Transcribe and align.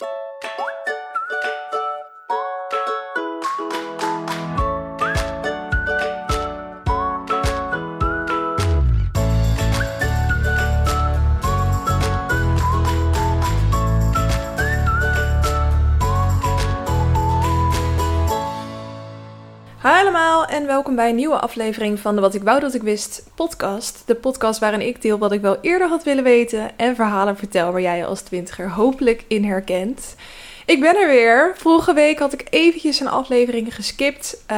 you 0.00 0.27
welkom 20.78 20.96
bij 20.96 21.08
een 21.08 21.16
nieuwe 21.16 21.40
aflevering 21.40 22.00
van 22.00 22.14
de 22.14 22.20
Wat 22.20 22.34
ik 22.34 22.42
wou 22.42 22.60
dat 22.60 22.74
ik 22.74 22.82
wist 22.82 23.22
podcast. 23.34 24.02
De 24.06 24.14
podcast 24.14 24.60
waarin 24.60 24.80
ik 24.80 25.02
deel 25.02 25.18
wat 25.18 25.32
ik 25.32 25.40
wel 25.40 25.58
eerder 25.60 25.88
had 25.88 26.04
willen 26.04 26.24
weten 26.24 26.78
en 26.78 26.94
verhalen 26.94 27.36
vertel 27.36 27.72
waar 27.72 27.80
jij 27.80 27.96
je 27.96 28.04
als 28.04 28.20
twintiger 28.20 28.70
hopelijk 28.70 29.24
in 29.28 29.44
herkent. 29.44 30.14
Ik 30.66 30.80
ben 30.80 30.96
er 30.96 31.08
weer. 31.08 31.52
Vorige 31.56 31.94
week 31.94 32.18
had 32.18 32.32
ik 32.32 32.46
eventjes 32.50 33.00
een 33.00 33.08
aflevering 33.08 33.74
geskipt. 33.74 34.44
Uh, 34.50 34.56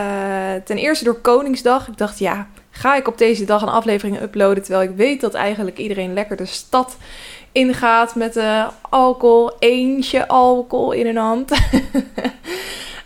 ten 0.65 0.77
eerste 0.77 1.05
door 1.05 1.21
Koningsdag. 1.21 1.89
Ik 1.89 1.99
dacht 1.99 2.19
ja, 2.19 2.49
ga 2.71 2.97
ik 2.97 3.09
op 3.09 3.19
deze 3.19 3.45
dag 3.45 3.63
een 3.63 3.69
aflevering 3.69 4.21
uploaden 4.21 4.63
terwijl 4.63 4.91
ik 4.91 4.97
weet 4.97 5.21
dat 5.21 5.35
eigenlijk 5.35 5.79
iedereen 5.79 6.13
lekker 6.13 6.37
de 6.37 6.47
stad 6.47 6.97
ingaat 7.53 8.15
met 8.15 8.37
uh, 8.37 8.69
alcohol, 8.81 9.53
eentje 9.59 10.29
alcohol 10.29 10.93
in 10.93 11.07
een 11.07 11.17
hand. 11.17 11.51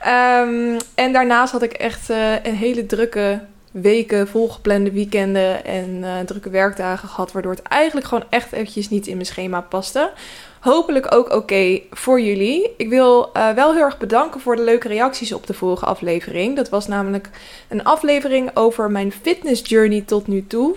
Um, 0.06 0.76
en 0.94 1.12
daarnaast 1.12 1.52
had 1.52 1.62
ik 1.62 1.72
echt 1.72 2.10
uh, 2.10 2.44
een 2.44 2.54
hele 2.54 2.86
drukke 2.86 3.40
weken, 3.70 4.28
volgeplande 4.28 4.92
weekenden 4.92 5.64
en 5.64 5.88
uh, 5.88 6.18
drukke 6.18 6.50
werkdagen 6.50 7.08
gehad. 7.08 7.32
Waardoor 7.32 7.52
het 7.52 7.62
eigenlijk 7.62 8.06
gewoon 8.06 8.24
echt 8.30 8.52
eventjes 8.52 8.88
niet 8.88 9.06
in 9.06 9.14
mijn 9.14 9.26
schema 9.26 9.60
paste. 9.60 10.10
Hopelijk 10.60 11.14
ook 11.14 11.32
oké 11.32 11.80
voor 11.90 12.20
jullie. 12.20 12.70
Ik 12.76 12.88
wil 12.88 13.30
uh, 13.36 13.50
wel 13.50 13.72
heel 13.72 13.82
erg 13.82 13.98
bedanken 13.98 14.40
voor 14.40 14.56
de 14.56 14.62
leuke 14.62 14.88
reacties 14.88 15.32
op 15.32 15.46
de 15.46 15.54
vorige 15.54 15.84
aflevering. 15.84 16.56
Dat 16.56 16.68
was 16.68 16.86
namelijk 16.86 17.30
een 17.68 17.84
aflevering 17.84 18.50
over 18.54 18.90
mijn 18.90 19.12
fitness 19.12 19.62
journey 19.64 20.00
tot 20.00 20.26
nu 20.26 20.46
toe. 20.46 20.74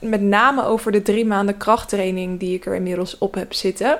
Met 0.00 0.20
name 0.20 0.64
over 0.64 0.92
de 0.92 1.02
drie 1.02 1.26
maanden 1.26 1.56
krachttraining 1.56 2.40
die 2.40 2.54
ik 2.54 2.66
er 2.66 2.74
inmiddels 2.74 3.18
op 3.18 3.34
heb 3.34 3.52
zitten. 3.52 3.98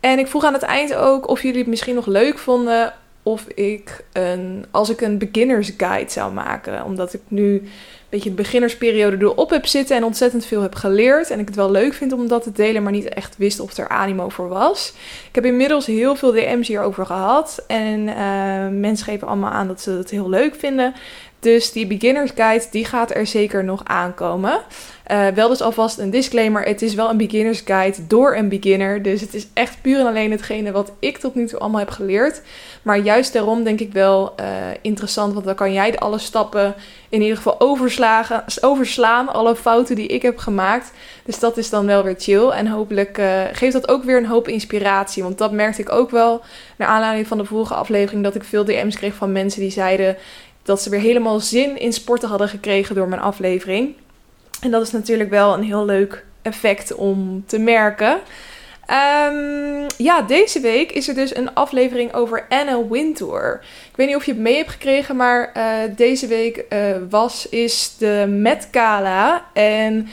En 0.00 0.18
ik 0.18 0.26
vroeg 0.26 0.44
aan 0.44 0.52
het 0.52 0.62
eind 0.62 0.94
ook 0.94 1.28
of 1.28 1.42
jullie 1.42 1.58
het 1.58 1.68
misschien 1.68 1.94
nog 1.94 2.06
leuk 2.06 2.38
vonden 2.38 2.92
of 3.22 3.46
ik 3.48 4.04
een, 4.12 4.64
als 4.70 4.90
ik 4.90 5.00
een 5.00 5.18
beginners 5.18 5.72
guide 5.76 6.10
zou 6.10 6.32
maken. 6.32 6.84
Omdat 6.84 7.14
ik 7.14 7.20
nu 7.28 7.54
een 7.54 7.68
beetje 8.08 8.28
de 8.28 8.42
beginnersperiode 8.42 9.16
erop 9.16 9.50
heb 9.50 9.66
zitten 9.66 9.96
en 9.96 10.04
ontzettend 10.04 10.46
veel 10.46 10.62
heb 10.62 10.74
geleerd. 10.74 11.30
En 11.30 11.38
ik 11.38 11.46
het 11.46 11.56
wel 11.56 11.70
leuk 11.70 11.94
vind 11.94 12.12
om 12.12 12.28
dat 12.28 12.42
te 12.42 12.52
delen, 12.52 12.82
maar 12.82 12.92
niet 12.92 13.08
echt 13.08 13.36
wist 13.36 13.60
of 13.60 13.76
er 13.76 13.88
animo 13.88 14.28
voor 14.28 14.48
was. 14.48 14.92
Ik 15.28 15.34
heb 15.34 15.44
inmiddels 15.44 15.86
heel 15.86 16.16
veel 16.16 16.32
DM's 16.32 16.68
hierover 16.68 17.06
gehad. 17.06 17.64
En 17.66 18.00
uh, 18.08 18.68
mensen 18.80 19.06
geven 19.06 19.28
allemaal 19.28 19.50
aan 19.50 19.68
dat 19.68 19.80
ze 19.80 19.90
het 19.90 20.10
heel 20.10 20.28
leuk 20.28 20.54
vinden. 20.54 20.94
Dus 21.40 21.72
die 21.72 21.86
beginners 21.86 22.30
guide, 22.34 22.64
die 22.70 22.84
gaat 22.84 23.14
er 23.14 23.26
zeker 23.26 23.64
nog 23.64 23.84
aankomen. 23.84 24.60
Uh, 25.10 25.26
wel 25.28 25.48
dus 25.48 25.60
alvast 25.60 25.98
een 25.98 26.10
disclaimer. 26.10 26.62
Het 26.62 26.82
is 26.82 26.94
wel 26.94 27.10
een 27.10 27.16
beginners 27.16 27.62
guide 27.64 28.06
door 28.06 28.36
een 28.36 28.48
beginner. 28.48 29.02
Dus 29.02 29.20
het 29.20 29.34
is 29.34 29.46
echt 29.52 29.82
puur 29.82 30.00
en 30.00 30.06
alleen 30.06 30.30
hetgene 30.30 30.72
wat 30.72 30.92
ik 30.98 31.18
tot 31.18 31.34
nu 31.34 31.46
toe 31.46 31.58
allemaal 31.58 31.78
heb 31.78 31.90
geleerd. 31.90 32.42
Maar 32.82 32.98
juist 32.98 33.32
daarom 33.32 33.64
denk 33.64 33.80
ik 33.80 33.92
wel 33.92 34.34
uh, 34.40 34.46
interessant. 34.80 35.32
Want 35.32 35.44
dan 35.44 35.54
kan 35.54 35.72
jij 35.72 35.98
alle 35.98 36.18
stappen 36.18 36.74
in 37.08 37.20
ieder 37.20 37.36
geval 37.36 37.60
overslaan. 38.58 39.28
Alle 39.28 39.56
fouten 39.56 39.96
die 39.96 40.06
ik 40.06 40.22
heb 40.22 40.38
gemaakt. 40.38 40.92
Dus 41.24 41.38
dat 41.38 41.56
is 41.56 41.70
dan 41.70 41.86
wel 41.86 42.02
weer 42.02 42.16
chill. 42.18 42.48
En 42.48 42.66
hopelijk 42.66 43.18
uh, 43.18 43.42
geeft 43.52 43.72
dat 43.72 43.88
ook 43.88 44.04
weer 44.04 44.16
een 44.16 44.26
hoop 44.26 44.48
inspiratie. 44.48 45.22
Want 45.22 45.38
dat 45.38 45.52
merkte 45.52 45.80
ik 45.80 45.92
ook 45.92 46.10
wel. 46.10 46.40
Naar 46.76 46.88
aanleiding 46.88 47.26
van 47.26 47.38
de 47.38 47.44
vorige 47.44 47.74
aflevering. 47.74 48.24
Dat 48.24 48.34
ik 48.34 48.44
veel 48.44 48.64
DM's 48.64 48.96
kreeg 48.96 49.14
van 49.14 49.32
mensen 49.32 49.60
die 49.60 49.70
zeiden 49.70 50.16
dat 50.62 50.82
ze 50.82 50.90
weer 50.90 51.00
helemaal 51.00 51.40
zin 51.40 51.78
in 51.78 51.92
sporten 51.92 52.28
hadden 52.28 52.48
gekregen 52.48 52.94
door 52.94 53.08
mijn 53.08 53.20
aflevering. 53.20 53.94
En 54.60 54.70
dat 54.70 54.82
is 54.82 54.92
natuurlijk 54.92 55.30
wel 55.30 55.54
een 55.54 55.62
heel 55.62 55.84
leuk 55.84 56.24
effect 56.42 56.94
om 56.94 57.44
te 57.46 57.58
merken. 57.58 58.20
Um, 59.26 59.86
ja, 59.96 60.22
deze 60.22 60.60
week 60.60 60.92
is 60.92 61.08
er 61.08 61.14
dus 61.14 61.36
een 61.36 61.54
aflevering 61.54 62.14
over 62.14 62.46
Anna 62.48 62.88
Wintour. 62.88 63.60
Ik 63.90 63.96
weet 63.96 64.06
niet 64.06 64.16
of 64.16 64.24
je 64.24 64.32
het 64.32 64.40
mee 64.40 64.56
hebt 64.56 64.70
gekregen, 64.70 65.16
maar 65.16 65.52
uh, 65.56 65.96
deze 65.96 66.26
week 66.26 66.64
uh, 66.72 66.78
was, 67.10 67.48
is 67.48 67.94
de 67.98 68.26
Met 68.28 68.68
Gala. 68.70 69.44
En 69.52 70.08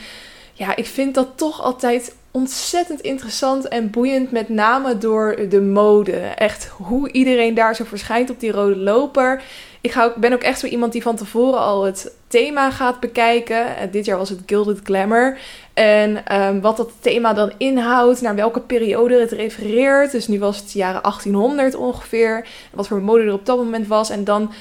ja, 0.52 0.76
ik 0.76 0.86
vind 0.86 1.14
dat 1.14 1.28
toch 1.34 1.62
altijd 1.62 2.14
ontzettend 2.30 3.00
interessant 3.00 3.68
en 3.68 3.90
boeiend, 3.90 4.30
met 4.30 4.48
name 4.48 4.98
door 4.98 5.48
de 5.48 5.60
mode. 5.60 6.16
Echt 6.16 6.66
hoe 6.66 7.12
iedereen 7.12 7.54
daar 7.54 7.74
zo 7.74 7.84
verschijnt 7.84 8.30
op 8.30 8.40
die 8.40 8.52
rode 8.52 8.76
loper. 8.76 9.42
Ik 9.80 9.92
ga 9.92 10.04
ook, 10.04 10.14
ben 10.14 10.32
ook 10.32 10.42
echt 10.42 10.58
zo 10.58 10.66
iemand 10.66 10.92
die 10.92 11.02
van 11.02 11.16
tevoren 11.16 11.60
al 11.60 11.84
het 11.84 12.12
thema 12.26 12.70
gaat 12.70 13.00
bekijken. 13.00 13.66
Uh, 13.66 13.92
dit 13.92 14.04
jaar 14.04 14.18
was 14.18 14.28
het 14.28 14.40
Gilded 14.46 14.80
Glamour. 14.84 15.38
En 15.74 16.36
um, 16.42 16.60
wat 16.60 16.76
dat 16.76 16.90
thema 17.00 17.32
dan 17.32 17.52
inhoudt, 17.56 18.20
naar 18.20 18.34
welke 18.34 18.60
periode 18.60 19.20
het 19.20 19.32
refereert. 19.32 20.12
Dus 20.12 20.28
nu 20.28 20.38
was 20.38 20.56
het 20.56 20.72
jaren 20.72 21.02
1800 21.02 21.74
ongeveer. 21.74 22.46
Wat 22.72 22.88
voor 22.88 23.02
mode 23.02 23.22
er 23.22 23.32
op 23.32 23.46
dat 23.46 23.56
moment 23.56 23.86
was. 23.86 24.10
En 24.10 24.24
dan 24.24 24.52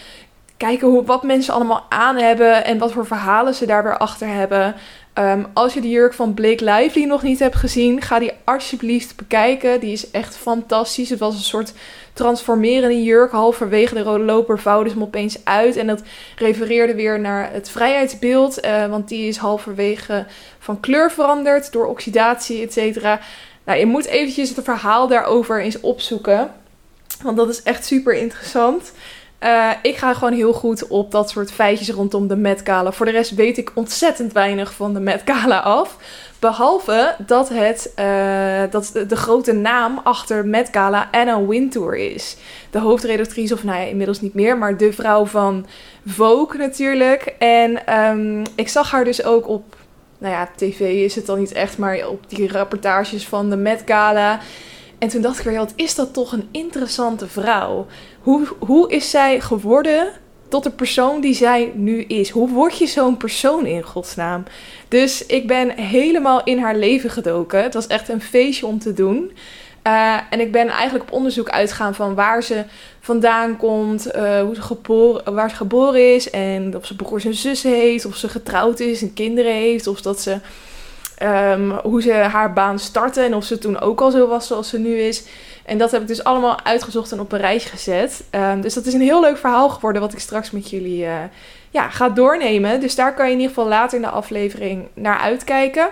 kijken 0.57 0.87
hoe, 0.87 1.05
wat 1.05 1.23
mensen 1.23 1.53
allemaal 1.53 1.85
aan 1.89 2.15
hebben 2.15 2.65
en 2.65 2.77
wat 2.77 2.91
voor 2.91 3.05
verhalen 3.05 3.53
ze 3.53 3.65
daar 3.65 3.83
weer 3.83 3.97
achter 3.97 4.27
hebben. 4.27 4.75
Um, 5.19 5.45
als 5.53 5.73
je 5.73 5.81
de 5.81 5.89
jurk 5.89 6.13
van 6.13 6.33
Blake 6.33 6.63
Lively 6.63 7.05
nog 7.05 7.23
niet 7.23 7.39
hebt 7.39 7.55
gezien, 7.55 8.01
ga 8.01 8.19
die 8.19 8.31
alsjeblieft 8.43 9.15
bekijken. 9.15 9.79
Die 9.79 9.91
is 9.91 10.11
echt 10.11 10.37
fantastisch. 10.37 11.09
Het 11.09 11.19
was 11.19 11.33
een 11.35 11.41
soort 11.41 11.73
transformerende 12.13 13.03
jurk. 13.03 13.31
Halverwege 13.31 13.93
de 13.93 14.01
rode 14.01 14.23
loper 14.23 14.59
vouwde 14.59 14.89
ze 14.89 15.01
opeens 15.01 15.37
uit. 15.43 15.75
En 15.75 15.87
dat 15.87 16.01
refereerde 16.35 16.95
weer 16.95 17.19
naar 17.19 17.51
het 17.51 17.69
vrijheidsbeeld. 17.69 18.65
Uh, 18.65 18.85
want 18.85 19.07
die 19.07 19.27
is 19.27 19.37
halverwege 19.37 20.25
van 20.59 20.79
kleur 20.79 21.11
veranderd 21.11 21.71
door 21.71 21.85
oxidatie, 21.85 22.61
et 22.61 22.73
cetera. 22.73 23.19
Nou, 23.63 23.79
je 23.79 23.85
moet 23.85 24.05
eventjes 24.05 24.49
het 24.49 24.63
verhaal 24.63 25.07
daarover 25.07 25.61
eens 25.61 25.79
opzoeken. 25.79 26.51
Want 27.23 27.37
dat 27.37 27.49
is 27.49 27.63
echt 27.63 27.85
super 27.85 28.13
interessant. 28.13 28.91
Uh, 29.43 29.71
ik 29.81 29.97
ga 29.97 30.13
gewoon 30.13 30.33
heel 30.33 30.53
goed 30.53 30.87
op 30.87 31.11
dat 31.11 31.29
soort 31.29 31.51
feitjes 31.51 31.89
rondom 31.89 32.27
de 32.27 32.35
Met 32.35 32.61
Gala. 32.63 32.91
Voor 32.91 33.05
de 33.05 33.11
rest 33.11 33.35
weet 33.35 33.57
ik 33.57 33.71
ontzettend 33.73 34.33
weinig 34.33 34.73
van 34.73 34.93
de 34.93 34.99
Met 34.99 35.21
Gala 35.25 35.59
af. 35.59 35.97
Behalve 36.39 37.15
dat 37.17 37.49
het 37.49 37.93
uh, 37.99 38.61
dat 38.69 38.91
de, 39.07 39.15
grote 39.15 39.53
naam 39.53 39.99
achter 40.03 40.45
Met 40.45 40.69
Gala 40.71 41.07
Anna 41.11 41.45
Wintour 41.45 41.95
is. 41.95 42.37
De 42.69 42.79
hoofdredactrice, 42.79 43.53
of 43.53 43.63
nou 43.63 43.79
ja, 43.79 43.85
inmiddels 43.85 44.21
niet 44.21 44.33
meer, 44.33 44.57
maar 44.57 44.77
de 44.77 44.93
vrouw 44.93 45.25
van 45.25 45.65
Vogue 46.05 46.57
natuurlijk. 46.57 47.35
En 47.39 47.99
um, 47.99 48.43
ik 48.55 48.69
zag 48.69 48.91
haar 48.91 49.03
dus 49.03 49.23
ook 49.23 49.47
op, 49.47 49.75
nou 50.17 50.33
ja, 50.33 50.49
tv 50.55 50.79
is 50.79 51.15
het 51.15 51.25
dan 51.25 51.39
niet 51.39 51.51
echt, 51.51 51.77
maar 51.77 52.07
op 52.07 52.29
die 52.29 52.51
rapportages 52.51 53.27
van 53.27 53.49
de 53.49 53.57
Met 53.57 53.81
Gala. 53.85 54.39
En 54.99 55.07
toen 55.07 55.21
dacht 55.21 55.39
ik 55.39 55.45
weer, 55.45 55.57
wat 55.57 55.73
is 55.75 55.95
dat 55.95 56.13
toch 56.13 56.31
een 56.31 56.47
interessante 56.51 57.27
vrouw. 57.27 57.85
Hoe, 58.27 58.47
hoe 58.59 58.91
is 58.91 59.09
zij 59.09 59.39
geworden 59.39 60.07
tot 60.47 60.63
de 60.63 60.71
persoon 60.71 61.21
die 61.21 61.33
zij 61.33 61.71
nu 61.75 62.01
is? 62.01 62.29
Hoe 62.29 62.49
word 62.49 62.77
je 62.77 62.87
zo'n 62.87 63.17
persoon 63.17 63.65
in 63.65 63.83
godsnaam? 63.83 64.43
Dus 64.87 65.25
ik 65.25 65.47
ben 65.47 65.69
helemaal 65.69 66.43
in 66.43 66.59
haar 66.59 66.75
leven 66.75 67.09
gedoken. 67.09 67.63
Het 67.63 67.73
was 67.73 67.87
echt 67.87 68.09
een 68.09 68.21
feestje 68.21 68.65
om 68.65 68.79
te 68.79 68.93
doen. 68.93 69.31
Uh, 69.83 70.17
en 70.29 70.39
ik 70.39 70.51
ben 70.51 70.67
eigenlijk 70.67 71.03
op 71.03 71.11
onderzoek 71.11 71.49
uitgegaan 71.49 71.95
van 71.95 72.15
waar 72.15 72.43
ze 72.43 72.63
vandaan 72.99 73.57
komt, 73.57 74.15
uh, 74.15 74.41
hoe 74.41 74.55
ze 74.55 74.61
geboren, 74.61 75.33
waar 75.33 75.49
ze 75.49 75.55
geboren 75.55 76.15
is 76.15 76.29
en 76.29 76.75
of 76.75 76.85
ze 76.85 76.95
broers 76.95 77.25
en 77.25 77.33
zussen 77.33 77.71
heeft, 77.71 78.05
of 78.05 78.15
ze 78.15 78.29
getrouwd 78.29 78.79
is 78.79 79.01
en 79.01 79.13
kinderen 79.13 79.53
heeft, 79.53 79.87
of 79.87 80.01
dat 80.01 80.21
ze 80.21 80.37
um, 81.23 81.71
hoe 81.71 82.01
ze 82.01 82.13
haar 82.13 82.53
baan 82.53 82.79
startte 82.79 83.21
en 83.21 83.35
of 83.35 83.43
ze 83.43 83.57
toen 83.57 83.79
ook 83.79 84.01
al 84.01 84.11
zo 84.11 84.27
was 84.27 84.47
zoals 84.47 84.69
ze 84.69 84.79
nu 84.79 84.97
is. 84.97 85.23
En 85.65 85.77
dat 85.77 85.91
heb 85.91 86.01
ik 86.01 86.07
dus 86.07 86.23
allemaal 86.23 86.63
uitgezocht 86.63 87.11
en 87.11 87.19
op 87.19 87.31
een 87.31 87.39
rijtje 87.39 87.69
gezet. 87.69 88.23
Um, 88.31 88.61
dus 88.61 88.73
dat 88.73 88.85
is 88.85 88.93
een 88.93 89.01
heel 89.01 89.21
leuk 89.21 89.37
verhaal 89.37 89.69
geworden 89.69 90.01
wat 90.01 90.13
ik 90.13 90.19
straks 90.19 90.51
met 90.51 90.69
jullie 90.69 91.03
uh, 91.03 91.13
ja, 91.69 91.89
ga 91.89 92.09
doornemen. 92.09 92.79
Dus 92.79 92.95
daar 92.95 93.13
kan 93.13 93.25
je 93.25 93.31
in 93.31 93.39
ieder 93.39 93.55
geval 93.55 93.69
later 93.69 93.95
in 93.97 94.03
de 94.03 94.09
aflevering 94.09 94.87
naar 94.93 95.17
uitkijken. 95.17 95.89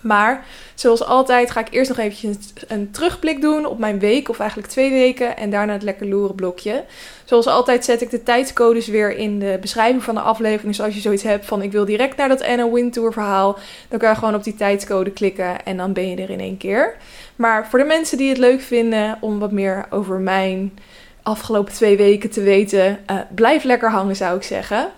Maar 0.00 0.44
zoals 0.74 1.04
altijd 1.04 1.50
ga 1.50 1.60
ik 1.60 1.66
eerst 1.70 1.88
nog 1.88 1.98
eventjes 1.98 2.36
een 2.68 2.90
terugblik 2.90 3.40
doen 3.40 3.66
op 3.66 3.78
mijn 3.78 3.98
week, 3.98 4.28
of 4.28 4.38
eigenlijk 4.38 4.70
twee 4.70 4.90
weken, 4.90 5.36
en 5.36 5.50
daarna 5.50 5.72
het 5.72 5.82
lekker 5.82 6.06
loeren 6.06 6.34
blokje. 6.34 6.84
Zoals 7.24 7.46
altijd 7.46 7.84
zet 7.84 8.02
ik 8.02 8.10
de 8.10 8.22
tijdscodes 8.22 8.86
weer 8.86 9.16
in 9.16 9.38
de 9.38 9.58
beschrijving 9.60 10.02
van 10.02 10.14
de 10.14 10.20
aflevering. 10.20 10.76
Dus 10.76 10.84
als 10.84 10.94
je 10.94 11.00
zoiets 11.00 11.22
hebt 11.22 11.46
van 11.46 11.62
ik 11.62 11.72
wil 11.72 11.84
direct 11.84 12.16
naar 12.16 12.28
dat 12.28 12.42
Anna 12.42 12.70
Wintour 12.70 13.12
verhaal, 13.12 13.58
dan 13.88 13.98
kan 13.98 14.08
je 14.08 14.14
gewoon 14.14 14.34
op 14.34 14.44
die 14.44 14.54
tijdscode 14.54 15.10
klikken 15.10 15.64
en 15.64 15.76
dan 15.76 15.92
ben 15.92 16.08
je 16.08 16.16
er 16.16 16.30
in 16.30 16.40
één 16.40 16.56
keer. 16.56 16.96
Maar 17.36 17.68
voor 17.68 17.78
de 17.78 17.84
mensen 17.84 18.18
die 18.18 18.28
het 18.28 18.38
leuk 18.38 18.60
vinden 18.60 19.18
om 19.20 19.38
wat 19.38 19.52
meer 19.52 19.86
over 19.90 20.18
mijn 20.18 20.78
afgelopen 21.22 21.72
twee 21.72 21.96
weken 21.96 22.30
te 22.30 22.42
weten, 22.42 22.98
uh, 23.10 23.16
blijf 23.34 23.64
lekker 23.64 23.90
hangen 23.90 24.16
zou 24.16 24.36
ik 24.36 24.42
zeggen. 24.42 24.90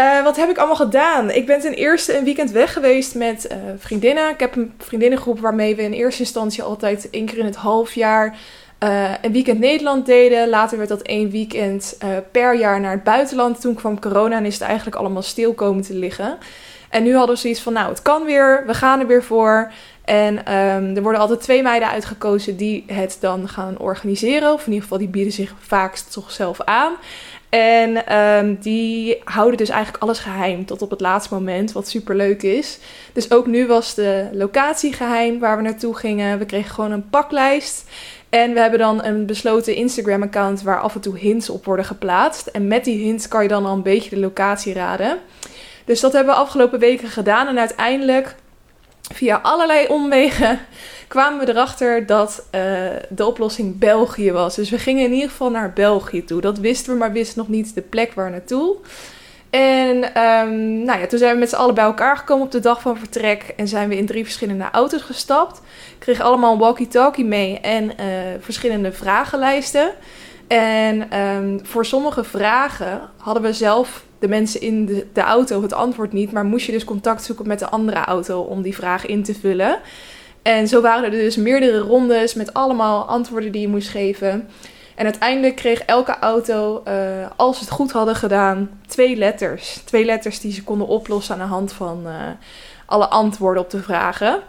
Uh, 0.00 0.22
wat 0.22 0.36
heb 0.36 0.48
ik 0.48 0.56
allemaal 0.56 0.76
gedaan? 0.76 1.30
Ik 1.30 1.46
ben 1.46 1.60
ten 1.60 1.72
eerste 1.72 2.16
een 2.16 2.24
weekend 2.24 2.50
weg 2.50 2.72
geweest 2.72 3.14
met 3.14 3.48
uh, 3.50 3.56
vriendinnen. 3.78 4.30
Ik 4.30 4.40
heb 4.40 4.56
een 4.56 4.72
vriendinnengroep 4.78 5.40
waarmee 5.40 5.76
we 5.76 5.82
in 5.82 5.92
eerste 5.92 6.20
instantie 6.20 6.62
altijd 6.62 7.10
één 7.10 7.26
keer 7.26 7.38
in 7.38 7.44
het 7.44 7.56
half 7.56 7.94
jaar 7.94 8.36
uh, 8.84 9.10
een 9.22 9.32
weekend 9.32 9.58
Nederland 9.58 10.06
deden. 10.06 10.48
Later 10.48 10.76
werd 10.76 10.88
dat 10.88 11.02
één 11.02 11.30
weekend 11.30 11.98
per 12.30 12.56
jaar 12.56 12.80
naar 12.80 12.92
het 12.92 13.04
buitenland. 13.04 13.60
Toen 13.60 13.74
kwam 13.74 14.00
corona 14.00 14.36
en 14.36 14.44
is 14.44 14.54
het 14.54 14.62
eigenlijk 14.62 14.96
allemaal 14.96 15.22
stil 15.22 15.54
komen 15.54 15.82
te 15.82 15.94
liggen. 15.94 16.38
En 16.90 17.02
nu 17.02 17.16
hadden 17.16 17.34
we 17.34 17.40
zoiets 17.40 17.60
van, 17.60 17.72
nou, 17.72 17.88
het 17.88 18.02
kan 18.02 18.24
weer, 18.24 18.62
we 18.66 18.74
gaan 18.74 19.00
er 19.00 19.06
weer 19.06 19.22
voor. 19.22 19.72
En 20.04 20.54
um, 20.54 20.96
er 20.96 21.02
worden 21.02 21.20
altijd 21.20 21.40
twee 21.40 21.62
meiden 21.62 21.88
uitgekozen 21.88 22.56
die 22.56 22.84
het 22.86 23.16
dan 23.20 23.48
gaan 23.48 23.78
organiseren. 23.78 24.52
Of 24.52 24.60
in 24.60 24.66
ieder 24.66 24.82
geval, 24.82 24.98
die 24.98 25.08
bieden 25.08 25.32
zich 25.32 25.54
vaakst 25.58 26.12
toch 26.12 26.30
zelf 26.30 26.60
aan. 26.60 26.92
En 27.48 28.16
um, 28.16 28.58
die 28.60 29.20
houden 29.24 29.56
dus 29.56 29.68
eigenlijk 29.68 30.02
alles 30.02 30.18
geheim 30.18 30.64
tot 30.64 30.82
op 30.82 30.90
het 30.90 31.00
laatste 31.00 31.34
moment, 31.34 31.72
wat 31.72 31.88
super 31.88 32.16
leuk 32.16 32.42
is. 32.42 32.78
Dus 33.12 33.30
ook 33.30 33.46
nu 33.46 33.66
was 33.66 33.94
de 33.94 34.28
locatie 34.32 34.92
geheim 34.92 35.38
waar 35.38 35.56
we 35.56 35.62
naartoe 35.62 35.96
gingen. 35.96 36.38
We 36.38 36.46
kregen 36.46 36.74
gewoon 36.74 36.90
een 36.90 37.10
paklijst. 37.10 37.84
En 38.28 38.52
we 38.52 38.60
hebben 38.60 38.78
dan 38.78 39.04
een 39.04 39.26
besloten 39.26 39.74
Instagram-account 39.74 40.62
waar 40.62 40.80
af 40.80 40.94
en 40.94 41.00
toe 41.00 41.18
hints 41.18 41.50
op 41.50 41.64
worden 41.64 41.84
geplaatst. 41.84 42.46
En 42.46 42.66
met 42.66 42.84
die 42.84 42.98
hints 42.98 43.28
kan 43.28 43.42
je 43.42 43.48
dan 43.48 43.66
al 43.66 43.74
een 43.74 43.82
beetje 43.82 44.10
de 44.10 44.20
locatie 44.20 44.72
raden. 44.72 45.18
Dus 45.84 46.00
dat 46.00 46.12
hebben 46.12 46.34
we 46.34 46.40
afgelopen 46.40 46.78
weken 46.78 47.08
gedaan. 47.08 47.46
En 47.46 47.58
uiteindelijk, 47.58 48.34
via 49.14 49.38
allerlei 49.42 49.86
omwegen, 49.86 50.58
kwamen 51.08 51.44
we 51.44 51.52
erachter 51.52 52.06
dat 52.06 52.46
uh, 52.54 52.60
de 53.08 53.26
oplossing 53.26 53.78
België 53.78 54.32
was. 54.32 54.54
Dus 54.54 54.70
we 54.70 54.78
gingen 54.78 55.04
in 55.04 55.12
ieder 55.12 55.30
geval 55.30 55.50
naar 55.50 55.72
België 55.72 56.24
toe. 56.24 56.40
Dat 56.40 56.58
wisten 56.58 56.92
we, 56.92 56.98
maar 56.98 57.12
wisten 57.12 57.38
nog 57.38 57.48
niet 57.48 57.74
de 57.74 57.82
plek 57.82 58.12
waar 58.12 58.30
naartoe. 58.30 58.76
En 59.50 59.96
um, 60.22 60.84
nou 60.84 61.00
ja, 61.00 61.06
toen 61.06 61.18
zijn 61.18 61.32
we 61.32 61.38
met 61.38 61.48
z'n 61.48 61.56
allen 61.56 61.74
bij 61.74 61.84
elkaar 61.84 62.16
gekomen 62.16 62.44
op 62.44 62.52
de 62.52 62.60
dag 62.60 62.80
van 62.80 62.98
vertrek. 62.98 63.52
En 63.56 63.68
zijn 63.68 63.88
we 63.88 63.96
in 63.96 64.06
drie 64.06 64.24
verschillende 64.24 64.68
auto's 64.72 65.02
gestapt. 65.02 65.60
Kregen 65.98 66.24
allemaal 66.24 66.52
een 66.52 66.58
walkie-talkie 66.58 67.24
mee 67.24 67.60
en 67.60 67.84
uh, 67.84 67.94
verschillende 68.40 68.92
vragenlijsten. 68.92 69.90
En 70.46 71.18
um, 71.20 71.60
voor 71.62 71.86
sommige 71.86 72.24
vragen 72.24 73.00
hadden 73.16 73.42
we 73.42 73.52
zelf 73.52 74.04
de 74.18 74.28
mensen 74.28 74.60
in 74.60 74.86
de, 74.86 75.06
de 75.12 75.20
auto 75.20 75.62
het 75.62 75.72
antwoord 75.72 76.12
niet. 76.12 76.32
Maar 76.32 76.44
moest 76.44 76.66
je 76.66 76.72
dus 76.72 76.84
contact 76.84 77.24
zoeken 77.24 77.48
met 77.48 77.58
de 77.58 77.68
andere 77.68 78.04
auto 78.04 78.40
om 78.40 78.62
die 78.62 78.74
vraag 78.74 79.06
in 79.06 79.22
te 79.22 79.34
vullen. 79.34 79.78
En 80.46 80.68
zo 80.68 80.80
waren 80.80 81.04
er 81.04 81.10
dus 81.10 81.36
meerdere 81.36 81.78
rondes 81.78 82.34
met 82.34 82.54
allemaal 82.54 83.04
antwoorden 83.04 83.52
die 83.52 83.60
je 83.60 83.68
moest 83.68 83.88
geven. 83.88 84.48
En 84.94 85.04
uiteindelijk 85.04 85.56
kreeg 85.56 85.80
elke 85.80 86.18
auto, 86.18 86.82
uh, 86.88 86.92
als 87.36 87.56
ze 87.56 87.64
het 87.64 87.72
goed 87.72 87.92
hadden 87.92 88.16
gedaan, 88.16 88.80
twee 88.86 89.16
letters. 89.16 89.80
Twee 89.84 90.04
letters 90.04 90.40
die 90.40 90.52
ze 90.52 90.64
konden 90.64 90.86
oplossen 90.86 91.34
aan 91.34 91.40
de 91.40 91.46
hand 91.46 91.72
van 91.72 92.02
uh, 92.06 92.12
alle 92.86 93.08
antwoorden 93.08 93.62
op 93.62 93.70
de 93.70 93.82
vragen. 93.82 94.40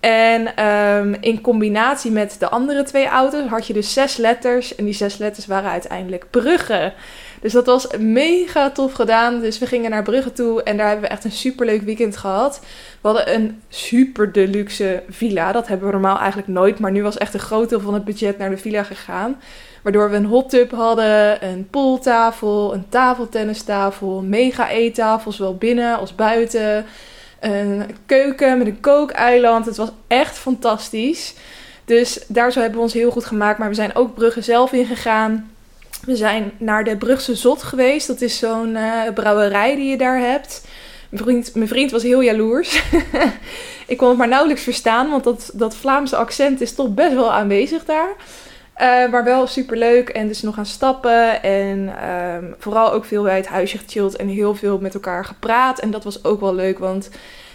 En 0.00 0.66
um, 0.66 1.16
in 1.20 1.40
combinatie 1.40 2.10
met 2.10 2.36
de 2.38 2.48
andere 2.48 2.82
twee 2.82 3.06
auto's 3.06 3.48
had 3.48 3.66
je 3.66 3.72
dus 3.72 3.92
zes 3.92 4.16
letters. 4.16 4.74
En 4.74 4.84
die 4.84 4.94
zes 4.94 5.16
letters 5.16 5.46
waren 5.46 5.70
uiteindelijk 5.70 6.26
bruggen. 6.30 6.92
Dus 7.44 7.52
dat 7.52 7.66
was 7.66 7.86
mega 7.98 8.70
tof 8.70 8.92
gedaan. 8.92 9.40
Dus 9.40 9.58
we 9.58 9.66
gingen 9.66 9.90
naar 9.90 10.02
Brugge 10.02 10.32
toe 10.32 10.62
en 10.62 10.76
daar 10.76 10.86
hebben 10.86 11.04
we 11.04 11.10
echt 11.10 11.24
een 11.24 11.32
superleuk 11.32 11.82
weekend 11.82 12.16
gehad. 12.16 12.60
We 13.00 13.08
hadden 13.08 13.34
een 13.34 13.62
super 13.68 14.32
deluxe 14.32 15.02
villa. 15.08 15.52
Dat 15.52 15.68
hebben 15.68 15.86
we 15.86 15.92
normaal 15.92 16.18
eigenlijk 16.18 16.48
nooit. 16.48 16.78
Maar 16.78 16.90
nu 16.90 17.02
was 17.02 17.18
echt 17.18 17.34
een 17.34 17.40
groot 17.40 17.68
deel 17.68 17.80
van 17.80 17.94
het 17.94 18.04
budget 18.04 18.38
naar 18.38 18.50
de 18.50 18.56
villa 18.56 18.82
gegaan. 18.82 19.40
Waardoor 19.82 20.10
we 20.10 20.16
een 20.16 20.24
hot 20.24 20.50
tub 20.50 20.70
hadden, 20.70 21.44
een 21.44 21.68
pooltafel, 21.70 22.74
een 22.74 22.88
tafeltennistafel, 22.88 24.22
mega 24.22 24.70
eettafel, 24.70 25.32
zowel 25.32 25.56
binnen 25.56 25.98
als 25.98 26.14
buiten. 26.14 26.84
Een 27.40 27.96
keuken 28.06 28.58
met 28.58 28.66
een 28.66 28.80
kookeiland. 28.80 29.66
Het 29.66 29.76
was 29.76 29.90
echt 30.06 30.38
fantastisch. 30.38 31.34
Dus 31.84 32.24
daar 32.28 32.52
zo 32.52 32.60
hebben 32.60 32.78
we 32.78 32.84
ons 32.84 32.94
heel 32.94 33.10
goed 33.10 33.24
gemaakt. 33.24 33.58
Maar 33.58 33.68
we 33.68 33.74
zijn 33.74 33.94
ook 33.94 34.14
Brugge 34.14 34.42
zelf 34.42 34.72
ingegaan. 34.72 35.53
We 36.06 36.16
zijn 36.16 36.52
naar 36.58 36.84
de 36.84 36.96
Brugse 36.96 37.34
Zot 37.34 37.62
geweest. 37.62 38.06
Dat 38.06 38.20
is 38.20 38.38
zo'n 38.38 38.68
uh, 38.68 39.02
brouwerij 39.14 39.76
die 39.76 39.90
je 39.90 39.96
daar 39.96 40.18
hebt. 40.18 40.66
Mijn 41.08 41.24
vriend, 41.24 41.54
mijn 41.54 41.68
vriend 41.68 41.90
was 41.90 42.02
heel 42.02 42.22
jaloers. 42.22 42.82
ik 43.86 43.96
kon 43.96 44.08
het 44.08 44.18
maar 44.18 44.28
nauwelijks 44.28 44.62
verstaan, 44.62 45.10
want 45.10 45.24
dat, 45.24 45.50
dat 45.54 45.76
Vlaamse 45.76 46.16
accent 46.16 46.60
is 46.60 46.74
toch 46.74 46.94
best 46.94 47.14
wel 47.14 47.32
aanwezig 47.32 47.84
daar. 47.84 48.08
Uh, 48.08 49.10
maar 49.10 49.24
wel 49.24 49.46
super 49.46 49.76
leuk 49.76 50.08
en 50.08 50.28
dus 50.28 50.42
nog 50.42 50.58
aan 50.58 50.66
stappen. 50.66 51.42
En 51.42 52.08
um, 52.10 52.54
vooral 52.58 52.92
ook 52.92 53.04
veel 53.04 53.22
bij 53.22 53.36
het 53.36 53.46
huisje 53.46 53.78
gechilled 53.78 54.16
en 54.16 54.28
heel 54.28 54.54
veel 54.54 54.78
met 54.78 54.94
elkaar 54.94 55.24
gepraat. 55.24 55.78
En 55.78 55.90
dat 55.90 56.04
was 56.04 56.24
ook 56.24 56.40
wel 56.40 56.54
leuk, 56.54 56.78
want 56.78 57.08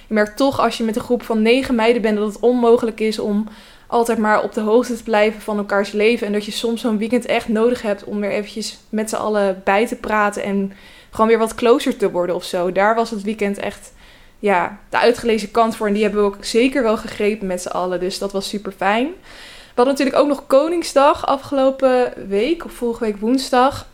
je 0.08 0.14
merkt 0.14 0.38
toch 0.38 0.60
als 0.60 0.78
je 0.78 0.84
met 0.84 0.96
een 0.96 1.02
groep 1.02 1.24
van 1.24 1.42
negen 1.42 1.76
meiden 1.76 2.02
bent 2.02 2.18
dat 2.18 2.28
het 2.28 2.42
onmogelijk 2.42 3.00
is 3.00 3.20
om 3.20 3.48
altijd 3.90 4.18
maar 4.18 4.44
op 4.44 4.54
de 4.54 4.62
hoogte 4.62 4.96
te 4.96 5.04
blijven 5.04 5.42
van 5.42 5.58
elkaars 5.58 5.92
leven. 5.92 6.28
En 6.28 6.34
dat 6.34 6.46
je 6.46 6.52
soms 6.52 6.82
zo'n 6.82 6.98
weekend 6.98 7.26
echt 7.26 7.48
nodig 7.48 7.82
hebt 7.82 8.04
om 8.04 8.20
weer 8.20 8.32
eventjes 8.32 8.78
met 8.90 9.10
z'n 9.10 9.16
allen 9.16 9.62
bij 9.64 9.88
te 9.88 9.96
praten. 9.96 10.44
En 10.44 10.74
gewoon 11.10 11.28
weer 11.28 11.38
wat 11.38 11.56
closer 11.56 11.98
te 11.98 12.12
worden 12.12 12.36
of 12.36 12.44
zo. 12.44 12.72
Daar 12.72 12.96
was 12.96 13.10
het 13.10 13.22
weekend 13.22 13.58
echt 13.58 13.94
ja, 14.40 14.80
de 14.90 14.98
uitgelezen 14.98 15.52
kant 15.52 15.76
voor. 15.76 15.88
En 15.88 15.94
die 15.94 16.04
hebben 16.04 16.22
we 16.22 16.28
ook 16.28 16.46
zeker 16.46 16.84
wel 16.84 16.98
gegrepen 16.98 17.48
met 17.48 17.62
z'n 17.62 17.68
allen. 17.68 18.00
Dus 18.00 18.20
dat 18.20 18.32
was 18.32 18.50
super 18.50 18.72
fijn. 18.72 19.06
We 19.08 19.76
hadden 19.76 19.94
natuurlijk 19.94 20.18
ook 20.18 20.28
nog 20.28 20.48
Koningsdag 20.48 21.26
afgelopen 21.26 22.14
week, 22.28 22.66
of 22.66 22.72
vorige 22.72 23.04
week 23.04 23.18
woensdag. 23.18 23.88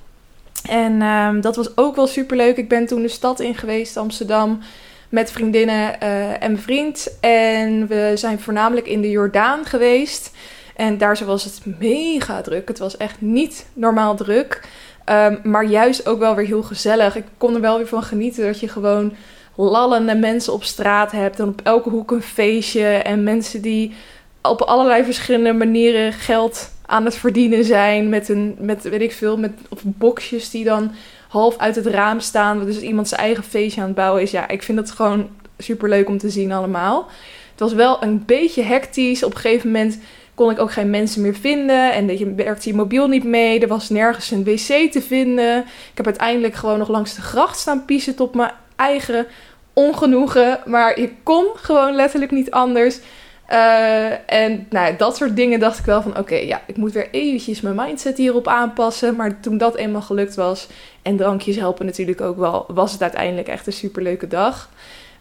En 0.69 1.01
um, 1.01 1.41
dat 1.41 1.56
was 1.56 1.77
ook 1.77 1.95
wel 1.95 2.07
super 2.07 2.38
leuk. 2.38 2.57
Ik 2.57 2.69
ben 2.69 2.86
toen 2.86 3.01
de 3.01 3.07
stad 3.07 3.39
in 3.39 3.56
geweest, 3.56 3.98
Amsterdam 3.98 4.59
met 5.15 5.31
vriendinnen 5.31 5.95
uh, 6.03 6.44
en 6.44 6.59
vriend. 6.59 7.17
En 7.19 7.88
we 7.88 8.12
zijn 8.15 8.39
voornamelijk 8.39 8.88
in 8.88 9.01
de 9.01 9.09
Jordaan 9.09 9.65
geweest. 9.65 10.31
En 10.75 10.97
daar 10.97 11.19
was 11.25 11.44
het 11.44 11.62
mega 11.79 12.41
druk. 12.41 12.67
Het 12.67 12.79
was 12.79 12.97
echt 12.97 13.21
niet 13.21 13.65
normaal 13.73 14.15
druk. 14.15 14.67
Um, 15.09 15.39
maar 15.44 15.65
juist 15.65 16.07
ook 16.07 16.19
wel 16.19 16.35
weer 16.35 16.45
heel 16.45 16.63
gezellig. 16.63 17.15
Ik 17.15 17.23
kon 17.38 17.56
er 17.56 17.62
wel 17.62 17.77
weer 17.77 17.88
van 17.88 18.03
genieten 18.03 18.45
dat 18.45 18.59
je 18.59 18.67
gewoon 18.67 19.13
lallende 19.56 20.15
mensen 20.15 20.53
op 20.53 20.63
straat 20.63 21.12
hebt. 21.12 21.39
En 21.39 21.47
op 21.47 21.62
elke 21.63 21.89
hoek 21.89 22.12
een 22.12 22.21
feestje. 22.21 22.88
En 22.88 23.23
mensen 23.23 23.62
die 23.62 23.94
op 24.41 24.62
allerlei 24.62 25.03
verschillende 25.03 25.53
manieren 25.53 26.13
geld 26.13 26.71
aan 26.85 27.06
het 27.06 27.15
verdienen 27.15 27.63
zijn. 27.63 28.09
Met 28.09 28.29
een, 28.29 28.56
met 28.59 28.83
weet 28.83 29.01
ik 29.01 29.12
veel, 29.12 29.38
met 29.38 29.51
of 29.69 29.81
boxjes 29.83 30.50
die 30.50 30.63
dan 30.63 30.91
half 31.35 31.57
uit 31.57 31.75
het 31.75 31.85
raam 31.85 32.19
staan. 32.19 32.65
Dus 32.65 32.79
iemand 32.79 33.07
zijn 33.07 33.21
eigen 33.21 33.43
feestje 33.43 33.81
aan 33.81 33.87
het 33.87 33.95
bouwen 33.95 34.21
is. 34.21 34.31
Ja, 34.31 34.47
ik 34.47 34.63
vind 34.63 34.77
het 34.77 34.91
gewoon 34.91 35.29
super 35.57 35.89
leuk 35.89 36.07
om 36.07 36.17
te 36.17 36.29
zien 36.29 36.51
allemaal. 36.51 37.09
Het 37.51 37.59
was 37.59 37.73
wel 37.73 38.03
een 38.03 38.23
beetje 38.25 38.61
hectisch. 38.61 39.23
Op 39.23 39.33
een 39.33 39.39
gegeven 39.39 39.71
moment 39.71 39.99
kon 40.35 40.51
ik 40.51 40.59
ook 40.59 40.71
geen 40.71 40.89
mensen 40.89 41.21
meer 41.21 41.35
vinden. 41.35 41.93
En 41.93 42.17
je 42.17 42.33
werkte 42.33 42.69
je 42.69 42.75
mobiel 42.75 43.07
niet 43.07 43.24
mee. 43.24 43.60
Er 43.60 43.67
was 43.67 43.89
nergens 43.89 44.31
een 44.31 44.43
wc 44.43 44.91
te 44.91 45.01
vinden. 45.01 45.57
Ik 45.60 45.98
heb 45.98 46.05
uiteindelijk 46.05 46.53
gewoon 46.53 46.77
nog 46.77 46.89
langs 46.89 47.15
de 47.15 47.21
gracht 47.21 47.60
staan 47.60 47.86
piezen 47.86 48.15
tot 48.15 48.36
mijn 48.36 48.51
eigen 48.75 49.27
ongenoegen. 49.74 50.60
Maar 50.65 51.00
je 51.00 51.10
kon 51.24 51.45
gewoon 51.55 51.95
letterlijk 51.95 52.31
niet 52.31 52.51
anders. 52.51 53.00
Uh, 53.51 54.31
en 54.33 54.67
nou, 54.69 54.95
dat 54.95 55.15
soort 55.15 55.35
dingen 55.35 55.59
dacht 55.59 55.79
ik 55.79 55.85
wel 55.85 56.01
van 56.01 56.17
oké, 56.17 56.35
ja, 56.35 56.61
ik 56.67 56.77
moet 56.77 56.91
weer 56.91 57.07
eventjes 57.11 57.61
mijn 57.61 57.75
mindset 57.75 58.17
hierop 58.17 58.47
aanpassen. 58.47 59.15
Maar 59.15 59.39
toen 59.39 59.57
dat 59.57 59.75
eenmaal 59.75 60.01
gelukt 60.01 60.35
was 60.35 60.67
en 61.01 61.17
drankjes 61.17 61.55
helpen 61.55 61.85
natuurlijk 61.85 62.21
ook 62.21 62.37
wel, 62.37 62.65
was 62.67 62.91
het 62.91 63.01
uiteindelijk 63.01 63.47
echt 63.47 63.67
een 63.67 63.73
superleuke 63.73 64.27
dag. 64.27 64.69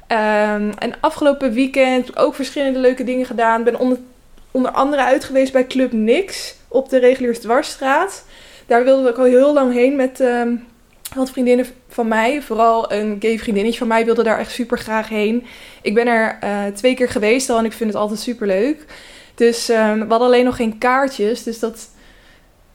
Um, 0.08 0.70
en 0.78 0.94
afgelopen 1.00 1.52
weekend 1.52 2.16
ook 2.16 2.34
verschillende 2.34 2.78
leuke 2.78 3.04
dingen 3.04 3.26
gedaan. 3.26 3.64
Ben 3.64 3.78
onder, 3.78 3.98
onder 4.50 4.70
andere 4.70 5.02
uit 5.02 5.24
geweest 5.24 5.52
bij 5.52 5.66
Club 5.66 5.92
Nix 5.92 6.54
op 6.68 6.88
de 6.88 6.98
Reguliers 6.98 7.38
Dwarsstraat. 7.38 8.24
Daar 8.66 8.84
wilden 8.84 9.04
we 9.04 9.10
ook 9.10 9.18
al 9.18 9.24
heel 9.24 9.52
lang 9.52 9.72
heen 9.72 9.96
met 9.96 10.20
um, 10.20 10.66
wat 11.14 11.30
vriendinnen 11.30 11.66
van 11.94 12.08
mij, 12.08 12.42
vooral 12.42 12.92
een 12.92 13.16
gay 13.20 13.38
vriendinnetje 13.38 13.78
van 13.78 13.88
mij, 13.88 14.04
wilde 14.04 14.22
daar 14.22 14.38
echt 14.38 14.52
super 14.52 14.78
graag 14.78 15.08
heen. 15.08 15.44
Ik 15.82 15.94
ben 15.94 16.06
er 16.06 16.38
uh, 16.44 16.66
twee 16.74 16.94
keer 16.94 17.08
geweest 17.08 17.50
al 17.50 17.58
en 17.58 17.64
ik 17.64 17.72
vind 17.72 17.90
het 17.92 17.98
altijd 17.98 18.20
super 18.20 18.46
leuk. 18.46 18.84
Dus 19.34 19.68
um, 19.68 19.76
we 19.76 20.06
hadden 20.08 20.28
alleen 20.28 20.44
nog 20.44 20.56
geen 20.56 20.78
kaartjes. 20.78 21.42
Dus 21.42 21.58
dat 21.58 21.88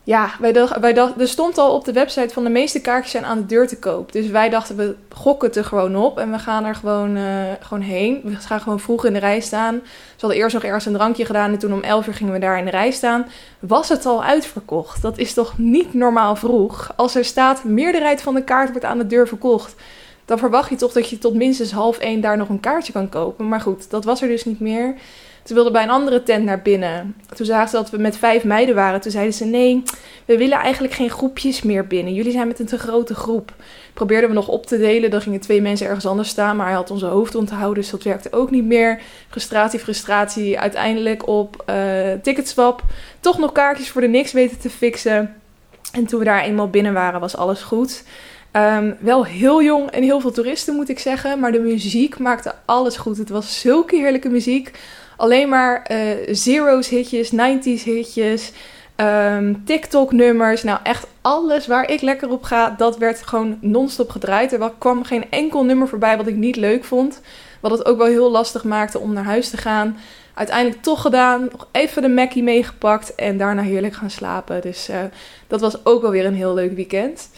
ja, 0.04 0.32
wij 0.40 0.52
dachten, 0.52 0.82
wij 0.82 0.94
dachten, 0.94 1.22
er 1.22 1.28
stond 1.28 1.58
al 1.58 1.74
op 1.74 1.86
de 1.86 1.94
website 1.94 2.34
van 2.34 2.44
de 2.44 2.50
meeste 2.50 2.82
kaartjes 2.82 3.12
zijn 3.12 3.26
aan 3.26 3.38
de 3.38 3.46
deur 3.46 3.68
te 3.68 3.80
koop. 3.80 4.12
Dus 4.12 4.28
wij 4.28 4.50
dachten, 4.50 4.76
we 4.76 4.96
gokken 5.10 5.48
het 5.48 5.58
er 5.58 5.66
gewoon 5.66 5.96
op 5.96 6.18
en 6.20 6.32
we 6.32 6.40
gaan 6.40 6.66
er 6.66 6.76
gewoon, 6.76 7.18
uh, 7.18 7.24
gewoon 7.60 7.84
heen. 7.84 8.22
We 8.24 8.36
gaan 8.36 8.62
gewoon 8.62 8.80
vroeg 8.80 9.06
in 9.06 9.14
de 9.14 9.20
rij 9.20 9.40
staan. 9.40 9.82
Ze 9.84 10.20
hadden 10.20 10.40
eerst 10.40 10.54
nog 10.54 10.64
ergens 10.64 10.86
een 10.86 10.94
drankje 10.94 11.26
gedaan 11.26 11.52
en 11.52 11.60
toen 11.60 11.74
om 11.74 11.82
11 11.82 12.08
uur 12.08 12.14
gingen 12.14 12.34
we 12.34 12.40
daar 12.40 12.58
in 12.58 12.66
de 12.66 12.72
rij 12.72 12.92
staan. 12.92 13.26
Was 13.60 13.90
het 13.90 14.06
al 14.06 14.24
uitverkocht? 14.24 15.02
Dat 15.02 15.18
is 15.18 15.34
toch 15.34 15.58
niet 15.58 15.94
normaal 15.94 16.36
vroeg? 16.36 16.94
Als 16.96 17.16
er 17.16 17.26
staat, 17.26 17.64
meerderheid 17.64 18.22
van 18.22 18.36
de 18.36 18.44
kaart 18.44 18.70
wordt 18.70 18.86
aan 18.86 18.98
de 18.98 19.08
deur 19.08 19.28
verkocht. 19.28 19.76
Dan 20.26 20.38
verwacht 20.38 20.70
je 20.70 20.76
toch 20.76 20.92
dat 20.92 21.10
je 21.10 21.18
tot 21.18 21.34
minstens 21.34 21.72
half 21.72 21.98
één 21.98 22.22
daar 22.22 22.38
nog 22.38 22.50
een 22.50 22.60
kaartje 22.60 22.94
kan 22.94 23.10
kopen. 23.10 23.48
Maar 23.48 23.62
goed, 23.62 23.90
dat 23.90 24.06
was 24.06 24.22
er 24.22 24.28
dus 24.28 24.46
niet 24.46 24.60
meer. 24.60 24.96
Ze 25.50 25.56
wilden 25.56 25.74
bij 25.74 25.84
een 25.84 25.90
andere 25.90 26.24
tent 26.24 26.44
naar 26.46 26.62
binnen. 26.62 27.16
Toen 27.36 27.46
zagen 27.46 27.70
ze 27.70 27.76
dat 27.76 27.90
we 27.90 27.98
met 27.98 28.18
vijf 28.18 28.44
meiden 28.44 28.76
waren. 28.76 29.02
Toen 29.02 29.12
zeiden 29.12 29.34
ze: 29.34 29.46
Nee, 29.46 29.84
we 30.26 30.38
willen 30.38 30.58
eigenlijk 30.58 30.94
geen 30.94 31.10
groepjes 31.10 31.62
meer 31.62 31.88
binnen. 31.88 32.14
Jullie 32.14 32.32
zijn 32.32 32.48
met 32.48 32.60
een 32.60 32.66
te 32.66 32.78
grote 32.78 33.16
groep. 33.16 33.54
Probeerden 33.94 34.30
we 34.30 34.36
nog 34.36 34.48
op 34.48 34.66
te 34.66 34.78
delen. 34.78 35.10
Dan 35.10 35.22
gingen 35.22 35.40
twee 35.40 35.62
mensen 35.62 35.88
ergens 35.88 36.06
anders 36.06 36.30
staan. 36.30 36.56
Maar 36.56 36.66
hij 36.66 36.76
had 36.76 36.92
onze 36.92 37.06
hoofd 37.06 37.36
onthouden. 37.36 37.82
Dus 37.82 37.92
dat 37.92 38.04
werkte 38.04 38.32
ook 38.32 38.52
niet 38.52 38.66
meer. 38.66 39.02
Frustratie, 39.30 39.80
frustratie. 39.80 40.60
Uiteindelijk 40.60 41.28
op 41.28 41.64
uh, 41.70 41.76
Ticketswap. 42.22 42.84
Toch 43.20 43.38
nog 43.38 43.52
kaartjes 43.52 43.90
voor 43.90 44.02
de 44.02 44.08
niks 44.08 44.32
weten 44.32 44.60
te 44.60 44.70
fixen. 44.70 45.36
En 45.92 46.06
toen 46.06 46.20
we 46.20 46.26
daar 46.26 46.44
eenmaal 46.44 46.70
binnen 46.70 46.94
waren, 46.94 47.20
was 47.20 47.36
alles 47.36 47.62
goed. 47.62 48.04
Um, 48.52 48.98
wel 49.00 49.26
heel 49.26 49.64
jong 49.64 49.90
en 49.90 50.04
heel 50.04 50.20
veel 50.20 50.32
toeristen 50.32 50.76
moet 50.76 50.90
ik 50.90 51.00
zeggen. 51.00 51.40
Maar 51.40 51.52
de 51.52 51.60
muziek 51.60 52.20
maakte 52.20 52.54
alles 52.66 52.98
goed. 52.98 53.18
Het 53.18 53.30
was 53.30 53.60
zulke 53.60 53.96
heerlijke 53.96 54.30
muziek. 54.30 54.72
Alleen 55.20 55.50
maar 55.50 55.92
uh, 55.92 56.00
zero's 56.32 56.90
hitjes, 56.90 57.32
90s 57.32 57.84
hitjes, 57.84 58.52
um, 58.96 59.66
TikTok 59.66 60.12
nummers. 60.12 60.64
Nou 60.64 60.80
echt 60.84 61.08
alles 61.22 61.68
waar 61.68 61.90
ik 61.90 62.02
lekker 62.02 62.30
op 62.30 62.44
ga, 62.44 62.70
dat 62.78 62.98
werd 62.98 63.28
gewoon 63.28 63.58
non-stop 63.62 64.10
gedraaid. 64.10 64.54
Er 64.54 64.72
kwam 64.78 65.04
geen 65.04 65.26
enkel 65.30 65.64
nummer 65.64 65.88
voorbij 65.88 66.18
wat 66.18 66.28
ik 66.28 66.36
niet 66.36 66.56
leuk 66.56 66.84
vond. 66.84 67.22
Wat 67.60 67.72
het 67.72 67.86
ook 67.86 67.98
wel 67.98 68.08
heel 68.08 68.32
lastig 68.32 68.64
maakte 68.64 69.00
om 69.00 69.14
naar 69.14 69.24
huis 69.24 69.50
te 69.50 69.58
gaan. 69.58 69.98
Uiteindelijk 70.34 70.82
toch 70.82 71.02
gedaan. 71.02 71.50
Nog 71.52 71.68
even 71.72 72.02
de 72.02 72.10
Mackie 72.10 72.44
meegepakt. 72.44 73.16
En 73.16 73.38
daarna 73.38 73.62
heerlijk 73.62 73.94
gaan 73.94 74.10
slapen. 74.10 74.62
Dus 74.62 74.90
uh, 74.90 74.98
dat 75.48 75.62
was 75.62 75.86
ook 75.86 76.02
wel 76.02 76.12
weer 76.12 76.26
een 76.26 76.36
heel 76.36 76.54
leuk 76.54 76.76
weekend. 76.76 77.30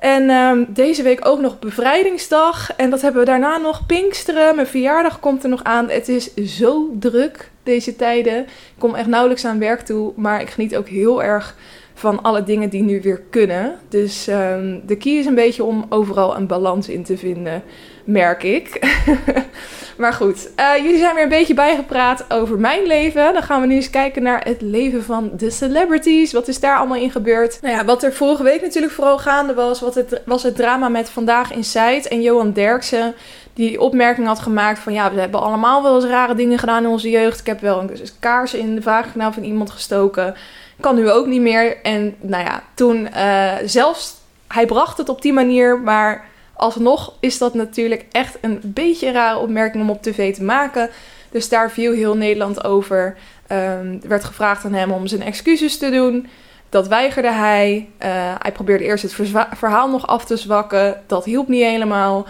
En 0.00 0.30
um, 0.30 0.66
deze 0.68 1.02
week 1.02 1.26
ook 1.26 1.40
nog 1.40 1.58
bevrijdingsdag. 1.58 2.76
En 2.76 2.90
dat 2.90 3.00
hebben 3.00 3.20
we 3.20 3.26
daarna 3.26 3.56
nog 3.56 3.86
Pinksteren. 3.86 4.54
Mijn 4.54 4.66
verjaardag 4.66 5.20
komt 5.20 5.42
er 5.42 5.48
nog 5.48 5.64
aan. 5.64 5.88
Het 5.88 6.08
is 6.08 6.34
zo 6.34 6.90
druk 6.98 7.50
deze 7.62 7.96
tijden. 7.96 8.38
Ik 8.42 8.48
kom 8.78 8.94
echt 8.94 9.06
nauwelijks 9.06 9.44
aan 9.44 9.58
werk 9.58 9.80
toe. 9.80 10.12
Maar 10.16 10.40
ik 10.40 10.50
geniet 10.50 10.76
ook 10.76 10.88
heel 10.88 11.22
erg 11.22 11.56
van 11.94 12.22
alle 12.22 12.44
dingen 12.44 12.68
die 12.68 12.82
nu 12.82 13.00
weer 13.00 13.22
kunnen. 13.30 13.78
Dus 13.88 14.28
um, 14.28 14.82
de 14.86 14.96
key 14.96 15.12
is 15.12 15.26
een 15.26 15.34
beetje 15.34 15.64
om 15.64 15.86
overal 15.88 16.36
een 16.36 16.46
balans 16.46 16.88
in 16.88 17.04
te 17.04 17.16
vinden, 17.16 17.62
merk 18.04 18.42
ik. 18.42 18.96
maar 19.98 20.12
goed, 20.12 20.50
uh, 20.56 20.76
jullie 20.76 20.98
zijn 20.98 21.14
weer 21.14 21.22
een 21.22 21.28
beetje 21.28 21.54
bijgepraat 21.54 22.24
over 22.28 22.58
mijn 22.58 22.86
leven. 22.86 23.32
Dan 23.32 23.42
gaan 23.42 23.60
we 23.60 23.66
nu 23.66 23.74
eens 23.74 23.90
kijken 23.90 24.22
naar 24.22 24.44
het 24.44 24.60
leven 24.60 25.04
van 25.04 25.30
de 25.36 25.50
celebrities. 25.50 26.32
Wat 26.32 26.48
is 26.48 26.60
daar 26.60 26.76
allemaal 26.76 26.96
in 26.96 27.10
gebeurd? 27.10 27.58
Nou 27.62 27.76
ja, 27.76 27.84
wat 27.84 28.02
er 28.02 28.12
vorige 28.12 28.42
week 28.42 28.62
natuurlijk 28.62 28.92
vooral 28.92 29.18
gaande 29.18 29.54
was, 29.54 29.80
wat 29.80 29.94
het, 29.94 30.22
was 30.24 30.42
het 30.42 30.56
drama 30.56 30.88
met 30.88 31.10
Vandaag 31.10 31.52
in 31.52 31.64
Zuid 31.64 32.08
en 32.08 32.22
Johan 32.22 32.52
Derksen. 32.52 33.14
Die 33.54 33.80
opmerking 33.80 34.26
had 34.26 34.38
gemaakt 34.38 34.78
van 34.78 34.92
ja, 34.92 35.12
we 35.12 35.20
hebben 35.20 35.40
allemaal 35.40 35.82
wel 35.82 35.94
eens 35.94 36.04
rare 36.04 36.34
dingen 36.34 36.58
gedaan 36.58 36.82
in 36.82 36.90
onze 36.90 37.10
jeugd. 37.10 37.40
Ik 37.40 37.46
heb 37.46 37.60
wel 37.60 37.80
een 37.80 37.90
kaars 38.18 38.54
in 38.54 38.74
de 38.74 38.82
vagina 38.82 39.32
van 39.32 39.42
iemand 39.42 39.70
gestoken. 39.70 40.34
Kan 40.80 40.94
nu 40.94 41.10
ook 41.10 41.26
niet 41.26 41.40
meer. 41.40 41.82
En 41.82 42.14
nou 42.20 42.44
ja, 42.44 42.62
toen 42.74 43.08
uh, 43.16 43.52
zelfs, 43.64 44.14
hij 44.48 44.66
bracht 44.66 44.98
het 44.98 45.08
op 45.08 45.22
die 45.22 45.32
manier, 45.32 45.80
maar 45.80 46.29
alsnog 46.60 47.14
is 47.20 47.38
dat 47.38 47.54
natuurlijk 47.54 48.04
echt 48.10 48.38
een 48.40 48.60
beetje 48.64 49.06
een 49.06 49.12
rare 49.12 49.38
opmerking 49.38 49.82
om 49.82 49.90
op 49.90 50.02
tv 50.02 50.34
te 50.34 50.42
maken. 50.42 50.90
Dus 51.30 51.48
daar 51.48 51.70
viel 51.70 51.92
heel 51.92 52.16
Nederland 52.16 52.64
over. 52.64 53.16
Um, 53.52 54.00
er 54.02 54.08
werd 54.08 54.24
gevraagd 54.24 54.64
aan 54.64 54.74
hem 54.74 54.90
om 54.90 55.06
zijn 55.06 55.22
excuses 55.22 55.78
te 55.78 55.90
doen. 55.90 56.28
Dat 56.68 56.88
weigerde 56.88 57.32
hij. 57.32 57.88
Uh, 58.02 58.08
hij 58.38 58.52
probeerde 58.52 58.84
eerst 58.84 59.02
het 59.02 59.30
verhaal 59.56 59.88
nog 59.88 60.06
af 60.06 60.24
te 60.24 60.36
zwakken. 60.36 61.02
Dat 61.06 61.24
hielp 61.24 61.48
niet 61.48 61.64
helemaal. 61.64 62.26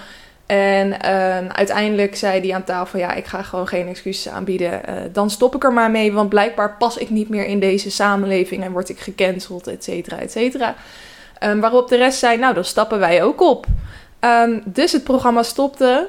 En 0.47 0.87
uh, 0.89 1.49
uiteindelijk 1.49 2.17
zei 2.17 2.41
hij 2.41 2.55
aan 2.55 2.65
tafel: 2.65 2.99
Ja, 2.99 3.13
ik 3.13 3.27
ga 3.27 3.43
gewoon 3.43 3.69
geen 3.69 3.89
excuses 3.89 4.33
aanbieden. 4.33 4.81
Uh, 4.89 4.95
dan 5.13 5.31
stop 5.31 5.55
ik 5.55 5.65
er 5.65 5.73
maar 5.73 5.91
mee, 5.91 6.13
want 6.13 6.29
blijkbaar 6.29 6.77
pas 6.77 6.97
ik 6.97 7.11
niet 7.11 7.29
meer 7.29 7.47
in 7.47 7.61
deze 7.61 7.91
samenleving 7.91 8.65
en 8.65 8.73
word 8.73 8.89
ik 8.89 9.01
gecanceld, 9.01 9.67
et 9.67 9.85
cetera, 9.85 10.19
et 10.19 10.31
cetera. 10.31 10.75
Um, 11.45 11.61
waarop 11.61 11.89
de 11.89 11.97
rest 11.97 12.19
zei: 12.19 12.39
Nou, 12.39 12.55
dan 12.55 12.65
stappen 12.65 12.99
wij 12.99 13.23
ook 13.23 13.41
op. 13.41 13.67
Um, 14.21 14.63
dus 14.65 14.93
het 14.93 15.05
programma 15.05 15.43
stopte. 15.43 16.09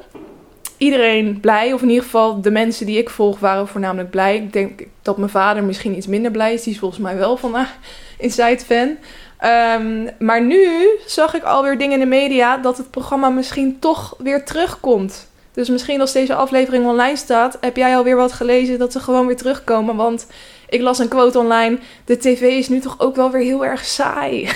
Iedereen 0.78 1.40
blij, 1.40 1.74
of 1.74 1.82
in 1.82 1.90
ieder 1.90 2.04
geval 2.04 2.42
de 2.42 2.52
mensen 2.52 2.86
die 2.86 2.98
ik 2.98 3.10
volg 3.10 3.40
waren 3.40 3.68
voornamelijk 3.68 4.10
blij. 4.10 4.36
Ik 4.36 4.54
denk 4.54 4.82
dat 5.02 5.18
mijn 5.18 5.30
vader 5.30 5.64
misschien 5.64 5.98
iets 5.98 6.08
minder 6.08 6.32
blij 6.32 6.54
is. 6.54 6.64
Die 6.64 6.74
is 6.74 6.80
volgens 6.80 7.02
mij 7.02 7.18
wel 7.18 7.38
van 7.38 7.56
uh, 7.56 7.68
Inside 8.18 8.60
fan. 8.66 8.98
Um, 9.50 10.10
maar 10.20 10.42
nu 10.42 10.88
zag 11.06 11.34
ik 11.34 11.44
alweer 11.44 11.78
dingen 11.78 11.94
in 11.94 12.00
de 12.00 12.16
media 12.16 12.58
dat 12.58 12.78
het 12.78 12.92
programma 12.92 13.30
misschien 13.30 13.80
toch 13.80 14.16
weer 14.18 14.46
terugkomt. 14.46 15.30
Dus 15.54 15.70
misschien 15.70 16.02
als 16.02 16.12
deze 16.12 16.36
aflevering 16.36 16.86
online 16.86 17.16
staat, 17.16 17.58
heb 17.62 17.76
jij 17.78 17.96
alweer 17.96 18.16
wat 18.16 18.32
gelezen 18.32 18.80
dat 18.80 18.92
ze 18.92 19.00
gewoon 19.00 19.28
weer 19.28 19.38
terugkomen. 19.38 19.96
Want 19.96 20.28
ik 20.70 20.82
las 20.82 21.00
een 21.00 21.08
quote 21.08 21.40
online: 21.40 21.78
de 22.06 22.18
tv 22.18 22.42
is 22.42 22.70
nu 22.70 22.80
toch 22.80 23.00
ook 23.00 23.16
wel 23.16 23.32
weer 23.32 23.44
heel 23.44 23.66
erg 23.66 23.86
saai. 23.86 24.50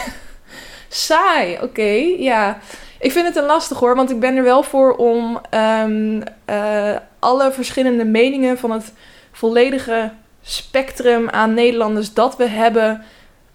saai, 0.90 1.58
oké, 1.62 2.16
ja. 2.18 2.60
Ik 3.06 3.12
vind 3.12 3.28
het 3.28 3.36
een 3.36 3.46
lastig 3.46 3.80
hoor, 3.80 3.96
want 3.96 4.12
ik 4.12 4.20
ben 4.20 4.36
er 4.36 4.44
wel 4.44 4.64
voor 4.64 4.96
om 4.96 5.40
um, 5.84 6.24
uh, 6.50 6.96
alle 7.20 7.52
verschillende 7.52 8.06
meningen 8.06 8.58
van 8.58 8.72
het 8.72 8.94
volledige 9.32 10.12
spectrum 10.42 11.30
aan 11.30 11.54
Nederlanders 11.54 12.14
dat 12.14 12.38
we 12.38 12.48
hebben 12.48 13.04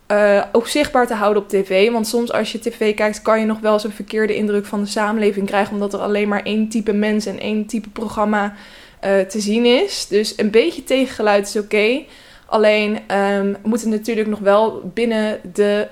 uh, 0.08 0.42
ook 0.52 0.66
zichtbaar 0.66 1.06
te 1.06 1.14
houden 1.14 1.42
op 1.42 1.48
tv. 1.48 1.90
Want 1.90 2.06
soms 2.06 2.32
als 2.32 2.52
je 2.52 2.58
tv 2.58 2.94
kijkt, 2.94 3.22
kan 3.22 3.40
je 3.40 3.46
nog 3.46 3.60
wel 3.60 3.72
eens 3.72 3.84
een 3.84 3.92
verkeerde 3.92 4.36
indruk 4.36 4.66
van 4.66 4.80
de 4.80 4.88
samenleving 4.88 5.46
krijgen. 5.46 5.74
Omdat 5.74 5.94
er 5.94 6.00
alleen 6.00 6.28
maar 6.28 6.42
één 6.42 6.68
type 6.68 6.92
mens 6.92 7.26
en 7.26 7.40
één 7.40 7.66
type 7.66 7.88
programma 7.88 8.54
uh, 9.04 9.20
te 9.20 9.40
zien 9.40 9.64
is. 9.64 10.06
Dus 10.08 10.38
een 10.38 10.50
beetje 10.50 10.84
tegengeluid 10.84 11.46
is 11.46 11.56
oké. 11.56 12.02
Alleen 12.46 12.98
um, 13.16 13.56
moeten 13.62 13.88
natuurlijk 13.88 14.28
nog 14.28 14.38
wel 14.38 14.90
binnen 14.94 15.40
de 15.52 15.88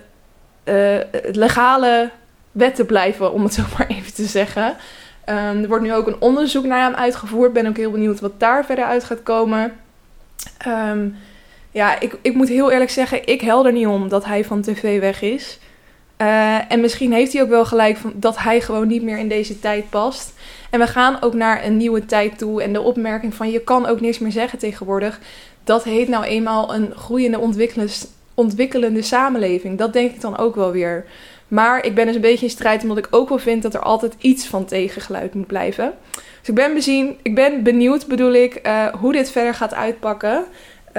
uh, 0.65 1.21
legale 1.33 2.11
wetten 2.52 2.87
blijven, 2.87 3.33
om 3.33 3.43
het 3.43 3.55
zo 3.55 3.62
maar 3.78 3.87
even 3.87 4.14
te 4.14 4.25
zeggen. 4.25 4.76
Um, 5.28 5.37
er 5.62 5.69
wordt 5.69 5.85
nu 5.85 5.95
ook 5.95 6.07
een 6.07 6.21
onderzoek 6.21 6.64
naar 6.64 6.83
hem 6.83 6.95
uitgevoerd. 6.95 7.52
Ben 7.52 7.67
ook 7.67 7.76
heel 7.76 7.90
benieuwd 7.90 8.21
wat 8.21 8.40
daar 8.40 8.64
verder 8.64 8.85
uit 8.85 9.05
gaat 9.05 9.23
komen. 9.23 9.73
Um, 10.67 11.17
ja, 11.71 12.00
ik, 12.00 12.19
ik 12.23 12.35
moet 12.35 12.49
heel 12.49 12.71
eerlijk 12.71 12.90
zeggen, 12.90 13.26
ik 13.26 13.40
hel 13.40 13.67
er 13.67 13.73
niet 13.73 13.87
om 13.87 14.09
dat 14.09 14.25
hij 14.25 14.45
van 14.45 14.62
tv 14.62 15.00
weg 15.00 15.23
is. 15.23 15.59
Uh, 16.19 16.73
en 16.73 16.81
misschien 16.81 17.12
heeft 17.12 17.33
hij 17.33 17.43
ook 17.43 17.49
wel 17.49 17.64
gelijk 17.64 17.97
van 17.97 18.12
dat 18.14 18.38
hij 18.38 18.61
gewoon 18.61 18.87
niet 18.87 19.02
meer 19.02 19.19
in 19.19 19.28
deze 19.28 19.61
tijd 19.61 19.90
past. 19.90 20.33
En 20.71 20.81
we 20.81 20.87
gaan 20.87 21.23
ook 21.23 21.35
naar 21.35 21.64
een 21.64 21.76
nieuwe 21.76 22.07
tijd 22.07 22.38
toe. 22.38 22.62
En 22.62 22.73
de 22.73 22.81
opmerking 22.81 23.35
van 23.35 23.50
je 23.50 23.61
kan 23.61 23.87
ook 23.87 24.00
niks 24.00 24.19
meer 24.19 24.33
zeggen 24.33 24.59
tegenwoordig. 24.59 25.21
Dat 25.64 25.85
heet 25.85 26.09
nou 26.09 26.25
eenmaal 26.25 26.75
een 26.75 26.93
groeiende 26.97 27.38
ontwikkelende 28.35 29.02
samenleving. 29.02 29.78
Dat 29.78 29.93
denk 29.93 30.14
ik 30.14 30.21
dan 30.21 30.38
ook 30.38 30.55
wel 30.55 30.71
weer. 30.71 31.05
Maar 31.49 31.85
ik 31.85 31.95
ben 31.95 32.07
dus 32.07 32.14
een 32.14 32.21
beetje 32.21 32.45
in 32.45 32.50
strijd 32.50 32.83
omdat 32.83 32.99
ik 32.99 33.09
ook 33.11 33.28
wel 33.28 33.38
vind 33.38 33.62
dat 33.62 33.75
er 33.75 33.81
altijd 33.81 34.14
iets 34.19 34.47
van 34.47 34.64
tegengeluid 34.64 35.35
moet 35.35 35.47
blijven. 35.47 35.95
Dus 36.12 36.49
ik 36.49 36.55
ben, 36.55 36.75
bezien, 36.75 37.19
ik 37.23 37.35
ben 37.35 37.62
benieuwd, 37.62 38.07
bedoel 38.07 38.33
ik, 38.33 38.67
uh, 38.67 38.87
hoe 38.87 39.12
dit 39.12 39.31
verder 39.31 39.55
gaat 39.55 39.75
uitpakken. 39.75 40.45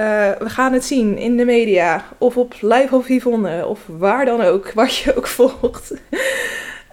Uh, 0.00 0.30
we 0.38 0.48
gaan 0.48 0.72
het 0.72 0.84
zien 0.84 1.18
in 1.18 1.36
de 1.36 1.44
media. 1.44 2.04
Of 2.18 2.36
op 2.36 2.54
Live 2.60 2.96
of 2.96 3.08
Yvonne. 3.08 3.66
Of 3.66 3.80
waar 3.86 4.24
dan 4.24 4.40
ook. 4.40 4.72
Wat 4.80 4.96
je 4.96 5.16
ook 5.16 5.26
volgt. 5.26 5.92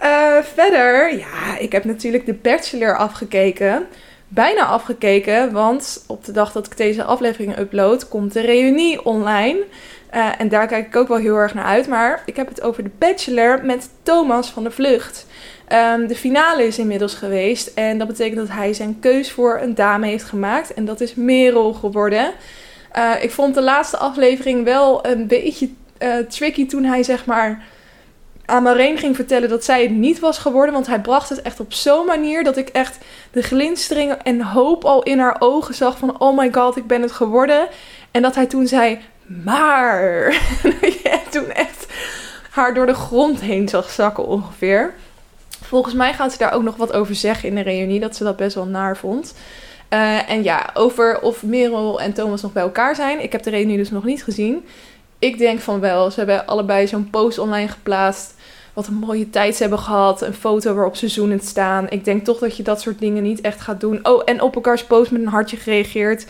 Uh, 0.03 0.37
verder, 0.41 1.17
ja, 1.17 1.57
ik 1.59 1.71
heb 1.71 1.83
natuurlijk 1.83 2.25
de 2.25 2.33
Bachelor 2.33 2.97
afgekeken. 2.97 3.87
Bijna 4.27 4.65
afgekeken, 4.65 5.51
want 5.51 6.03
op 6.07 6.25
de 6.25 6.31
dag 6.31 6.51
dat 6.51 6.65
ik 6.65 6.77
deze 6.77 7.03
aflevering 7.03 7.57
upload, 7.57 8.07
komt 8.07 8.33
de 8.33 8.41
reunie 8.41 9.05
online. 9.05 9.63
Uh, 10.13 10.29
en 10.37 10.49
daar 10.49 10.67
kijk 10.67 10.87
ik 10.87 10.95
ook 10.95 11.07
wel 11.07 11.17
heel 11.17 11.35
erg 11.35 11.53
naar 11.53 11.65
uit. 11.65 11.87
Maar 11.87 12.23
ik 12.25 12.35
heb 12.35 12.47
het 12.47 12.61
over 12.61 12.83
de 12.83 12.89
Bachelor 12.97 13.65
met 13.65 13.89
Thomas 14.03 14.49
van 14.49 14.63
de 14.63 14.71
Vlucht. 14.71 15.25
Um, 15.73 16.07
de 16.07 16.15
finale 16.15 16.63
is 16.63 16.79
inmiddels 16.79 17.13
geweest. 17.13 17.67
En 17.67 17.97
dat 17.97 18.07
betekent 18.07 18.37
dat 18.37 18.55
hij 18.55 18.73
zijn 18.73 18.99
keus 18.99 19.31
voor 19.31 19.59
een 19.61 19.75
dame 19.75 20.07
heeft 20.07 20.23
gemaakt. 20.23 20.73
En 20.73 20.85
dat 20.85 21.01
is 21.01 21.15
Merel 21.15 21.73
geworden. 21.73 22.31
Uh, 22.97 23.23
ik 23.23 23.31
vond 23.31 23.55
de 23.55 23.61
laatste 23.61 23.97
aflevering 23.97 24.63
wel 24.63 25.05
een 25.05 25.27
beetje 25.27 25.69
uh, 25.99 26.15
tricky 26.17 26.67
toen 26.67 26.83
hij 26.83 27.03
zeg 27.03 27.25
maar 27.25 27.63
aan 28.45 28.63
Marijn 28.63 28.97
ging 28.97 29.15
vertellen 29.15 29.49
dat 29.49 29.63
zij 29.63 29.81
het 29.81 29.91
niet 29.91 30.19
was 30.19 30.37
geworden. 30.37 30.73
Want 30.73 30.87
hij 30.87 31.01
bracht 31.01 31.29
het 31.29 31.41
echt 31.41 31.59
op 31.59 31.73
zo'n 31.73 32.05
manier 32.05 32.43
dat 32.43 32.57
ik 32.57 32.69
echt 32.69 32.97
de 33.31 33.41
glinstering 33.41 34.11
en 34.11 34.41
hoop 34.41 34.85
al 34.85 35.03
in 35.03 35.19
haar 35.19 35.35
ogen 35.39 35.73
zag 35.73 35.97
van 35.97 36.19
oh 36.19 36.37
my 36.37 36.53
god, 36.53 36.77
ik 36.77 36.87
ben 36.87 37.01
het 37.01 37.11
geworden. 37.11 37.67
En 38.11 38.21
dat 38.21 38.35
hij 38.35 38.45
toen 38.45 38.67
zei, 38.67 38.99
maar. 39.27 40.25
en 41.03 41.21
toen 41.29 41.51
echt 41.51 41.87
haar 42.49 42.73
door 42.73 42.85
de 42.85 42.93
grond 42.93 43.41
heen 43.41 43.69
zag 43.69 43.89
zakken 43.89 44.25
ongeveer. 44.25 44.93
Volgens 45.61 45.93
mij 45.93 46.13
gaat 46.13 46.31
ze 46.31 46.37
daar 46.37 46.53
ook 46.53 46.63
nog 46.63 46.75
wat 46.75 46.93
over 46.93 47.15
zeggen 47.15 47.49
in 47.49 47.55
de 47.55 47.61
reunie, 47.61 47.99
dat 47.99 48.15
ze 48.15 48.23
dat 48.23 48.35
best 48.35 48.55
wel 48.55 48.65
naar 48.65 48.97
vond. 48.97 49.33
Uh, 49.89 50.29
en 50.29 50.43
ja, 50.43 50.69
over 50.73 51.21
of 51.21 51.43
Merel 51.43 52.01
en 52.01 52.13
Thomas 52.13 52.41
nog 52.41 52.53
bij 52.53 52.63
elkaar 52.63 52.95
zijn. 52.95 53.23
Ik 53.23 53.31
heb 53.31 53.43
de 53.43 53.49
reunie 53.49 53.77
dus 53.77 53.91
nog 53.91 54.03
niet 54.03 54.23
gezien. 54.23 54.65
Ik 55.19 55.37
denk 55.37 55.59
van 55.59 55.79
wel. 55.79 56.11
Ze 56.11 56.17
hebben 56.19 56.47
allebei 56.47 56.87
zo'n 56.87 57.09
post 57.09 57.39
online 57.39 57.67
geplaatst. 57.67 58.33
Wat 58.73 58.87
een 58.87 58.93
mooie 58.93 59.29
tijd 59.29 59.55
ze 59.55 59.61
hebben 59.61 59.79
gehad. 59.79 60.21
Een 60.21 60.33
foto 60.33 60.73
waarop 60.73 60.95
ze 60.95 61.07
zoenend 61.07 61.43
staan. 61.43 61.89
Ik 61.89 62.05
denk 62.05 62.25
toch 62.25 62.39
dat 62.39 62.57
je 62.57 62.63
dat 62.63 62.81
soort 62.81 62.99
dingen 62.99 63.23
niet 63.23 63.41
echt 63.41 63.61
gaat 63.61 63.79
doen. 63.79 63.99
Oh, 64.03 64.21
en 64.25 64.41
op 64.41 64.55
elkaars 64.55 64.83
post 64.83 65.11
met 65.11 65.21
een 65.21 65.27
hartje 65.27 65.57
gereageerd. 65.57 66.25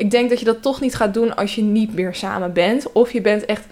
Ik 0.00 0.10
denk 0.10 0.28
dat 0.28 0.38
je 0.38 0.44
dat 0.44 0.62
toch 0.62 0.80
niet 0.80 0.94
gaat 0.94 1.14
doen 1.14 1.36
als 1.36 1.54
je 1.54 1.62
niet 1.62 1.94
meer 1.94 2.14
samen 2.14 2.52
bent. 2.52 2.92
Of 2.92 3.12
je 3.12 3.20
bent 3.20 3.44
echt 3.44 3.66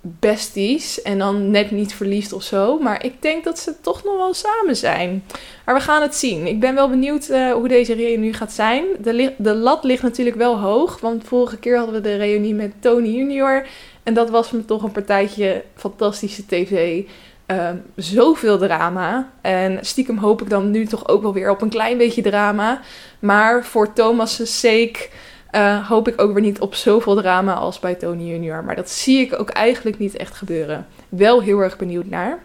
besties 0.00 1.02
en 1.02 1.18
dan 1.18 1.50
net 1.50 1.70
niet 1.70 1.94
verliefd 1.94 2.32
of 2.32 2.42
zo. 2.42 2.78
Maar 2.78 3.04
ik 3.04 3.22
denk 3.22 3.44
dat 3.44 3.58
ze 3.58 3.74
toch 3.80 4.04
nog 4.04 4.16
wel 4.16 4.34
samen 4.34 4.76
zijn. 4.76 5.24
Maar 5.64 5.74
we 5.74 5.80
gaan 5.80 6.02
het 6.02 6.14
zien. 6.14 6.46
Ik 6.46 6.60
ben 6.60 6.74
wel 6.74 6.88
benieuwd 6.88 7.28
uh, 7.28 7.52
hoe 7.52 7.68
deze 7.68 7.94
reunie 7.94 8.32
gaat 8.32 8.52
zijn. 8.52 8.84
De, 9.02 9.32
de 9.38 9.54
lat 9.54 9.84
ligt 9.84 10.02
natuurlijk 10.02 10.36
wel 10.36 10.58
hoog. 10.58 11.00
Want 11.00 11.24
vorige 11.24 11.58
keer 11.58 11.76
hadden 11.76 11.94
we 11.94 12.00
de 12.00 12.16
reunie 12.16 12.54
met 12.54 12.72
Tony 12.80 13.08
Junior. 13.08 13.66
En 14.02 14.14
dat 14.14 14.30
was 14.30 14.50
me 14.50 14.64
toch 14.64 14.82
een 14.82 14.92
partijtje 14.92 15.64
fantastische 15.74 16.46
tv. 16.46 17.02
Um, 17.46 17.82
zoveel 17.96 18.58
drama. 18.58 19.30
En 19.40 19.78
stiekem 19.80 20.18
hoop 20.18 20.42
ik 20.42 20.50
dan 20.50 20.70
nu 20.70 20.86
toch 20.86 21.08
ook 21.08 21.22
wel 21.22 21.32
weer 21.32 21.50
op 21.50 21.62
een 21.62 21.68
klein 21.68 21.98
beetje 21.98 22.22
drama. 22.22 22.80
Maar 23.18 23.64
voor 23.64 23.92
Thomas' 23.92 24.60
sake 24.60 25.08
uh, 25.52 25.88
hoop 25.88 26.08
ik 26.08 26.20
ook 26.20 26.32
weer 26.32 26.42
niet 26.42 26.60
op 26.60 26.74
zoveel 26.74 27.16
drama 27.16 27.54
als 27.54 27.78
bij 27.78 27.94
Tony 27.94 28.24
Junior. 28.24 28.64
Maar 28.64 28.76
dat 28.76 28.90
zie 28.90 29.20
ik 29.20 29.40
ook 29.40 29.50
eigenlijk 29.50 29.98
niet 29.98 30.16
echt 30.16 30.34
gebeuren. 30.34 30.86
Wel 31.08 31.42
heel 31.42 31.60
erg 31.60 31.76
benieuwd 31.76 32.06
naar. 32.06 32.38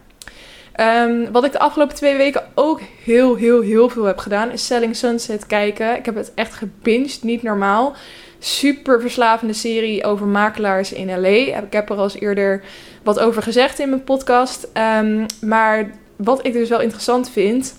Um, 0.80 1.32
wat 1.32 1.44
ik 1.44 1.52
de 1.52 1.58
afgelopen 1.58 1.96
twee 1.96 2.16
weken 2.16 2.42
ook 2.54 2.80
heel, 3.04 3.34
heel, 3.34 3.60
heel 3.60 3.88
veel 3.88 4.04
heb 4.04 4.18
gedaan, 4.18 4.50
is 4.50 4.66
Selling 4.66 4.96
Sunset 4.96 5.46
kijken. 5.46 5.96
Ik 5.96 6.04
heb 6.04 6.14
het 6.14 6.32
echt 6.34 6.54
gebinged, 6.54 7.22
niet 7.22 7.42
normaal. 7.42 7.94
Super 8.38 9.00
verslavende 9.00 9.52
serie 9.52 10.04
over 10.04 10.26
makelaars 10.26 10.92
in 10.92 11.20
LA. 11.20 11.28
Ik 11.62 11.72
heb 11.72 11.90
er 11.90 11.96
al 11.96 12.02
eens 12.02 12.20
eerder 12.20 12.62
wat 13.02 13.18
over 13.18 13.42
gezegd 13.42 13.78
in 13.78 13.88
mijn 13.88 14.04
podcast. 14.04 14.68
Um, 15.00 15.26
maar 15.40 15.90
wat 16.16 16.46
ik 16.46 16.52
dus 16.52 16.68
wel 16.68 16.80
interessant 16.80 17.30
vind, 17.30 17.76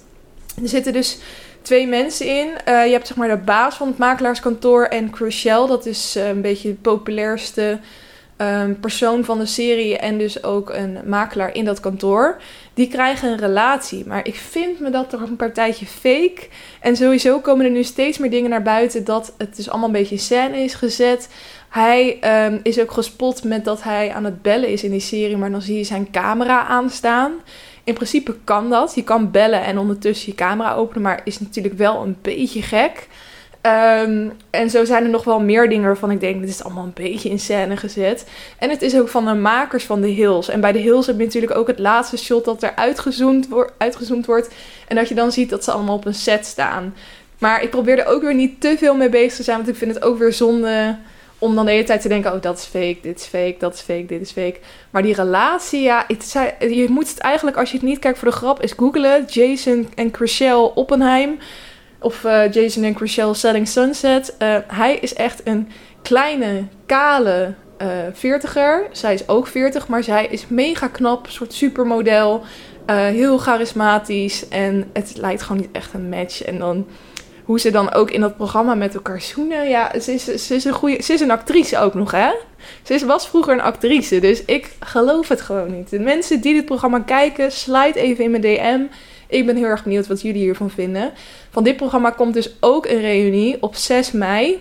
er 0.62 0.70
zitten 0.70 0.94
dus 0.94 1.20
twee 1.70 1.88
mensen 1.88 2.26
in. 2.26 2.48
Uh, 2.48 2.86
je 2.86 2.92
hebt 2.92 3.08
zeg 3.08 3.18
maar 3.18 3.28
de 3.28 3.38
baas 3.38 3.76
van 3.76 3.88
het 3.88 3.98
makelaarskantoor 3.98 4.84
en 4.84 5.10
Crucial. 5.10 5.68
Dat 5.68 5.86
is 5.86 6.18
uh, 6.18 6.28
een 6.28 6.42
beetje 6.42 6.70
de 6.70 6.76
populairste 6.76 7.80
um, 8.38 8.80
persoon 8.80 9.24
van 9.24 9.40
de 9.40 9.46
serie 9.46 9.98
en 9.98 10.18
dus 10.18 10.44
ook 10.44 10.70
een 10.70 10.98
makelaar 11.06 11.56
in 11.56 11.66
dat 11.66 11.80
kantoor. 11.80 12.42
Die 12.74 12.88
krijgen 12.88 13.32
een 13.32 13.38
relatie. 13.38 14.06
Maar 14.08 14.28
ik 14.28 14.36
vind 14.36 14.80
me 14.80 14.90
dat 14.90 15.10
toch 15.10 15.22
een 15.22 15.36
partijtje 15.36 15.86
fake. 15.86 16.48
En 16.82 16.96
sowieso 16.96 17.40
komen 17.40 17.66
er 17.66 17.72
nu 17.72 17.84
steeds 17.84 18.18
meer 18.18 18.30
dingen 18.30 18.50
naar 18.50 18.64
buiten 18.64 19.04
dat 19.04 19.34
het 19.38 19.56
dus 19.56 19.70
allemaal 19.70 19.88
een 19.88 19.94
beetje 19.94 20.18
scène 20.18 20.58
is 20.58 20.74
gezet. 20.74 21.30
Hij 21.70 22.20
um, 22.46 22.60
is 22.64 22.80
ook 22.80 22.92
gespot 22.92 23.44
met 23.44 23.66
dat 23.66 23.84
hij 23.84 24.14
aan 24.14 24.26
het 24.26 24.42
bellen 24.42 24.70
is 24.70 24.84
in 24.84 24.92
die 24.92 25.00
serie, 25.00 25.38
maar 25.38 25.52
dan 25.52 25.62
zie 25.62 25.78
je 25.78 25.84
zijn 25.84 26.12
camera 26.12 26.66
aanstaan. 26.66 27.32
In 27.90 27.96
principe 27.96 28.36
kan 28.44 28.70
dat. 28.70 28.96
Je 28.96 29.04
kan 29.04 29.32
bellen 29.32 29.64
en 29.64 29.78
ondertussen 29.78 30.30
je 30.30 30.36
camera 30.36 30.74
openen, 30.74 31.02
maar 31.02 31.22
is 31.24 31.40
natuurlijk 31.40 31.78
wel 31.78 32.02
een 32.02 32.18
beetje 32.22 32.62
gek. 32.62 33.08
Um, 33.62 34.32
en 34.50 34.70
zo 34.70 34.86
zijn 34.86 35.04
er 35.04 35.10
nog 35.10 35.24
wel 35.24 35.40
meer 35.40 35.70
dingen 35.70 35.86
waarvan 35.86 36.12
ik 36.12 36.20
denk, 36.20 36.42
dit 36.42 36.50
is 36.50 36.64
allemaal 36.64 36.84
een 36.84 36.94
beetje 36.94 37.30
in 37.30 37.40
scène 37.40 37.78
gezet. 37.78 38.26
En 38.58 38.70
het 38.70 38.82
is 38.82 39.00
ook 39.00 39.08
van 39.08 39.26
de 39.26 39.34
makers 39.34 39.84
van 39.84 40.02
de 40.02 40.08
Hills. 40.08 40.50
En 40.50 40.62
bij 40.62 40.72
de 40.72 40.80
Hills 40.80 41.08
heb 41.08 41.18
je 41.18 41.26
natuurlijk 41.26 41.56
ook 41.56 41.68
het 41.68 41.80
laatste 41.80 42.18
shot 42.18 42.46
dat 42.46 42.64
er 42.64 42.76
uitgezoomd, 42.76 43.48
wo 43.48 43.68
uitgezoomd 43.78 44.26
wordt. 44.26 44.54
En 44.88 44.96
dat 44.96 45.08
je 45.08 45.16
dan 45.16 45.32
ziet 45.32 45.50
dat 45.50 45.64
ze 45.64 45.72
allemaal 45.72 45.96
op 45.96 46.06
een 46.06 46.14
set 46.14 46.46
staan. 46.46 46.96
Maar 47.38 47.64
ik 47.64 47.70
probeer 47.70 48.00
er 48.00 48.06
ook 48.06 48.22
weer 48.22 48.36
niet 48.36 48.62
te 48.62 48.76
veel 48.78 48.96
mee 48.96 49.10
bezig 49.10 49.36
te 49.36 49.44
zijn, 49.44 49.58
want 49.58 49.70
ik 49.70 49.76
vind 49.76 49.94
het 49.94 50.04
ook 50.04 50.18
weer 50.18 50.34
zonde 50.34 50.98
om 51.40 51.56
dan 51.56 51.66
de 51.66 51.72
hele 51.72 51.84
tijd 51.84 52.02
te 52.02 52.08
denken: 52.08 52.34
oh, 52.34 52.42
dat 52.42 52.58
is 52.58 52.64
fake, 52.64 52.98
dit 53.02 53.20
is 53.20 53.26
fake, 53.26 53.56
dat 53.60 53.74
is 53.74 53.82
fake, 53.82 54.06
dit 54.06 54.22
is 54.22 54.32
fake. 54.32 54.58
Maar 54.90 55.02
die 55.02 55.14
relatie, 55.14 55.82
ja, 55.82 56.06
het, 56.08 56.32
je 56.60 56.86
moet 56.90 57.10
het 57.10 57.20
eigenlijk, 57.20 57.58
als 57.58 57.72
je 57.72 57.78
het 57.78 57.86
niet 57.86 58.00
kijkt 58.00 58.18
voor 58.18 58.28
de 58.28 58.36
grap, 58.36 58.62
is 58.62 58.72
googlen: 58.72 59.26
Jason 59.26 59.90
en 59.96 60.10
Chriselle 60.12 60.76
Oppenheim. 60.76 61.38
Of 62.02 62.24
uh, 62.24 62.52
Jason 62.52 62.84
en 62.84 62.96
Chriselle 62.96 63.34
Selling 63.34 63.68
Sunset. 63.68 64.36
Uh, 64.40 64.56
hij 64.68 64.96
is 64.96 65.14
echt 65.14 65.42
een 65.44 65.70
kleine, 66.02 66.64
kale 66.86 67.54
uh, 67.82 67.88
veertiger. 68.14 68.88
Zij 68.92 69.14
is 69.14 69.28
ook 69.28 69.48
veertig, 69.48 69.88
maar 69.88 70.04
zij 70.04 70.28
is 70.28 70.48
mega 70.48 70.88
knap, 70.88 71.28
soort 71.30 71.54
supermodel. 71.54 72.44
heel 72.86 73.38
charismatisch. 73.38 74.48
En 74.48 74.90
het 74.94 75.18
lijkt 75.18 75.42
gewoon 75.42 75.62
niet 75.62 75.72
echt 75.72 75.94
een 75.94 76.10
match. 76.10 76.44
En 76.44 76.60
dan 76.60 76.88
hoe 77.50 77.60
ze 77.60 77.72
dan 77.72 77.94
ook 77.94 78.12
in 78.12 78.22
dat 78.22 78.36
programma 78.36 78.76
met 78.76 78.94
elkaar 78.94 79.22
zoenen. 79.22 79.70
Ja, 79.70 80.00
ze 80.00 80.14
is, 80.14 80.24
ze 80.24 80.56
is 80.56 80.66
een. 80.66 81.04
Ze 81.04 81.14
is 81.14 81.20
een 81.20 81.32
actrice 81.32 81.78
ook 81.78 81.94
nog, 81.94 82.12
hè? 82.12 82.32
Ze 82.84 82.94
is, 82.94 83.04
was 83.04 83.28
vroeger 83.28 83.54
een 83.54 83.62
actrice. 83.62 84.20
Dus 84.20 84.46
ik 84.46 84.72
geloof 84.80 85.28
het 85.28 85.42
gewoon 85.42 85.76
niet. 85.78 85.90
De 85.90 86.00
mensen 86.00 86.42
die 86.42 86.54
dit 86.54 86.66
programma 86.66 87.00
kijken, 87.00 87.52
slide 87.52 88.00
even 88.00 88.24
in 88.24 88.32
mijn 88.32 88.42
DM. 88.42 88.82
Ik 89.28 89.46
ben 89.46 89.56
heel 89.56 89.66
erg 89.66 89.84
benieuwd 89.84 90.08
wat 90.08 90.22
jullie 90.22 90.42
hiervan 90.42 90.70
vinden. 90.70 91.12
Van 91.50 91.64
dit 91.64 91.78
programma 91.78 92.10
komt 92.10 92.34
dus 92.34 92.56
ook 92.60 92.86
een 92.86 93.02
reunie 93.02 93.62
op 93.62 93.76
6 93.76 94.12
mei. 94.12 94.60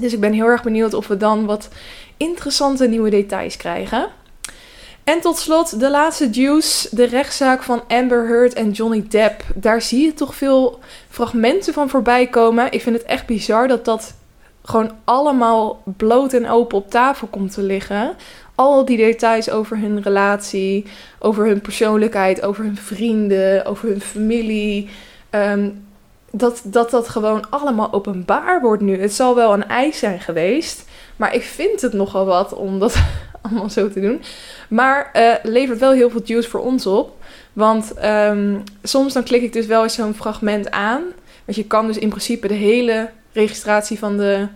Dus 0.00 0.12
ik 0.12 0.20
ben 0.20 0.32
heel 0.32 0.46
erg 0.46 0.62
benieuwd 0.62 0.94
of 0.94 1.06
we 1.06 1.16
dan 1.16 1.46
wat 1.46 1.68
interessante 2.16 2.88
nieuwe 2.88 3.10
details 3.10 3.56
krijgen. 3.56 4.08
En 5.06 5.20
tot 5.20 5.38
slot 5.38 5.80
de 5.80 5.90
laatste 5.90 6.30
juice, 6.30 6.88
de 6.96 7.04
rechtszaak 7.04 7.62
van 7.62 7.82
Amber 7.88 8.26
Heard 8.26 8.52
en 8.52 8.70
Johnny 8.70 9.06
Depp. 9.08 9.42
Daar 9.54 9.82
zie 9.82 10.04
je 10.04 10.14
toch 10.14 10.34
veel 10.34 10.78
fragmenten 11.08 11.72
van 11.72 11.88
voorbij 11.88 12.26
komen. 12.26 12.72
Ik 12.72 12.82
vind 12.82 12.96
het 12.96 13.04
echt 13.04 13.26
bizar 13.26 13.68
dat 13.68 13.84
dat 13.84 14.14
gewoon 14.62 14.92
allemaal 15.04 15.82
bloot 15.84 16.32
en 16.32 16.48
open 16.48 16.78
op 16.78 16.90
tafel 16.90 17.26
komt 17.26 17.52
te 17.52 17.62
liggen. 17.62 18.16
Al 18.54 18.84
die 18.84 18.96
details 18.96 19.50
over 19.50 19.78
hun 19.78 20.02
relatie, 20.02 20.86
over 21.18 21.46
hun 21.46 21.60
persoonlijkheid, 21.60 22.42
over 22.42 22.64
hun 22.64 22.76
vrienden, 22.76 23.64
over 23.64 23.88
hun 23.88 24.00
familie. 24.00 24.88
Ehm, 25.30 25.70
dat, 26.30 26.60
dat 26.64 26.90
dat 26.90 27.08
gewoon 27.08 27.50
allemaal 27.50 27.92
openbaar 27.92 28.60
wordt 28.60 28.82
nu. 28.82 29.00
Het 29.00 29.14
zal 29.14 29.34
wel 29.34 29.52
een 29.52 29.68
eis 29.68 29.98
zijn 29.98 30.20
geweest. 30.20 30.84
Maar 31.16 31.34
ik 31.34 31.42
vind 31.42 31.80
het 31.80 31.92
nogal 31.92 32.24
wat 32.24 32.54
om 32.54 32.78
dat 32.78 32.96
allemaal 33.46 33.70
zo 33.70 33.90
te 33.90 34.00
doen. 34.00 34.22
Maar 34.68 35.10
uh, 35.14 35.34
levert 35.42 35.78
wel 35.78 35.92
heel 35.92 36.10
veel 36.10 36.22
juice 36.24 36.48
voor 36.48 36.60
ons 36.60 36.86
op. 36.86 37.24
Want 37.52 37.92
um, 38.04 38.62
soms 38.82 39.12
dan 39.12 39.22
klik 39.22 39.42
ik 39.42 39.52
dus 39.52 39.66
wel 39.66 39.82
eens 39.82 39.94
zo'n 39.94 40.14
fragment 40.14 40.70
aan. 40.70 41.02
Want 41.44 41.58
je 41.58 41.64
kan 41.64 41.86
dus 41.86 41.98
in 41.98 42.08
principe 42.08 42.48
de 42.48 42.54
hele 42.54 43.10
registratie 43.32 43.98
van 43.98 44.16
de 44.16 44.48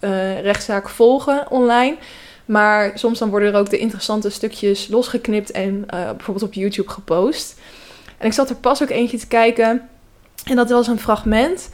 uh, 0.00 0.40
rechtszaak 0.40 0.88
volgen 0.88 1.50
online. 1.50 1.96
Maar 2.44 2.92
soms 2.94 3.18
dan 3.18 3.30
worden 3.30 3.52
er 3.52 3.58
ook 3.58 3.70
de 3.70 3.78
interessante 3.78 4.30
stukjes 4.30 4.88
losgeknipt 4.88 5.50
en 5.50 5.74
uh, 5.74 6.10
bijvoorbeeld 6.10 6.46
op 6.46 6.52
YouTube 6.52 6.90
gepost. 6.90 7.60
En 8.18 8.26
ik 8.26 8.32
zat 8.32 8.50
er 8.50 8.56
pas 8.56 8.82
ook 8.82 8.90
eentje 8.90 9.18
te 9.18 9.26
kijken. 9.26 9.88
En 10.44 10.56
dat 10.56 10.70
was 10.70 10.86
een 10.86 11.00
fragment 11.00 11.70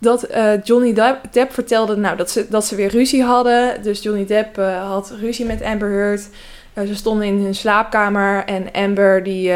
dat 0.00 0.30
uh, 0.30 0.62
Johnny 0.62 0.92
Depp 1.30 1.52
vertelde 1.52 1.96
nou, 1.96 2.16
dat, 2.16 2.30
ze, 2.30 2.46
dat 2.48 2.66
ze 2.66 2.74
weer 2.74 2.88
ruzie 2.90 3.22
hadden. 3.22 3.82
Dus 3.82 4.02
Johnny 4.02 4.26
Depp 4.26 4.58
uh, 4.58 4.88
had 4.88 5.12
ruzie 5.20 5.44
met 5.44 5.62
Amber 5.62 5.90
Heard. 5.90 6.28
Uh, 6.74 6.86
ze 6.86 6.94
stonden 6.94 7.26
in 7.26 7.42
hun 7.42 7.54
slaapkamer 7.54 8.44
en 8.44 8.72
Amber, 8.72 9.22
die, 9.22 9.52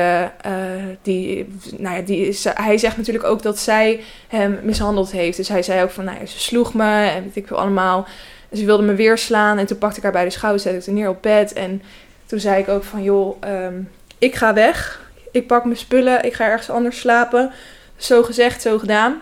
die, 1.03 1.49
nou 1.77 1.97
ja, 1.97 2.03
die 2.03 2.27
is, 2.27 2.45
hij 2.45 2.79
zegt 2.79 2.97
natuurlijk 2.97 3.25
ook 3.25 3.43
dat 3.43 3.59
zij 3.59 4.01
hem 4.29 4.59
mishandeld 4.63 5.11
heeft. 5.11 5.37
Dus 5.37 5.49
hij 5.49 5.63
zei 5.63 5.83
ook 5.83 5.91
van, 5.91 6.05
nou 6.05 6.27
ze 6.27 6.41
sloeg 6.41 6.75
me 6.75 7.09
en 7.09 7.23
weet 7.23 7.37
ik 7.37 7.47
veel 7.47 7.59
allemaal. 7.59 8.07
ze 8.53 8.65
wilde 8.65 8.83
me 8.83 8.95
weer 8.95 9.19
slaan 9.19 9.59
en 9.59 9.67
toen 9.67 9.79
pakte 9.79 9.97
ik 9.97 10.03
haar 10.03 10.13
bij 10.13 10.25
de 10.25 10.31
schouder, 10.31 10.61
zette 10.61 10.79
ik 10.79 10.87
haar 10.87 10.95
neer 10.95 11.09
op 11.09 11.23
bed. 11.23 11.53
En 11.53 11.83
toen 12.27 12.41
zei 12.41 12.61
ik 12.61 12.69
ook 12.69 12.85
van, 12.85 13.03
joh, 13.03 13.37
um, 13.49 13.91
ik 14.19 14.35
ga 14.35 14.55
weg. 14.55 15.03
Ik 15.31 15.47
pak 15.47 15.65
mijn 15.65 15.77
spullen, 15.77 16.25
ik 16.25 16.35
ga 16.35 16.45
ergens 16.45 16.71
anders 16.71 16.99
slapen. 16.99 17.53
Zo 17.97 18.23
gezegd, 18.23 18.63
zo 18.63 18.79
gedaan. 18.79 19.21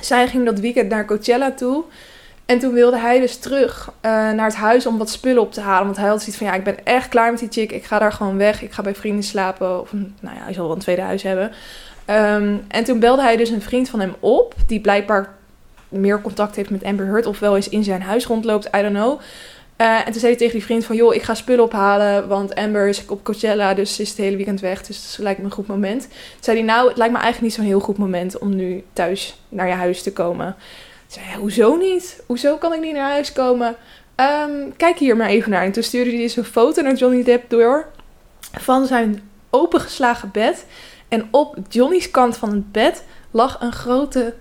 Zij 0.00 0.28
ging 0.28 0.44
dat 0.44 0.60
weekend 0.60 0.88
naar 0.88 1.04
Coachella 1.04 1.52
toe. 1.52 1.84
En 2.46 2.58
toen 2.58 2.72
wilde 2.72 2.98
hij 2.98 3.20
dus 3.20 3.36
terug 3.36 3.88
uh, 3.88 4.10
naar 4.10 4.46
het 4.46 4.54
huis 4.54 4.86
om 4.86 4.98
wat 4.98 5.10
spullen 5.10 5.42
op 5.42 5.52
te 5.52 5.60
halen. 5.60 5.84
Want 5.84 5.96
hij 5.96 6.08
had 6.08 6.18
zoiets 6.18 6.36
van, 6.36 6.46
ja, 6.46 6.54
ik 6.54 6.64
ben 6.64 6.84
echt 6.84 7.08
klaar 7.08 7.30
met 7.30 7.40
die 7.40 7.48
chick. 7.50 7.72
Ik 7.72 7.84
ga 7.84 7.98
daar 7.98 8.12
gewoon 8.12 8.36
weg. 8.36 8.62
Ik 8.62 8.72
ga 8.72 8.82
bij 8.82 8.94
vrienden 8.94 9.24
slapen. 9.24 9.80
Of, 9.80 9.92
nou 9.92 10.36
ja, 10.36 10.42
hij 10.42 10.52
zal 10.52 10.66
wel 10.66 10.74
een 10.74 10.80
tweede 10.80 11.02
huis 11.02 11.22
hebben. 11.22 11.52
Um, 12.10 12.64
en 12.68 12.84
toen 12.84 13.00
belde 13.00 13.22
hij 13.22 13.36
dus 13.36 13.50
een 13.50 13.62
vriend 13.62 13.88
van 13.88 14.00
hem 14.00 14.14
op. 14.20 14.54
Die 14.66 14.80
blijkbaar 14.80 15.34
meer 15.88 16.20
contact 16.20 16.56
heeft 16.56 16.70
met 16.70 16.84
Amber 16.84 17.06
Heard. 17.06 17.26
Of 17.26 17.38
wel 17.38 17.56
eens 17.56 17.68
in 17.68 17.84
zijn 17.84 18.02
huis 18.02 18.26
rondloopt. 18.26 18.66
I 18.76 18.82
don't 18.82 18.94
know. 18.94 19.20
Uh, 19.80 19.98
en 19.98 20.04
toen 20.04 20.20
zei 20.20 20.26
hij 20.26 20.36
tegen 20.36 20.52
die 20.52 20.64
vriend 20.64 20.84
van... 20.84 20.96
joh, 20.96 21.14
ik 21.14 21.22
ga 21.22 21.34
spullen 21.34 21.64
ophalen, 21.64 22.28
want 22.28 22.54
Amber 22.54 22.88
is 22.88 23.06
op 23.06 23.24
Coachella... 23.24 23.74
dus 23.74 23.94
ze 23.94 24.02
is 24.02 24.08
het 24.08 24.18
hele 24.18 24.36
weekend 24.36 24.60
weg, 24.60 24.82
dus 24.82 24.96
het 24.96 25.18
lijkt 25.18 25.38
me 25.38 25.44
een 25.44 25.50
goed 25.50 25.66
moment. 25.66 26.00
Toen 26.02 26.10
zei 26.40 26.56
hij, 26.56 26.66
nou, 26.66 26.88
het 26.88 26.96
lijkt 26.96 27.12
me 27.12 27.20
eigenlijk 27.20 27.46
niet 27.46 27.60
zo'n 27.60 27.72
heel 27.72 27.84
goed 27.84 27.98
moment... 27.98 28.38
om 28.38 28.54
nu 28.54 28.84
thuis 28.92 29.40
naar 29.48 29.66
je 29.66 29.72
huis 29.72 30.02
te 30.02 30.12
komen. 30.12 30.56
Toen 30.56 31.06
zei 31.06 31.26
hij, 31.26 31.36
hoezo 31.36 31.76
niet? 31.76 32.22
Hoezo 32.26 32.56
kan 32.56 32.72
ik 32.72 32.80
niet 32.80 32.92
naar 32.94 33.10
huis 33.10 33.32
komen? 33.32 33.76
Um, 34.16 34.76
kijk 34.76 34.98
hier 34.98 35.16
maar 35.16 35.28
even 35.28 35.50
naar. 35.50 35.64
En 35.64 35.72
toen 35.72 35.82
stuurde 35.82 36.10
hij 36.10 36.18
dus 36.18 36.36
een 36.36 36.44
foto 36.44 36.82
naar 36.82 36.94
Johnny 36.94 37.24
Depp 37.24 37.50
door... 37.50 37.86
van 38.52 38.86
zijn 38.86 39.30
opengeslagen 39.50 40.30
bed. 40.32 40.66
En 41.08 41.28
op 41.30 41.56
Johnny's 41.68 42.10
kant 42.10 42.36
van 42.36 42.50
het 42.50 42.72
bed 42.72 43.04
lag 43.30 43.60
een 43.60 43.72
grote 43.72 44.34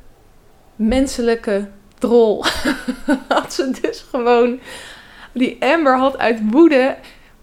menselijke 0.75 1.67
drol. 1.99 2.43
Had 3.27 3.53
ze 3.53 3.71
dus 3.81 4.05
gewoon 4.09 4.59
die 5.35 5.57
Amber 5.59 5.97
had 5.97 6.17
uit 6.17 6.39
woede 6.51 6.95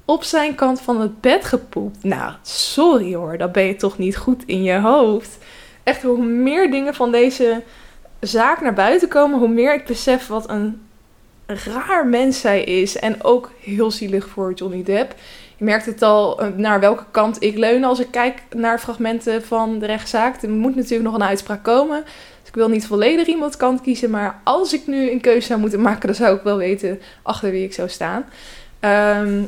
op 0.05 0.25
zijn 0.25 0.55
kant 0.55 0.81
van 0.81 1.01
het 1.01 1.21
bed 1.21 1.45
gepoept. 1.45 2.05
Nou, 2.05 2.33
sorry 2.43 3.15
hoor, 3.15 3.39
dat 3.39 3.53
ben 3.53 3.65
je 3.65 3.77
toch 3.77 3.99
niet 3.99 4.17
goed 4.17 4.43
in 4.47 4.63
je 4.63 4.79
hoofd. 4.79 5.39
Echt, 5.83 6.03
hoe 6.03 6.23
meer 6.23 6.71
dingen 6.71 6.95
van 6.95 7.13
deze 7.13 7.63
zaak 8.21 8.61
naar 8.61 8.75
buiten 8.75 9.09
komen, 9.09 9.39
hoe 9.39 9.49
meer 9.49 9.75
ik 9.75 9.87
besef 9.87 10.27
wat 10.27 10.51
een 10.51 10.81
raar 11.47 12.07
mens 12.07 12.41
zij 12.41 12.65
is. 12.65 12.99
En 12.99 13.25
ook 13.25 13.51
heel 13.61 13.91
zielig 13.91 14.29
voor 14.29 14.53
Johnny 14.53 14.83
Depp. 14.83 15.15
Je 15.57 15.65
merkt 15.65 15.87
het 15.87 16.03
al 16.03 16.41
eh, 16.41 16.49
naar 16.57 16.81
welke 16.81 17.05
kant 17.11 17.43
ik 17.43 17.59
leun 17.59 17.85
als 17.85 18.01
ik 18.01 18.11
kijk 18.11 18.43
naar 18.51 18.79
fragmenten 18.79 19.45
van 19.45 19.79
de 19.79 19.87
rechtszaak. 19.87 20.43
Er 20.43 20.51
moet 20.51 20.77
natuurlijk 20.77 21.11
nog 21.11 21.15
een 21.15 21.27
uitspraak 21.27 21.63
komen. 21.63 22.05
Ik 22.53 22.59
wil 22.59 22.69
niet 22.69 22.87
volledig 22.87 23.27
iemand 23.27 23.57
kant 23.57 23.81
kiezen. 23.81 24.11
Maar 24.11 24.41
als 24.45 24.73
ik 24.73 24.87
nu 24.87 25.11
een 25.11 25.21
keuze 25.21 25.47
zou 25.47 25.61
moeten 25.61 25.81
maken, 25.81 26.07
dan 26.07 26.15
zou 26.15 26.37
ik 26.37 26.43
wel 26.43 26.57
weten 26.57 27.01
achter 27.23 27.51
wie 27.51 27.65
ik 27.65 27.75
zou 27.75 27.89
staan. 27.89 28.25
Um, 29.21 29.47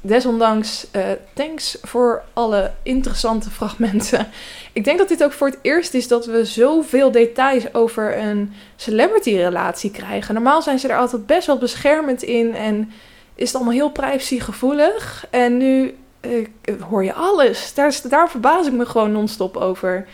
desondanks, 0.00 0.86
uh, 0.96 1.02
thanks 1.34 1.78
voor 1.82 2.22
alle 2.32 2.70
interessante 2.82 3.50
fragmenten. 3.60 4.28
Ik 4.72 4.84
denk 4.84 4.98
dat 4.98 5.08
dit 5.08 5.24
ook 5.24 5.32
voor 5.32 5.46
het 5.46 5.58
eerst 5.62 5.94
is 5.94 6.08
dat 6.08 6.26
we 6.26 6.44
zoveel 6.44 7.10
details 7.10 7.74
over 7.74 8.18
een 8.18 8.52
celebrity-relatie 8.76 9.90
krijgen. 9.90 10.34
Normaal 10.34 10.62
zijn 10.62 10.78
ze 10.78 10.88
er 10.88 10.98
altijd 10.98 11.26
best 11.26 11.46
wel 11.46 11.58
beschermend 11.58 12.22
in 12.22 12.54
en 12.54 12.92
is 13.34 13.46
het 13.46 13.54
allemaal 13.54 13.74
heel 13.74 13.90
privacygevoelig. 13.90 15.26
En 15.30 15.56
nu 15.56 15.94
uh, 16.20 16.46
hoor 16.88 17.04
je 17.04 17.12
alles. 17.12 17.74
Daar, 17.74 18.00
daar 18.08 18.30
verbaas 18.30 18.66
ik 18.66 18.72
me 18.72 18.86
gewoon 18.86 19.12
non-stop 19.12 19.56
over. 19.56 20.06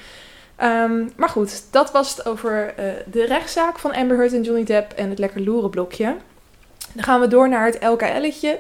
Um, 0.63 1.11
maar 1.17 1.29
goed, 1.29 1.63
dat 1.71 1.93
was 1.93 2.17
het 2.17 2.27
over 2.27 2.75
uh, 2.79 2.85
de 3.11 3.25
rechtszaak 3.27 3.79
van 3.79 3.95
Amber 3.95 4.17
Heard 4.17 4.33
en 4.33 4.43
Johnny 4.43 4.65
Depp 4.65 4.93
en 4.93 5.09
het 5.09 5.19
lekker 5.19 5.41
loeren 5.41 5.71
blokje. 5.71 6.17
Dan 6.93 7.05
gaan 7.05 7.21
we 7.21 7.29
door 7.29 7.49
naar 7.49 7.67
het 7.67 7.85
LKL'tje 7.85 8.59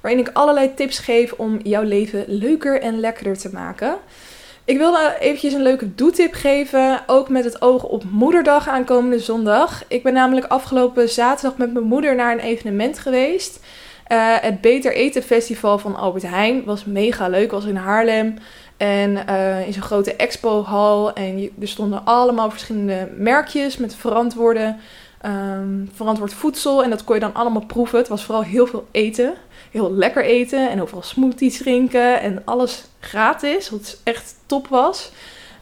waarin 0.00 0.20
ik 0.20 0.30
allerlei 0.32 0.74
tips 0.74 0.98
geef 0.98 1.32
om 1.32 1.60
jouw 1.62 1.82
leven 1.82 2.24
leuker 2.26 2.80
en 2.80 3.00
lekkerder 3.00 3.38
te 3.38 3.50
maken. 3.52 3.96
Ik 4.64 4.78
wilde 4.78 5.16
eventjes 5.20 5.52
een 5.52 5.62
leuke 5.62 5.94
doetip 5.94 6.34
geven, 6.34 7.00
ook 7.06 7.28
met 7.28 7.44
het 7.44 7.62
oog 7.62 7.82
op 7.82 8.04
moederdag 8.10 8.68
aankomende 8.68 9.18
zondag. 9.18 9.84
Ik 9.88 10.02
ben 10.02 10.12
namelijk 10.12 10.46
afgelopen 10.46 11.08
zaterdag 11.08 11.58
met 11.58 11.72
mijn 11.72 11.84
moeder 11.84 12.14
naar 12.14 12.32
een 12.32 12.40
evenement 12.40 12.98
geweest. 12.98 13.60
Uh, 14.12 14.36
het 14.40 14.60
Beter 14.60 14.92
Eten 14.92 15.22
Festival 15.22 15.78
van 15.78 15.96
Albert 15.96 16.26
Heijn 16.26 16.64
was 16.64 16.84
mega 16.84 17.28
leuk, 17.28 17.50
was 17.50 17.64
in 17.64 17.76
Haarlem. 17.76 18.34
En 18.80 19.24
uh, 19.28 19.66
in 19.66 19.72
zo'n 19.72 19.82
grote 19.82 20.16
expohal. 20.16 21.12
En 21.12 21.50
er 21.60 21.68
stonden 21.68 22.04
allemaal 22.04 22.50
verschillende 22.50 23.08
merkjes 23.16 23.76
met 23.76 23.94
verantwoorde, 23.94 24.76
um, 25.26 25.90
verantwoord 25.94 26.34
voedsel. 26.34 26.82
En 26.82 26.90
dat 26.90 27.04
kon 27.04 27.14
je 27.14 27.20
dan 27.20 27.34
allemaal 27.34 27.66
proeven. 27.66 27.98
Het 27.98 28.08
was 28.08 28.24
vooral 28.24 28.42
heel 28.42 28.66
veel 28.66 28.86
eten 28.90 29.34
heel 29.70 29.92
lekker 29.92 30.24
eten 30.24 30.70
en 30.70 30.82
overal 30.82 31.02
smoothies 31.02 31.58
drinken 31.58 32.20
en 32.20 32.42
alles 32.44 32.84
gratis, 33.00 33.70
wat 33.70 34.00
echt 34.04 34.34
top 34.46 34.68
was. 34.68 35.12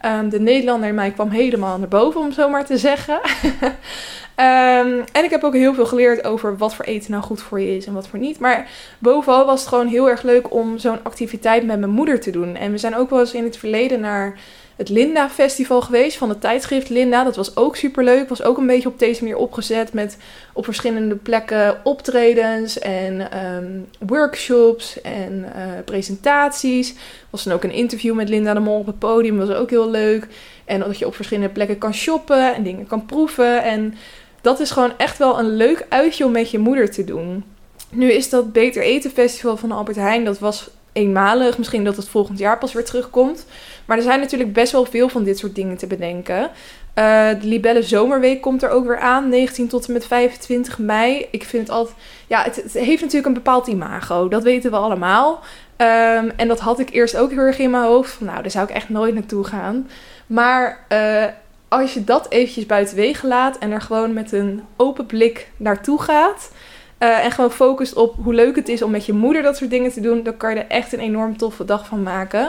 Um, 0.06 0.28
de 0.28 0.40
Nederlander 0.40 0.88
in 0.88 0.94
mij 0.94 1.10
kwam 1.10 1.30
helemaal 1.30 1.78
naar 1.78 1.88
boven, 1.88 2.20
om 2.20 2.32
zo 2.32 2.48
maar 2.48 2.66
te 2.66 2.78
zeggen. 2.78 3.20
um, 4.40 5.04
en 5.12 5.24
ik 5.24 5.30
heb 5.30 5.44
ook 5.44 5.54
heel 5.54 5.74
veel 5.74 5.86
geleerd 5.86 6.24
over 6.24 6.56
wat 6.56 6.74
voor 6.74 6.84
eten 6.84 7.10
nou 7.10 7.22
goed 7.22 7.42
voor 7.42 7.60
je 7.60 7.76
is 7.76 7.86
en 7.86 7.92
wat 7.92 8.08
voor 8.08 8.18
niet. 8.18 8.38
Maar 8.38 8.70
bovenal 8.98 9.46
was 9.46 9.60
het 9.60 9.68
gewoon 9.68 9.86
heel 9.86 10.08
erg 10.08 10.22
leuk 10.22 10.52
om 10.52 10.78
zo'n 10.78 11.04
activiteit 11.04 11.66
met 11.66 11.78
mijn 11.78 11.92
moeder 11.92 12.20
te 12.20 12.30
doen. 12.30 12.56
En 12.56 12.70
we 12.70 12.78
zijn 12.78 12.96
ook 12.96 13.10
wel 13.10 13.20
eens 13.20 13.34
in 13.34 13.44
het 13.44 13.56
verleden 13.56 14.00
naar 14.00 14.38
het 14.78 14.88
Linda 14.88 15.28
Festival 15.28 15.80
geweest 15.80 16.16
van 16.16 16.28
het 16.28 16.40
tijdschrift 16.40 16.88
Linda. 16.88 17.24
Dat 17.24 17.36
was 17.36 17.56
ook 17.56 17.76
super 17.76 18.04
leuk. 18.04 18.28
Was 18.28 18.42
ook 18.42 18.58
een 18.58 18.66
beetje 18.66 18.88
op 18.88 18.98
deze 18.98 19.22
manier 19.22 19.38
opgezet 19.38 19.92
met 19.92 20.18
op 20.52 20.64
verschillende 20.64 21.14
plekken 21.14 21.76
optredens 21.84 22.78
en 22.78 23.44
um, 23.46 23.88
workshops 24.08 25.00
en 25.00 25.32
uh, 25.32 25.62
presentaties. 25.84 26.94
Was 27.30 27.44
dan 27.44 27.54
ook 27.54 27.64
een 27.64 27.72
interview 27.72 28.14
met 28.14 28.28
Linda 28.28 28.54
de 28.54 28.60
Mol 28.60 28.78
op 28.78 28.86
het 28.86 28.98
podium. 28.98 29.38
Was 29.38 29.50
ook 29.50 29.70
heel 29.70 29.90
leuk. 29.90 30.26
En 30.64 30.80
dat 30.80 30.98
je 30.98 31.06
op 31.06 31.14
verschillende 31.14 31.52
plekken 31.52 31.78
kan 31.78 31.94
shoppen 31.94 32.54
en 32.54 32.62
dingen 32.62 32.86
kan 32.86 33.06
proeven. 33.06 33.62
En 33.62 33.94
dat 34.40 34.60
is 34.60 34.70
gewoon 34.70 34.92
echt 34.96 35.18
wel 35.18 35.38
een 35.38 35.56
leuk 35.56 35.86
uitje 35.88 36.24
om 36.24 36.32
met 36.32 36.50
je 36.50 36.58
moeder 36.58 36.90
te 36.90 37.04
doen. 37.04 37.44
Nu 37.90 38.12
is 38.12 38.30
dat 38.30 38.52
Beter 38.52 38.82
Eten 38.82 39.10
Festival 39.10 39.56
van 39.56 39.72
Albert 39.72 39.96
Heijn. 39.96 40.24
Dat 40.24 40.38
was 40.38 40.70
eenmalig. 40.92 41.58
Misschien 41.58 41.84
dat 41.84 41.96
het 41.96 42.08
volgend 42.08 42.38
jaar 42.38 42.58
pas 42.58 42.72
weer 42.72 42.84
terugkomt. 42.84 43.46
Maar 43.84 43.96
er 43.96 44.02
zijn 44.02 44.20
natuurlijk 44.20 44.52
best 44.52 44.72
wel 44.72 44.84
veel 44.84 45.08
van 45.08 45.24
dit 45.24 45.38
soort 45.38 45.54
dingen 45.54 45.76
te 45.76 45.86
bedenken. 45.86 46.40
Uh, 46.40 47.28
de 47.40 47.46
Libelle 47.46 47.82
Zomerweek 47.82 48.42
komt 48.42 48.62
er 48.62 48.70
ook 48.70 48.86
weer 48.86 48.98
aan, 48.98 49.28
19 49.28 49.68
tot 49.68 49.86
en 49.86 49.92
met 49.92 50.06
25 50.06 50.78
mei. 50.78 51.26
Ik 51.30 51.44
vind 51.44 51.62
het 51.68 51.76
altijd. 51.76 51.96
Ja, 52.26 52.42
het, 52.42 52.72
heeft 52.72 53.00
natuurlijk 53.00 53.26
een 53.26 53.42
bepaald 53.42 53.66
imago. 53.66 54.28
Dat 54.28 54.42
weten 54.42 54.70
we 54.70 54.76
allemaal. 54.76 55.40
Um, 55.76 56.32
en 56.36 56.48
dat 56.48 56.60
had 56.60 56.78
ik 56.78 56.90
eerst 56.90 57.16
ook 57.16 57.30
heel 57.30 57.38
erg 57.38 57.58
in 57.58 57.70
mijn 57.70 57.84
hoofd. 57.84 58.20
Nou, 58.20 58.42
daar 58.42 58.50
zou 58.50 58.68
ik 58.68 58.74
echt 58.74 58.88
nooit 58.88 59.14
naartoe 59.14 59.44
gaan. 59.44 59.90
Maar 60.26 60.86
uh, 60.92 61.24
als 61.68 61.94
je 61.94 62.04
dat 62.04 62.30
eventjes 62.30 62.66
buiten 62.66 62.96
wegen 62.96 63.28
laat 63.28 63.58
en 63.58 63.70
er 63.70 63.80
gewoon 63.80 64.12
met 64.12 64.32
een 64.32 64.62
open 64.76 65.06
blik 65.06 65.50
naartoe 65.56 66.02
gaat. 66.02 66.52
Uh, 66.98 67.24
en 67.24 67.30
gewoon 67.30 67.50
focust 67.50 67.94
op 67.94 68.14
hoe 68.22 68.34
leuk 68.34 68.56
het 68.56 68.68
is 68.68 68.82
om 68.82 68.90
met 68.90 69.06
je 69.06 69.12
moeder 69.12 69.42
dat 69.42 69.56
soort 69.56 69.70
dingen 69.70 69.92
te 69.92 70.00
doen. 70.00 70.22
Dan 70.22 70.36
kan 70.36 70.54
je 70.54 70.60
er 70.60 70.70
echt 70.70 70.92
een 70.92 71.00
enorm 71.00 71.36
toffe 71.36 71.64
dag 71.64 71.86
van 71.86 72.02
maken. 72.02 72.44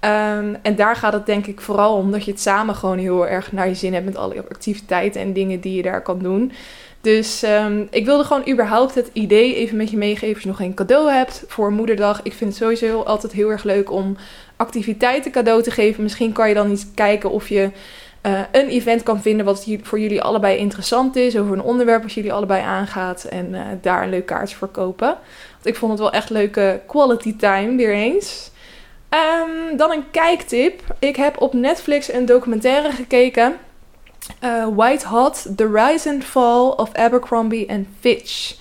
Um, 0.00 0.56
en 0.62 0.76
daar 0.76 0.96
gaat 0.96 1.12
het 1.12 1.26
denk 1.26 1.46
ik 1.46 1.60
vooral 1.60 1.96
om 1.96 2.10
dat 2.10 2.24
je 2.24 2.30
het 2.30 2.40
samen 2.40 2.74
gewoon 2.74 2.98
heel 2.98 3.26
erg 3.26 3.52
naar 3.52 3.68
je 3.68 3.74
zin 3.74 3.92
hebt 3.92 4.04
met 4.04 4.16
alle 4.16 4.44
activiteiten 4.50 5.20
en 5.20 5.32
dingen 5.32 5.60
die 5.60 5.74
je 5.74 5.82
daar 5.82 6.02
kan 6.02 6.18
doen. 6.18 6.52
Dus 7.00 7.42
um, 7.42 7.88
ik 7.90 8.04
wilde 8.04 8.24
gewoon 8.24 8.48
überhaupt 8.48 8.94
het 8.94 9.10
idee 9.12 9.54
even 9.54 9.76
met 9.76 9.90
je 9.90 9.96
meegeven 9.96 10.34
als 10.34 10.42
je 10.42 10.48
nog 10.48 10.56
geen 10.56 10.74
cadeau 10.74 11.10
hebt 11.10 11.44
voor 11.46 11.72
moederdag. 11.72 12.20
Ik 12.22 12.32
vind 12.32 12.50
het 12.50 12.58
sowieso 12.58 13.00
altijd 13.00 13.32
heel 13.32 13.50
erg 13.50 13.64
leuk 13.64 13.90
om 13.90 14.16
activiteiten 14.56 15.30
cadeau 15.30 15.62
te 15.62 15.70
geven. 15.70 16.02
Misschien 16.02 16.32
kan 16.32 16.48
je 16.48 16.54
dan 16.54 16.70
eens 16.70 16.86
kijken 16.94 17.30
of 17.30 17.48
je 17.48 17.70
uh, 18.26 18.40
een 18.52 18.68
event 18.68 19.02
kan 19.02 19.22
vinden 19.22 19.46
wat 19.46 19.66
voor 19.82 20.00
jullie 20.00 20.22
allebei 20.22 20.58
interessant 20.58 21.16
is. 21.16 21.36
Over 21.36 21.52
een 21.52 21.62
onderwerp 21.62 22.02
wat 22.02 22.12
jullie 22.12 22.32
allebei 22.32 22.62
aangaat. 22.62 23.24
En 23.24 23.48
uh, 23.54 23.60
daar 23.80 24.02
een 24.02 24.10
leuk 24.10 24.26
kaartje 24.26 24.56
voor 24.56 24.68
kopen. 24.68 25.08
Want 25.52 25.66
ik 25.66 25.76
vond 25.76 25.92
het 25.92 26.00
wel 26.00 26.12
echt 26.12 26.30
leuke 26.30 26.80
quality 26.86 27.36
time 27.36 27.76
weer 27.76 27.92
eens. 27.92 28.50
Um, 29.10 29.76
dan 29.76 29.90
een 29.90 30.10
kijktip. 30.10 30.82
Ik 30.98 31.16
heb 31.16 31.40
op 31.40 31.52
Netflix 31.52 32.12
een 32.12 32.26
documentaire 32.26 32.90
gekeken. 32.90 33.56
Uh, 34.44 34.66
White 34.74 35.08
Hot, 35.08 35.46
The 35.56 35.70
Rise 35.72 36.08
and 36.08 36.24
Fall 36.24 36.68
of 36.68 36.92
Abercrombie 36.92 37.70
and 37.70 37.86
Fitch. 38.00 38.56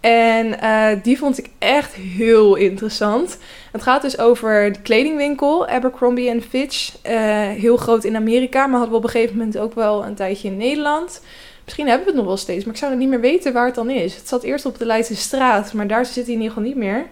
En 0.00 0.58
die 1.02 1.18
vond 1.18 1.38
ik 1.38 1.50
echt 1.58 1.94
heel 1.94 2.54
interessant. 2.54 3.38
Het 3.72 3.82
gaat 3.82 4.02
dus 4.02 4.18
over 4.18 4.72
de 4.72 4.80
kledingwinkel 4.80 5.66
Abercrombie 5.66 6.40
Fitch. 6.40 6.94
Uh, 7.06 7.12
heel 7.48 7.76
groot 7.76 8.04
in 8.04 8.16
Amerika, 8.16 8.66
maar 8.66 8.78
hadden 8.78 8.90
we 8.90 8.96
op 8.96 9.04
een 9.04 9.10
gegeven 9.10 9.36
moment 9.36 9.58
ook 9.58 9.74
wel 9.74 10.04
een 10.04 10.14
tijdje 10.14 10.48
in 10.48 10.56
Nederland. 10.56 11.22
Misschien 11.64 11.86
hebben 11.86 12.04
we 12.04 12.10
het 12.10 12.20
nog 12.20 12.28
wel 12.28 12.36
steeds, 12.36 12.64
maar 12.64 12.74
ik 12.74 12.80
zou 12.80 12.96
niet 12.96 13.08
meer 13.08 13.20
weten 13.20 13.52
waar 13.52 13.66
het 13.66 13.74
dan 13.74 13.90
is. 13.90 14.14
Het 14.14 14.28
zat 14.28 14.42
eerst 14.42 14.66
op 14.66 14.78
de 14.78 14.86
Leidse 14.86 15.16
straat, 15.16 15.72
maar 15.72 15.86
daar 15.86 16.06
zit 16.06 16.14
hij 16.24 16.34
in 16.34 16.40
ieder 16.40 16.48
geval 16.48 16.68
niet 16.68 16.76
meer. 16.76 17.06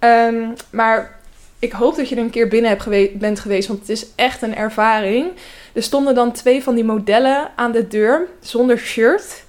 Um, 0.00 0.52
maar 0.70 1.18
ik 1.58 1.72
hoop 1.72 1.96
dat 1.96 2.08
je 2.08 2.16
er 2.16 2.22
een 2.22 2.30
keer 2.30 2.48
binnen 2.48 2.70
hebt 2.70 3.18
bent 3.18 3.40
geweest, 3.40 3.68
want 3.68 3.80
het 3.80 3.88
is 3.88 4.06
echt 4.14 4.42
een 4.42 4.56
ervaring. 4.56 5.26
Er 5.72 5.82
stonden 5.82 6.14
dan 6.14 6.32
twee 6.32 6.62
van 6.62 6.74
die 6.74 6.84
modellen 6.84 7.50
aan 7.56 7.72
de 7.72 7.88
deur 7.88 8.26
zonder 8.40 8.78
shirt. 8.78 9.44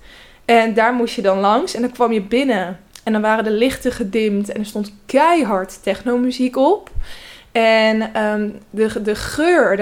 En 0.46 0.74
daar 0.74 0.94
moest 0.94 1.16
je 1.16 1.22
dan 1.22 1.40
langs 1.40 1.74
en 1.74 1.82
dan 1.82 1.92
kwam 1.92 2.12
je 2.12 2.22
binnen. 2.22 2.80
En 3.06 3.12
dan 3.12 3.22
waren 3.22 3.44
de 3.44 3.52
lichten 3.52 3.92
gedimd 3.92 4.52
en 4.52 4.60
er 4.60 4.66
stond 4.66 4.94
keihard 5.06 5.84
technomuziek 5.84 6.56
op. 6.56 6.90
En 7.52 8.22
um, 8.24 8.60
de, 8.70 9.02
de 9.02 9.16
geur, 9.16 9.80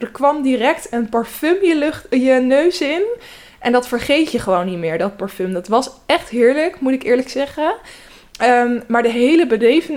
er 0.00 0.10
kwam 0.12 0.42
direct 0.42 0.92
een 0.92 1.08
parfum 1.08 1.64
je, 1.64 1.76
lucht, 1.76 2.06
je 2.10 2.32
neus 2.32 2.80
in. 2.80 3.02
En 3.58 3.72
dat 3.72 3.88
vergeet 3.88 4.32
je 4.32 4.38
gewoon 4.38 4.66
niet 4.66 4.78
meer, 4.78 4.98
dat 4.98 5.16
parfum. 5.16 5.52
Dat 5.52 5.68
was 5.68 5.90
echt 6.06 6.28
heerlijk, 6.28 6.80
moet 6.80 6.92
ik 6.92 7.02
eerlijk 7.02 7.28
zeggen. 7.28 7.74
Um, 8.42 8.82
maar 8.88 9.02
de 9.02 9.10
hele 9.10 9.46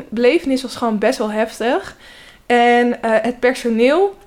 belevenis 0.09 0.61
was 0.61 0.75
gewoon 0.75 0.97
best 0.97 1.17
wel 1.17 1.31
heftig. 1.31 1.95
En 2.45 2.87
uh, 2.87 2.93
het 3.01 3.39
personeel 3.39 4.17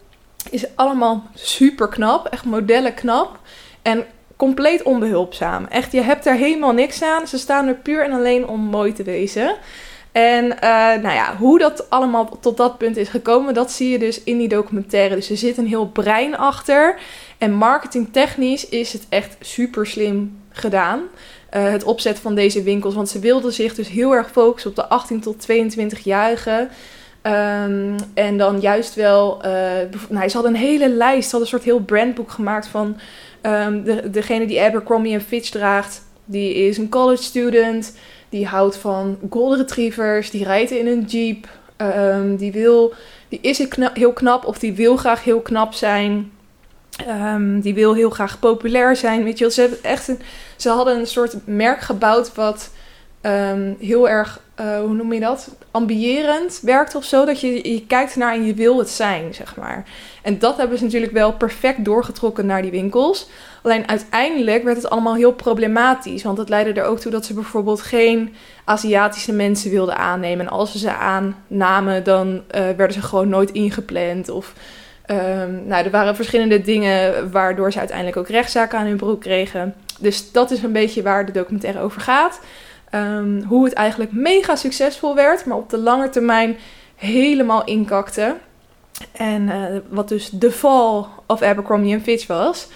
is 0.51 0.64
allemaal 0.75 1.27
super 1.35 1.88
knap, 1.88 2.27
echt 2.27 2.45
modellen 2.45 2.95
knap. 2.95 3.38
En 3.83 4.05
compleet 4.40 4.83
onbehulpzaam. 4.83 5.64
Echt, 5.64 5.92
je 5.92 6.00
hebt 6.00 6.26
er 6.26 6.35
helemaal 6.35 6.72
niks 6.72 7.03
aan. 7.03 7.26
Ze 7.26 7.38
staan 7.38 7.66
er 7.66 7.74
puur 7.74 8.05
en 8.05 8.12
alleen 8.12 8.48
om 8.48 8.61
mooi 8.61 8.92
te 8.92 9.03
wezen. 9.03 9.57
En 10.12 10.44
uh, 10.44 10.61
nou 11.03 11.12
ja, 11.14 11.37
hoe 11.37 11.59
dat 11.59 11.90
allemaal 11.90 12.38
tot 12.40 12.57
dat 12.57 12.79
punt 12.79 12.96
is 12.96 13.09
gekomen, 13.09 13.55
dat 13.55 13.70
zie 13.70 13.90
je 13.90 13.98
dus 13.98 14.22
in 14.22 14.38
die 14.38 14.48
documentaire. 14.48 15.14
Dus 15.14 15.31
er 15.31 15.37
zit 15.37 15.59
een 15.59 15.66
heel 15.66 15.88
brein 15.88 16.37
achter. 16.37 16.98
En 17.38 17.53
marketingtechnisch 17.53 18.68
is 18.68 18.92
het 18.92 19.07
echt 19.09 19.37
super 19.40 19.87
slim 19.87 20.38
gedaan. 20.50 21.00
Uh, 21.57 21.70
het 21.70 21.85
opzetten 21.85 22.22
van 22.22 22.35
deze 22.35 22.62
winkels. 22.62 22.94
Want 22.94 23.09
ze 23.09 23.18
wilden 23.18 23.53
zich 23.53 23.74
dus 23.74 23.88
heel 23.88 24.12
erg 24.12 24.31
focussen 24.31 24.70
op 24.70 24.76
de 24.76 24.88
18 24.88 25.20
tot 25.20 25.46
22-jarigen. 25.53 26.68
Um, 27.22 27.96
en 28.14 28.38
dan 28.38 28.61
juist 28.61 28.94
wel, 28.94 29.46
uh, 29.46 29.50
nou, 30.09 30.29
ze 30.29 30.35
hadden 30.35 30.55
een 30.55 30.61
hele 30.61 30.88
lijst, 30.88 31.29
ze 31.29 31.37
hadden 31.37 31.40
een 31.40 31.59
soort 31.59 31.64
heel 31.64 31.81
brandboek 31.81 32.31
gemaakt 32.31 32.66
van 32.66 32.96
um, 33.42 33.83
de, 33.85 34.11
degene 34.11 34.46
die 34.46 34.61
Abercrombie 34.61 35.14
en 35.14 35.20
Fitch 35.20 35.50
draagt. 35.50 36.03
Die 36.24 36.55
is 36.55 36.79
een 36.79 36.88
college 36.88 37.22
student, 37.22 37.96
die 38.29 38.46
houdt 38.46 38.76
van 38.76 39.18
golden 39.31 39.59
retrievers, 39.59 40.31
die 40.31 40.44
rijdt 40.44 40.70
in 40.70 40.87
een 40.87 41.03
jeep, 41.03 41.48
um, 41.76 42.37
die, 42.37 42.53
wil, 42.53 42.94
die 43.29 43.38
is 43.42 43.66
heel 43.92 44.12
knap 44.12 44.44
of 44.44 44.59
die 44.59 44.72
wil 44.72 44.96
graag 44.96 45.24
heel 45.24 45.40
knap 45.40 45.74
zijn. 45.74 46.31
Ehm, 47.07 47.61
die 47.61 47.74
wil 47.74 47.94
heel 47.94 48.11
graag 48.11 48.38
populair 48.38 48.96
zijn. 48.96 49.24
Weet 49.24 49.38
je. 49.38 49.50
Ze, 49.50 49.79
echt 49.83 50.09
een, 50.09 50.18
ze 50.57 50.68
hadden 50.68 50.98
een 50.98 51.07
soort 51.07 51.37
merk 51.44 51.81
gebouwd 51.81 52.35
wat 52.35 52.70
ehm, 53.21 53.73
heel 53.79 54.09
erg, 54.09 54.41
uh, 54.61 54.79
hoe 54.79 54.95
noem 54.95 55.13
je 55.13 55.21
dat? 55.21 55.49
Ambiërend 55.71 56.61
werkt 56.63 56.95
of 56.95 57.05
zo. 57.05 57.25
Dat 57.25 57.41
je, 57.41 57.73
je 57.73 57.87
kijkt 57.87 58.17
naar 58.17 58.35
en 58.35 58.45
je 58.45 58.55
wil 58.55 58.79
het 58.79 58.89
zijn, 58.89 59.35
zeg 59.35 59.57
maar. 59.57 59.85
En 60.23 60.39
dat 60.39 60.57
hebben 60.57 60.79
ze 60.79 60.85
natuurlijk 60.85 61.13
wel 61.13 61.33
perfect 61.33 61.85
doorgetrokken 61.85 62.47
naar 62.47 62.63
die 62.63 62.71
winkels. 62.71 63.29
Alleen 63.63 63.89
uiteindelijk 63.89 64.65
werd 64.65 64.77
het 64.77 64.91
allemaal 64.91 65.15
heel 65.15 65.33
problematisch. 65.33 66.23
Want 66.23 66.39
het 66.39 66.49
leidde 66.49 66.81
er 66.81 66.87
ook 66.87 66.99
toe 66.99 67.13
dat 67.13 67.25
ze 67.25 67.35
bijvoorbeeld 67.35 67.81
geen 67.81 68.35
Aziatische 68.65 69.33
mensen 69.33 69.71
wilden 69.71 69.97
aannemen. 69.97 70.47
En 70.47 70.53
als 70.53 70.73
ze 70.73 70.79
ze 70.79 70.93
aannamen, 70.93 72.05
dan 72.05 72.29
uh, 72.29 72.43
werden 72.51 72.93
ze 72.93 73.03
gewoon 73.03 73.29
nooit 73.29 73.51
ingepland. 73.51 74.29
Of 74.29 74.55
um, 75.11 75.63
nou, 75.67 75.85
er 75.85 75.91
waren 75.91 76.17
verschillende 76.17 76.61
dingen 76.61 77.31
waardoor 77.31 77.73
ze 77.73 77.79
uiteindelijk 77.79 78.17
ook 78.17 78.29
rechtszaken 78.29 78.79
aan 78.79 78.87
hun 78.87 78.97
broek 78.97 79.21
kregen. 79.21 79.75
Dus 79.99 80.33
dat 80.33 80.51
is 80.51 80.63
een 80.63 80.73
beetje 80.73 81.03
waar 81.03 81.27
de 81.27 81.33
documentaire 81.33 81.81
over 81.81 82.01
gaat. 82.01 82.41
Um, 82.94 83.42
hoe 83.42 83.64
het 83.64 83.72
eigenlijk 83.72 84.12
mega 84.12 84.57
succesvol 84.57 85.14
werd, 85.14 85.44
maar 85.44 85.57
op 85.57 85.70
de 85.70 85.79
lange 85.79 86.09
termijn 86.09 86.57
helemaal 86.96 87.64
inkakte. 87.64 88.37
En 89.12 89.42
uh, 89.42 89.64
wat 89.88 90.09
dus 90.09 90.31
de 90.31 90.53
fall 90.53 91.05
of 91.26 91.42
Abercrombie 91.42 92.00
Fitch 92.00 92.26
was. 92.26 92.68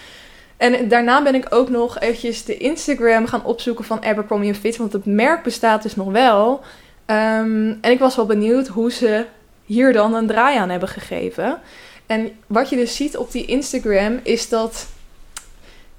En 0.57 0.89
daarna 0.89 1.23
ben 1.23 1.35
ik 1.35 1.47
ook 1.51 1.69
nog 1.69 2.01
eventjes 2.01 2.45
de 2.45 2.57
Instagram 2.57 3.27
gaan 3.27 3.45
opzoeken 3.45 3.85
van 3.85 4.05
Abercrombie 4.05 4.55
Fitch. 4.55 4.79
Want 4.79 4.93
het 4.93 5.07
merk 5.07 5.43
bestaat 5.43 5.83
dus 5.83 5.97
nog 5.97 6.13
wel. 6.13 6.61
Um, 7.07 7.79
en 7.81 7.91
ik 7.91 7.99
was 7.99 8.17
wel 8.17 8.27
benieuwd 8.27 8.67
hoe 8.67 8.93
ze 8.93 9.27
hier 9.65 9.93
dan 9.93 10.15
een 10.15 10.27
draai 10.27 10.59
aan 10.59 10.71
hebben 10.71 10.89
gegeven. 10.89 11.61
En 12.07 12.31
wat 12.47 12.69
je 12.69 12.77
dus 12.77 12.97
ziet 12.97 13.17
op 13.17 13.31
die 13.31 13.45
Instagram 13.45 14.21
is 14.23 14.49
dat... 14.49 14.87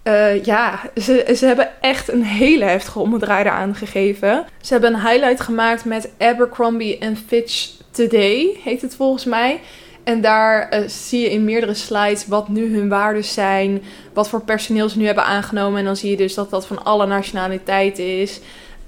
Uh, 0.07 0.43
ja, 0.43 0.79
ze, 1.01 1.33
ze 1.37 1.45
hebben 1.45 1.69
echt 1.81 2.11
een 2.11 2.23
hele 2.23 2.65
heftige 2.65 2.99
omdraai 2.99 3.45
eraan 3.45 3.75
gegeven. 3.75 4.45
Ze 4.61 4.73
hebben 4.73 4.93
een 4.93 5.07
highlight 5.07 5.41
gemaakt 5.41 5.85
met 5.85 6.09
Abercrombie 6.17 6.99
Fitch 7.27 7.69
Today, 7.91 8.59
heet 8.63 8.81
het 8.81 8.95
volgens 8.95 9.25
mij. 9.25 9.59
En 10.03 10.21
daar 10.21 10.73
uh, 10.73 10.87
zie 10.87 11.21
je 11.21 11.31
in 11.31 11.45
meerdere 11.45 11.73
slides 11.73 12.27
wat 12.27 12.47
nu 12.47 12.75
hun 12.75 12.89
waarden 12.89 13.23
zijn, 13.23 13.81
wat 14.13 14.29
voor 14.29 14.41
personeel 14.41 14.89
ze 14.89 14.97
nu 14.97 15.05
hebben 15.05 15.25
aangenomen. 15.25 15.79
En 15.79 15.85
dan 15.85 15.95
zie 15.95 16.09
je 16.09 16.17
dus 16.17 16.33
dat 16.33 16.49
dat 16.49 16.67
van 16.67 16.83
alle 16.83 17.05
nationaliteiten 17.05 18.19
is. 18.19 18.39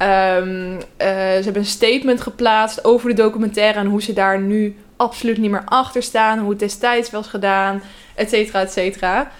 Um, 0.01 0.73
uh, 0.73 0.79
ze 0.97 1.41
hebben 1.43 1.61
een 1.61 1.65
statement 1.65 2.21
geplaatst 2.21 2.85
over 2.85 3.09
de 3.09 3.15
documentaire 3.15 3.79
en 3.79 3.87
hoe 3.87 4.01
ze 4.01 4.13
daar 4.13 4.41
nu 4.41 4.75
absoluut 4.95 5.37
niet 5.37 5.51
meer 5.51 5.65
achter 5.65 6.03
staan. 6.03 6.39
Hoe 6.39 6.49
het 6.49 6.59
destijds 6.59 7.11
was 7.11 7.27
gedaan, 7.27 7.81
et 8.15 8.29
cetera, 8.29 8.61
et 8.61 8.71
cetera. 8.71 9.31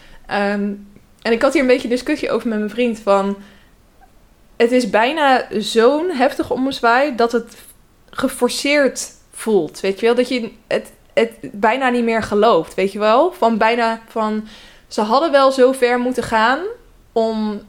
Um, 0.53 0.86
en 1.27 1.33
ik 1.33 1.41
had 1.41 1.53
hier 1.53 1.61
een 1.61 1.67
beetje 1.67 1.87
discussie 1.87 2.31
over 2.31 2.47
met 2.47 2.57
mijn 2.57 2.69
vriend 2.69 2.99
van... 2.99 3.37
Het 4.57 4.71
is 4.71 4.89
bijna 4.89 5.47
zo'n 5.51 6.09
heftige 6.09 6.53
ommezwaai 6.53 7.15
dat 7.15 7.31
het 7.31 7.55
geforceerd 8.09 9.11
voelt. 9.31 9.79
Weet 9.79 9.99
je 9.99 10.05
wel? 10.05 10.15
Dat 10.15 10.29
je 10.29 10.51
het, 10.67 10.91
het 11.13 11.31
bijna 11.41 11.89
niet 11.89 12.03
meer 12.03 12.23
gelooft, 12.23 12.73
weet 12.73 12.91
je 12.91 12.99
wel? 12.99 13.31
Van 13.31 13.57
bijna 13.57 14.01
van... 14.07 14.47
Ze 14.87 15.01
hadden 15.01 15.31
wel 15.31 15.51
zo 15.51 15.71
ver 15.71 15.99
moeten 15.99 16.23
gaan 16.23 16.59
om 17.11 17.51
uh, 17.51 17.61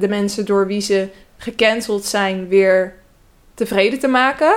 de 0.00 0.06
mensen 0.08 0.44
door 0.44 0.66
wie 0.66 0.80
ze 0.80 1.08
gecanceld 1.36 2.04
zijn 2.04 2.48
weer 2.48 2.94
tevreden 3.54 3.98
te 3.98 4.08
maken. 4.08 4.56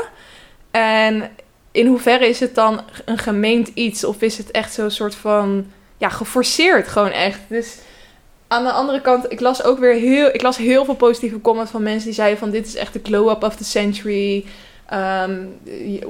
En 0.72 1.32
in 1.72 1.88
hoeverre 1.88 2.28
is 2.28 2.40
het 2.40 2.56
dan 2.56 2.82
een 3.06 3.18
gemeend 3.18 3.68
iets? 3.68 4.04
Of 4.04 4.22
is 4.22 4.38
het 4.38 4.52
echt 4.52 4.74
zo'n 4.74 4.92
soort 4.92 5.16
van, 5.16 5.72
ja, 5.98 6.10
geforceerd 6.10 6.88
gewoon 6.88 7.12
echt? 7.12 7.40
Dus 7.48 7.78
aan 8.50 8.64
de 8.64 8.72
andere 8.72 9.02
kant, 9.02 9.32
ik 9.32 9.40
las 9.40 9.64
ook 9.64 9.80
weer 9.80 9.94
heel, 9.94 10.28
ik 10.28 10.42
las 10.42 10.58
heel 10.58 10.86
veel 10.86 10.96
positieve 10.96 11.42
comments 11.42 11.72
van 11.72 11.84
mensen 11.84 12.06
die 12.06 12.14
zeiden 12.14 12.40
van 12.40 12.50
dit 12.50 12.68
is 12.68 12.76
echt 12.76 12.94
de 12.94 13.00
glow-up 13.04 13.44
of 13.44 13.56
the 13.56 13.64
century. 13.64 14.46
Um, 14.94 15.50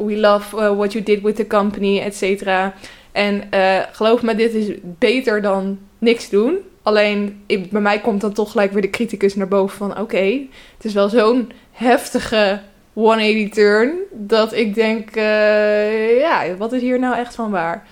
we 0.05 0.17
love 0.17 0.55
uh, 0.55 0.75
what 0.77 0.93
you 0.93 1.03
did 1.03 1.21
with 1.21 1.35
the 1.35 1.47
company, 1.47 1.99
et 1.99 2.15
cetera. 2.15 2.73
En 3.11 3.43
uh, 3.53 3.79
geloof 3.91 4.21
me, 4.21 4.35
dit 4.35 4.53
is 4.53 4.71
beter 4.81 5.41
dan 5.41 5.79
niks 5.97 6.29
doen. 6.29 6.57
Alleen 6.83 7.43
ik, 7.45 7.71
bij 7.71 7.81
mij 7.81 7.99
komt 7.99 8.21
dan 8.21 8.33
toch 8.33 8.51
gelijk 8.51 8.71
weer 8.71 8.81
de 8.81 8.89
criticus 8.89 9.35
naar 9.35 9.47
boven 9.47 9.77
van 9.77 9.99
oké, 9.99 10.47
het 10.75 10.85
is 10.85 10.93
wel 10.93 11.09
zo'n 11.09 11.51
heftige 11.71 12.61
180 12.93 13.49
turn. 13.49 13.91
Dat 14.11 14.53
ik 14.53 14.75
denk, 14.75 15.15
uh, 15.15 16.19
ja, 16.19 16.55
wat 16.57 16.73
is 16.73 16.81
hier 16.81 16.99
nou 16.99 17.15
echt 17.15 17.35
van 17.35 17.51
waar? 17.51 17.87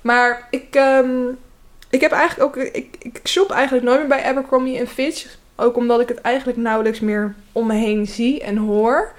Maar 0.00 0.46
ik, 0.50 0.74
um, 0.74 1.38
ik 1.92 2.00
heb 2.00 2.12
eigenlijk 2.12 2.56
ook, 2.56 2.64
ik, 2.64 2.96
ik 2.98 3.20
shop 3.24 3.50
eigenlijk 3.50 3.84
nooit 3.84 3.98
meer 3.98 4.08
bij 4.08 4.24
Abercrombie 4.24 4.78
en 4.78 4.86
Fitch. 4.86 5.36
Ook 5.56 5.76
omdat 5.76 6.00
ik 6.00 6.08
het 6.08 6.20
eigenlijk 6.20 6.58
nauwelijks 6.58 7.00
meer 7.00 7.34
om 7.52 7.66
me 7.66 7.74
heen 7.74 8.06
zie 8.06 8.42
en 8.42 8.56
hoor. 8.56 9.12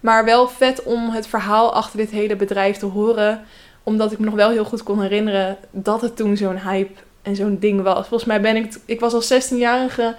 Maar 0.00 0.24
wel 0.24 0.48
vet 0.48 0.82
om 0.82 1.10
het 1.10 1.26
verhaal 1.26 1.74
achter 1.74 1.98
dit 1.98 2.10
hele 2.10 2.36
bedrijf 2.36 2.76
te 2.76 2.86
horen. 2.86 3.44
Omdat 3.82 4.12
ik 4.12 4.18
me 4.18 4.24
nog 4.24 4.34
wel 4.34 4.50
heel 4.50 4.64
goed 4.64 4.82
kon 4.82 5.02
herinneren 5.02 5.56
dat 5.70 6.00
het 6.00 6.16
toen 6.16 6.36
zo'n 6.36 6.58
hype 6.58 7.00
en 7.22 7.36
zo'n 7.36 7.58
ding 7.58 7.82
was. 7.82 8.08
Volgens 8.08 8.24
mij 8.24 8.40
ben 8.40 8.56
ik, 8.56 8.74
ik 8.84 9.00
was 9.00 9.12
als 9.12 9.32
16-jarige 9.32 10.14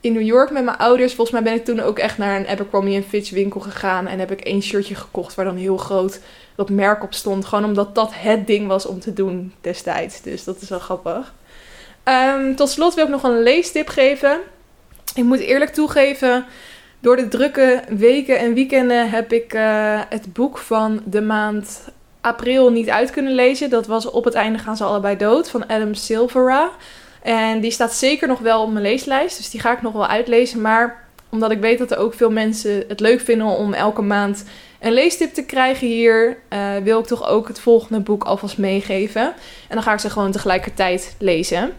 in 0.00 0.12
New 0.12 0.22
York 0.22 0.50
met 0.50 0.64
mijn 0.64 0.78
ouders. 0.78 1.14
Volgens 1.14 1.40
mij 1.40 1.52
ben 1.52 1.60
ik 1.60 1.64
toen 1.64 1.80
ook 1.80 1.98
echt 1.98 2.18
naar 2.18 2.40
een 2.40 2.48
Abercrombie 2.48 3.02
Fitch 3.02 3.30
winkel 3.30 3.60
gegaan. 3.60 4.06
En 4.06 4.18
heb 4.18 4.30
ik 4.30 4.40
één 4.40 4.62
shirtje 4.62 4.94
gekocht 4.94 5.34
waar 5.34 5.44
dan 5.44 5.56
heel 5.56 5.76
groot 5.76 6.20
dat 6.54 6.70
merk 6.70 7.02
op 7.02 7.14
stond. 7.14 7.44
Gewoon 7.44 7.64
omdat 7.64 7.94
dat 7.94 8.10
het 8.14 8.46
ding 8.46 8.66
was 8.66 8.86
om 8.86 9.00
te 9.00 9.12
doen 9.12 9.52
destijds. 9.60 10.22
Dus 10.22 10.44
dat 10.44 10.60
is 10.60 10.68
wel 10.68 10.78
grappig. 10.78 11.32
Um, 12.04 12.56
tot 12.56 12.70
slot 12.70 12.94
wil 12.94 13.04
ik 13.04 13.10
nog 13.10 13.22
een 13.22 13.42
leestip 13.42 13.88
geven. 13.88 14.38
Ik 15.14 15.24
moet 15.24 15.38
eerlijk 15.38 15.70
toegeven, 15.70 16.44
door 17.00 17.16
de 17.16 17.28
drukke 17.28 17.82
weken 17.88 18.38
en 18.38 18.54
weekenden 18.54 19.10
heb 19.10 19.32
ik 19.32 19.54
uh, 19.54 20.00
het 20.08 20.32
boek 20.32 20.58
van 20.58 21.02
de 21.04 21.20
maand 21.20 21.88
april 22.20 22.70
niet 22.70 22.90
uit 22.90 23.10
kunnen 23.10 23.32
lezen. 23.34 23.70
Dat 23.70 23.86
was 23.86 24.10
Op 24.10 24.24
het 24.24 24.34
einde 24.34 24.58
gaan 24.58 24.76
ze 24.76 24.84
allebei 24.84 25.16
dood 25.16 25.50
van 25.50 25.66
Adam 25.66 25.94
Silvera. 25.94 26.70
En 27.22 27.60
die 27.60 27.70
staat 27.70 27.94
zeker 27.94 28.28
nog 28.28 28.38
wel 28.38 28.62
op 28.62 28.70
mijn 28.70 28.84
leeslijst. 28.84 29.36
Dus 29.36 29.50
die 29.50 29.60
ga 29.60 29.72
ik 29.72 29.82
nog 29.82 29.92
wel 29.92 30.06
uitlezen. 30.06 30.60
Maar 30.60 31.04
omdat 31.28 31.50
ik 31.50 31.60
weet 31.60 31.78
dat 31.78 31.90
er 31.90 31.98
ook 31.98 32.14
veel 32.14 32.30
mensen 32.30 32.84
het 32.88 33.00
leuk 33.00 33.20
vinden 33.20 33.46
om 33.46 33.72
elke 33.72 34.02
maand 34.02 34.44
een 34.80 34.92
leestip 34.92 35.34
te 35.34 35.44
krijgen 35.44 35.86
hier, 35.86 36.36
uh, 36.52 36.76
wil 36.82 36.98
ik 36.98 37.06
toch 37.06 37.28
ook 37.28 37.48
het 37.48 37.60
volgende 37.60 38.00
boek 38.00 38.24
alvast 38.24 38.58
meegeven. 38.58 39.22
En 39.68 39.74
dan 39.74 39.82
ga 39.82 39.92
ik 39.92 39.98
ze 39.98 40.10
gewoon 40.10 40.32
tegelijkertijd 40.32 41.16
lezen. 41.18 41.72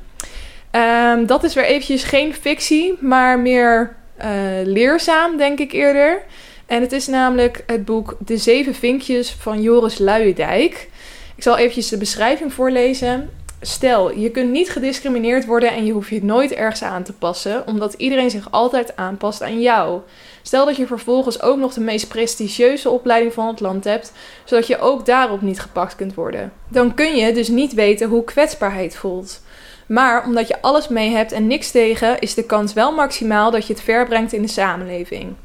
Um, 0.76 1.26
dat 1.26 1.44
is 1.44 1.54
weer 1.54 1.66
eventjes 1.66 2.04
geen 2.04 2.34
fictie, 2.34 2.98
maar 3.00 3.40
meer 3.40 3.96
uh, 4.22 4.26
leerzaam, 4.64 5.38
denk 5.38 5.60
ik 5.60 5.72
eerder. 5.72 6.22
En 6.66 6.82
het 6.82 6.92
is 6.92 7.08
namelijk 7.08 7.64
het 7.68 7.86
boek 7.86 8.18
De 8.20 8.38
Zeven 8.38 8.76
Vinkjes 8.76 9.32
van 9.32 9.62
Joris 9.62 9.98
Luijendijk. 9.98 10.90
Ik 11.36 11.44
zal 11.44 11.58
eventjes 11.58 11.90
de 11.90 11.98
beschrijving 11.98 12.54
voorlezen. 12.54 13.30
Stel, 13.62 14.18
je 14.18 14.30
kunt 14.30 14.52
niet 14.52 14.70
gediscrimineerd 14.70 15.46
worden 15.46 15.72
en 15.72 15.86
je 15.86 15.92
hoeft 15.92 16.10
je 16.10 16.24
nooit 16.24 16.54
ergens 16.54 16.84
aan 16.84 17.04
te 17.04 17.14
passen, 17.14 17.68
omdat 17.68 17.94
iedereen 17.94 18.30
zich 18.30 18.52
altijd 18.52 18.96
aanpast 18.96 19.42
aan 19.42 19.62
jou. 19.62 20.02
Stel 20.42 20.66
dat 20.66 20.76
je 20.76 20.88
vervolgens 20.88 21.42
ook 21.42 21.58
nog 21.58 21.74
de 21.74 21.82
meest 21.82 22.08
prestigieuze 22.08 22.90
opleiding 22.90 23.34
van 23.34 23.48
het 23.48 23.60
land 23.60 23.84
hebt, 23.84 24.12
zodat 24.44 24.68
je 24.68 24.80
ook 24.80 25.06
daarop 25.06 25.42
niet 25.42 25.60
gepakt 25.60 25.96
kunt 25.96 26.14
worden. 26.14 26.52
Dan 26.70 26.94
kun 26.94 27.16
je 27.16 27.34
dus 27.34 27.48
niet 27.48 27.74
weten 27.74 28.10
hoe 28.10 28.24
kwetsbaarheid 28.24 28.96
voelt. 28.96 29.42
Maar 29.88 30.26
omdat 30.26 30.48
je 30.48 30.62
alles 30.62 30.88
mee 30.88 31.10
hebt 31.10 31.32
en 31.32 31.48
niks 31.48 31.72
tegen, 31.72 32.20
is 32.20 32.34
de 32.34 32.46
kans 32.46 32.74
wel 32.74 32.92
maximaal 32.92 33.52
dat 33.52 33.68
je 33.68 33.74
het 33.74 33.82
ver 33.82 34.06
brengt 34.06 34.34
in 34.34 34.42
de 34.42 34.48
samenleving. 34.48 35.36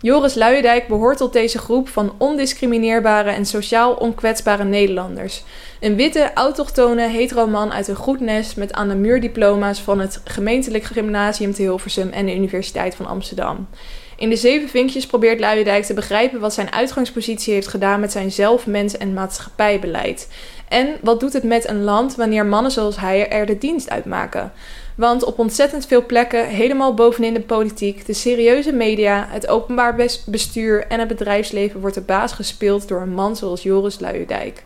Joris 0.00 0.34
Luijendijk 0.34 0.88
behoort 0.88 1.16
tot 1.16 1.32
deze 1.32 1.58
groep 1.58 1.88
van 1.88 2.14
ondiscrimineerbare 2.18 3.30
en 3.30 3.46
sociaal 3.46 3.94
onkwetsbare 3.94 4.64
Nederlanders. 4.64 5.42
Een 5.80 5.96
witte, 5.96 6.30
autochtone, 6.34 7.08
hetero 7.08 7.46
man 7.46 7.72
uit 7.72 7.88
een 7.88 7.96
goed 7.96 8.20
nest 8.20 8.56
met 8.56 8.72
aan 8.72 8.88
de 8.88 8.94
muur 8.94 9.20
diploma's 9.20 9.80
van 9.80 10.00
het 10.00 10.20
gemeentelijk 10.24 10.84
gymnasium 10.84 11.54
te 11.54 11.62
Hilversum 11.62 12.10
en 12.10 12.26
de 12.26 12.34
Universiteit 12.34 12.94
van 12.94 13.06
Amsterdam. 13.06 13.68
In 14.16 14.28
de 14.28 14.36
zeven 14.36 14.68
vinkjes 14.68 15.06
probeert 15.06 15.40
Luijendijk 15.40 15.84
te 15.84 15.94
begrijpen 15.94 16.40
wat 16.40 16.54
zijn 16.54 16.72
uitgangspositie 16.72 17.54
heeft 17.54 17.68
gedaan 17.68 18.00
met 18.00 18.12
zijn 18.12 18.32
zelf, 18.32 18.66
mens 18.66 18.96
en 18.96 19.14
maatschappijbeleid. 19.14 20.28
En 20.68 20.88
wat 21.02 21.20
doet 21.20 21.32
het 21.32 21.42
met 21.42 21.68
een 21.68 21.84
land 21.84 22.14
wanneer 22.14 22.46
mannen 22.46 22.72
zoals 22.72 22.96
hij 22.96 23.28
er 23.28 23.46
de 23.46 23.58
dienst 23.58 23.90
uitmaken? 23.90 24.52
Want 24.94 25.24
op 25.24 25.38
ontzettend 25.38 25.86
veel 25.86 26.06
plekken, 26.06 26.46
helemaal 26.46 26.94
bovenin 26.94 27.34
de 27.34 27.40
politiek, 27.40 28.06
de 28.06 28.12
serieuze 28.12 28.72
media, 28.72 29.26
het 29.28 29.48
openbaar 29.48 29.96
bestuur 30.26 30.86
en 30.86 30.98
het 30.98 31.08
bedrijfsleven 31.08 31.80
wordt 31.80 31.94
de 31.94 32.00
baas 32.00 32.32
gespeeld 32.32 32.88
door 32.88 33.00
een 33.00 33.14
man 33.14 33.36
zoals 33.36 33.62
Joris 33.62 34.00
Luijendijk. 34.00 34.62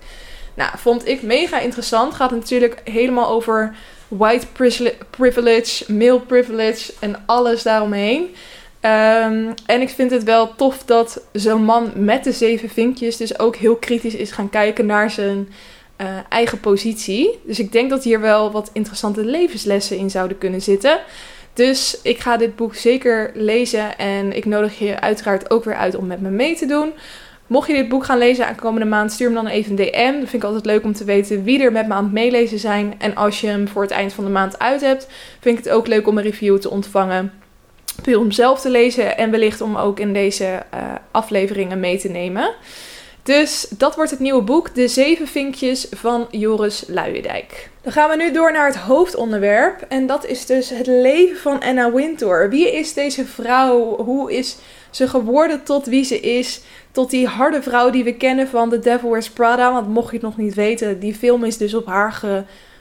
Nou, 0.54 0.70
vond 0.76 1.08
ik 1.08 1.22
mega 1.22 1.58
interessant. 1.58 2.14
Gaat 2.14 2.30
natuurlijk 2.30 2.80
helemaal 2.84 3.28
over 3.28 3.74
white 4.08 4.46
privilege, 5.10 5.92
male 5.92 6.20
privilege 6.20 6.92
en 6.98 7.22
alles 7.26 7.62
daaromheen. 7.62 8.22
Um, 8.82 9.54
en 9.66 9.80
ik 9.80 9.88
vind 9.88 10.10
het 10.10 10.24
wel 10.24 10.54
tof 10.54 10.84
dat 10.84 11.22
zo'n 11.32 11.64
man 11.64 11.90
met 11.94 12.24
de 12.24 12.32
zeven 12.32 12.68
vinkjes 12.68 13.16
dus 13.16 13.38
ook 13.38 13.56
heel 13.56 13.76
kritisch 13.76 14.14
is 14.14 14.30
gaan 14.30 14.50
kijken 14.50 14.86
naar 14.86 15.10
zijn 15.10 15.48
eh, 16.00 16.06
eigen 16.28 16.60
positie. 16.60 17.38
Dus 17.44 17.58
ik 17.58 17.72
denk 17.72 17.90
dat 17.90 18.04
hier 18.04 18.20
wel 18.20 18.50
wat 18.50 18.70
interessante 18.72 19.24
levenslessen 19.24 19.96
in 19.96 20.10
zouden 20.10 20.38
kunnen 20.38 20.62
zitten. 20.62 21.00
Dus 21.52 21.98
ik 22.02 22.18
ga 22.18 22.36
dit 22.36 22.56
boek 22.56 22.74
zeker 22.74 23.30
lezen 23.34 23.98
en 23.98 24.36
ik 24.36 24.44
nodig 24.44 24.78
je 24.78 25.00
uiteraard 25.00 25.50
ook 25.50 25.64
weer 25.64 25.74
uit 25.74 25.94
om 25.94 26.06
met 26.06 26.20
me 26.20 26.28
mee 26.28 26.56
te 26.56 26.66
doen. 26.66 26.92
Mocht 27.46 27.68
je 27.68 27.74
dit 27.74 27.88
boek 27.88 28.04
gaan 28.04 28.18
lezen 28.18 28.46
aankomende 28.46 28.86
maand, 28.86 29.12
stuur 29.12 29.28
me 29.28 29.34
dan 29.34 29.46
even 29.46 29.70
een 29.70 29.76
DM. 29.76 30.20
Dat 30.20 30.28
vind 30.28 30.42
ik 30.42 30.44
altijd 30.44 30.64
leuk 30.64 30.84
om 30.84 30.92
te 30.92 31.04
weten 31.04 31.44
wie 31.44 31.62
er 31.62 31.72
met 31.72 31.86
me 31.86 31.94
aan 31.94 32.04
het 32.04 32.12
meelezen 32.12 32.58
zijn. 32.58 32.94
En 32.98 33.14
als 33.14 33.40
je 33.40 33.46
hem 33.46 33.68
voor 33.68 33.82
het 33.82 33.90
eind 33.90 34.12
van 34.12 34.24
de 34.24 34.30
maand 34.30 34.58
uit 34.58 34.80
hebt, 34.80 35.06
vind 35.40 35.58
ik 35.58 35.64
het 35.64 35.72
ook 35.72 35.86
leuk 35.86 36.06
om 36.06 36.18
een 36.18 36.24
review 36.24 36.58
te 36.58 36.70
ontvangen. 36.70 37.32
Puur 38.02 38.18
om 38.18 38.30
zelf 38.30 38.60
te 38.60 38.70
lezen 38.70 39.16
en 39.16 39.30
wellicht 39.30 39.60
om 39.60 39.76
ook 39.76 39.98
in 39.98 40.12
deze 40.12 40.62
uh, 40.74 40.80
afleveringen 41.10 41.80
mee 41.80 41.98
te 41.98 42.08
nemen. 42.08 42.54
Dus 43.22 43.66
dat 43.70 43.94
wordt 43.94 44.10
het 44.10 44.20
nieuwe 44.20 44.42
boek, 44.42 44.74
De 44.74 44.88
Zeven 44.88 45.26
Vinkjes 45.26 45.86
van 45.90 46.26
Joris 46.30 46.84
Luijendijk. 46.86 47.70
Dan 47.82 47.92
gaan 47.92 48.10
we 48.10 48.16
nu 48.16 48.32
door 48.32 48.52
naar 48.52 48.66
het 48.66 48.76
hoofdonderwerp. 48.76 49.84
En 49.88 50.06
dat 50.06 50.26
is 50.26 50.46
dus 50.46 50.70
het 50.70 50.86
leven 50.86 51.36
van 51.36 51.60
Anna 51.60 51.92
Wintour. 51.92 52.50
Wie 52.50 52.76
is 52.76 52.94
deze 52.94 53.26
vrouw? 53.26 53.96
Hoe 53.96 54.32
is 54.32 54.56
ze 54.90 55.08
geworden 55.08 55.62
tot 55.62 55.86
wie 55.86 56.04
ze 56.04 56.20
is? 56.20 56.60
Tot 56.92 57.10
die 57.10 57.26
harde 57.26 57.62
vrouw 57.62 57.90
die 57.90 58.04
we 58.04 58.14
kennen 58.14 58.48
van 58.48 58.70
The 58.70 58.78
Devil 58.78 59.10
Wears 59.10 59.30
Prada. 59.30 59.72
Want 59.72 59.88
mocht 59.88 60.10
je 60.10 60.16
het 60.16 60.24
nog 60.24 60.36
niet 60.36 60.54
weten, 60.54 61.00
die 61.00 61.14
film 61.14 61.44
is 61.44 61.56
dus 61.56 61.74
op 61.74 61.86
haar 61.86 62.12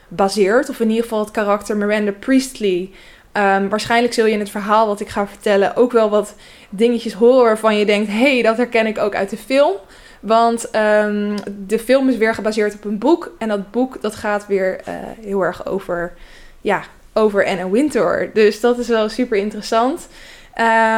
gebaseerd. 0.08 0.68
Of 0.68 0.80
in 0.80 0.88
ieder 0.88 1.02
geval 1.02 1.20
het 1.20 1.30
karakter 1.30 1.76
Miranda 1.76 2.12
Priestley. 2.12 2.90
Um, 3.32 3.68
waarschijnlijk 3.68 4.14
zul 4.14 4.26
je 4.26 4.32
in 4.32 4.38
het 4.38 4.50
verhaal 4.50 4.86
wat 4.86 5.00
ik 5.00 5.08
ga 5.08 5.26
vertellen 5.26 5.76
ook 5.76 5.92
wel 5.92 6.10
wat 6.10 6.34
dingetjes 6.70 7.12
horen 7.12 7.44
waarvan 7.44 7.76
je 7.76 7.84
denkt: 7.84 8.08
hé, 8.10 8.32
hey, 8.32 8.42
dat 8.42 8.56
herken 8.56 8.86
ik 8.86 8.98
ook 8.98 9.14
uit 9.14 9.30
de 9.30 9.36
film. 9.36 9.72
Want 10.20 10.76
um, 10.76 11.34
de 11.66 11.78
film 11.78 12.08
is 12.08 12.16
weer 12.16 12.34
gebaseerd 12.34 12.74
op 12.74 12.84
een 12.84 12.98
boek. 12.98 13.32
En 13.38 13.48
dat 13.48 13.70
boek 13.70 14.02
dat 14.02 14.14
gaat 14.14 14.46
weer 14.46 14.80
uh, 14.88 14.94
heel 15.20 15.40
erg 15.40 15.66
over, 15.66 16.12
ja, 16.60 16.82
over 17.12 17.46
Anna 17.46 17.70
Wintour. 17.70 18.30
Dus 18.34 18.60
dat 18.60 18.78
is 18.78 18.88
wel 18.88 19.08
super 19.08 19.38
interessant. 19.38 20.08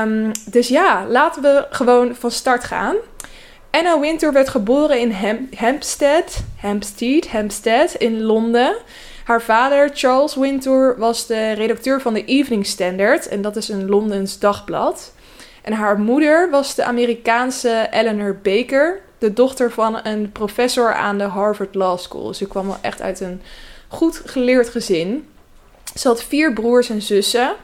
Um, 0.04 0.30
dus 0.50 0.68
ja, 0.68 1.06
laten 1.08 1.42
we 1.42 1.66
gewoon 1.70 2.14
van 2.14 2.30
start 2.30 2.64
gaan. 2.64 2.96
Anna 3.70 4.00
Wintour 4.00 4.32
werd 4.32 4.48
geboren 4.48 5.00
in 5.00 5.11
Ham 5.11 5.48
Hampstead, 5.56 6.42
Hampstead, 6.61 7.26
Hampstead 7.26 7.94
in 7.94 8.22
Londen. 8.22 8.76
Haar 9.24 9.42
vader, 9.42 9.90
Charles 9.94 10.35
Wintour, 10.35 10.98
was 10.98 11.26
de 11.26 11.52
redacteur 11.52 12.00
van 12.00 12.14
de 12.14 12.24
Evening 12.24 12.66
Standard. 12.66 13.28
En 13.28 13.42
dat 13.42 13.56
is 13.56 13.68
een 13.68 13.88
Londens 13.88 14.38
dagblad. 14.38 15.12
En 15.62 15.72
haar 15.72 15.98
moeder 15.98 16.50
was 16.50 16.74
de 16.74 16.85
Amerikaanse 16.85 17.88
Eleanor 17.90 18.38
Baker 18.42 19.00
de 19.22 19.32
dochter 19.32 19.72
van 19.72 20.00
een 20.02 20.32
professor 20.32 20.94
aan 20.94 21.18
de 21.18 21.24
Harvard 21.24 21.74
Law 21.74 21.98
School. 21.98 22.26
Dus 22.26 22.38
ze 22.38 22.46
kwam 22.46 22.66
wel 22.66 22.78
echt 22.80 23.02
uit 23.02 23.20
een 23.20 23.42
goed 23.88 24.22
geleerd 24.24 24.68
gezin. 24.68 25.28
Ze 25.94 26.08
had 26.08 26.22
vier 26.22 26.52
broers 26.52 26.90
en 26.90 27.02
zussen. 27.02 27.54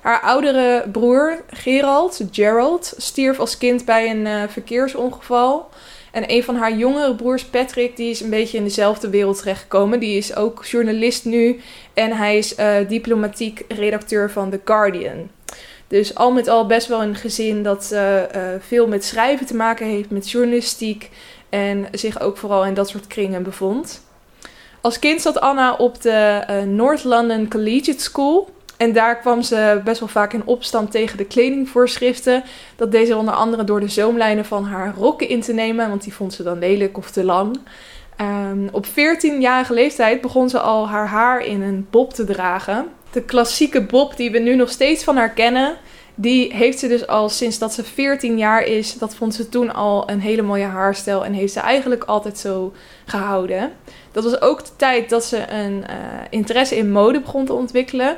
Haar 0.00 0.20
oudere 0.20 0.88
broer, 0.92 1.42
Gerald, 1.50 2.20
Gerald, 2.30 2.94
stierf 2.96 3.38
als 3.38 3.58
kind 3.58 3.84
bij 3.84 4.10
een 4.10 4.26
uh, 4.26 4.42
verkeersongeval. 4.48 5.68
En 6.12 6.24
een 6.26 6.44
van 6.44 6.56
haar 6.56 6.76
jongere 6.76 7.14
broers, 7.14 7.44
Patrick, 7.44 7.96
die 7.96 8.10
is 8.10 8.20
een 8.20 8.30
beetje 8.30 8.58
in 8.58 8.64
dezelfde 8.64 9.10
wereld 9.10 9.38
terechtgekomen. 9.38 10.00
Die 10.00 10.16
is 10.16 10.36
ook 10.36 10.64
journalist 10.64 11.24
nu 11.24 11.60
en 11.94 12.12
hij 12.16 12.38
is 12.38 12.58
uh, 12.58 12.76
diplomatiek 12.88 13.64
redacteur 13.68 14.30
van 14.30 14.50
The 14.50 14.60
Guardian. 14.64 15.30
Dus 15.88 16.14
al 16.14 16.32
met 16.32 16.48
al 16.48 16.66
best 16.66 16.86
wel 16.86 17.02
een 17.02 17.14
gezin 17.14 17.62
dat 17.62 17.90
uh, 17.92 18.16
uh, 18.16 18.22
veel 18.58 18.86
met 18.86 19.04
schrijven 19.04 19.46
te 19.46 19.56
maken 19.56 19.86
heeft, 19.86 20.10
met 20.10 20.30
journalistiek 20.30 21.10
en 21.48 21.86
zich 21.92 22.20
ook 22.20 22.36
vooral 22.36 22.64
in 22.64 22.74
dat 22.74 22.88
soort 22.88 23.06
kringen 23.06 23.42
bevond. 23.42 24.06
Als 24.80 24.98
kind 24.98 25.20
zat 25.20 25.40
Anna 25.40 25.74
op 25.74 26.02
de 26.02 26.44
uh, 26.50 26.62
North 26.62 27.04
London 27.04 27.48
Collegiate 27.48 28.02
School. 28.02 28.56
En 28.76 28.92
daar 28.92 29.18
kwam 29.18 29.42
ze 29.42 29.80
best 29.84 30.00
wel 30.00 30.08
vaak 30.08 30.32
in 30.32 30.42
opstand 30.44 30.90
tegen 30.90 31.16
de 31.16 31.24
kledingvoorschriften. 31.24 32.42
Dat 32.76 32.92
deed 32.92 33.06
ze 33.06 33.16
onder 33.16 33.34
andere 33.34 33.64
door 33.64 33.80
de 33.80 33.88
zoomlijnen 33.88 34.44
van 34.44 34.64
haar 34.64 34.94
rokken 34.96 35.28
in 35.28 35.40
te 35.40 35.52
nemen, 35.52 35.88
want 35.88 36.02
die 36.02 36.14
vond 36.14 36.34
ze 36.34 36.42
dan 36.42 36.58
lelijk 36.58 36.96
of 36.96 37.10
te 37.10 37.24
lang. 37.24 37.58
Um, 38.20 38.68
op 38.72 38.86
14-jarige 38.86 39.74
leeftijd 39.74 40.20
begon 40.20 40.48
ze 40.48 40.60
al 40.60 40.88
haar 40.88 41.06
haar 41.06 41.44
in 41.44 41.62
een 41.62 41.86
bob 41.90 42.12
te 42.12 42.24
dragen 42.24 42.86
de 43.10 43.22
klassieke 43.22 43.82
bob 43.82 44.16
die 44.16 44.30
we 44.30 44.38
nu 44.38 44.54
nog 44.54 44.70
steeds 44.70 45.04
van 45.04 45.16
haar 45.16 45.30
kennen, 45.30 45.76
die 46.14 46.54
heeft 46.54 46.78
ze 46.78 46.88
dus 46.88 47.06
al 47.06 47.28
sinds 47.28 47.58
dat 47.58 47.74
ze 47.74 47.84
14 47.84 48.38
jaar 48.38 48.62
is. 48.62 48.98
Dat 48.98 49.14
vond 49.14 49.34
ze 49.34 49.48
toen 49.48 49.74
al 49.74 50.10
een 50.10 50.20
hele 50.20 50.42
mooie 50.42 50.64
haarstijl 50.64 51.24
en 51.24 51.32
heeft 51.32 51.52
ze 51.52 51.60
eigenlijk 51.60 52.04
altijd 52.04 52.38
zo 52.38 52.72
gehouden. 53.04 53.72
Dat 54.12 54.24
was 54.24 54.40
ook 54.40 54.64
de 54.64 54.70
tijd 54.76 55.10
dat 55.10 55.24
ze 55.24 55.50
een 55.50 55.72
uh, 55.72 55.84
interesse 56.30 56.76
in 56.76 56.90
mode 56.90 57.20
begon 57.20 57.44
te 57.46 57.52
ontwikkelen. 57.52 58.16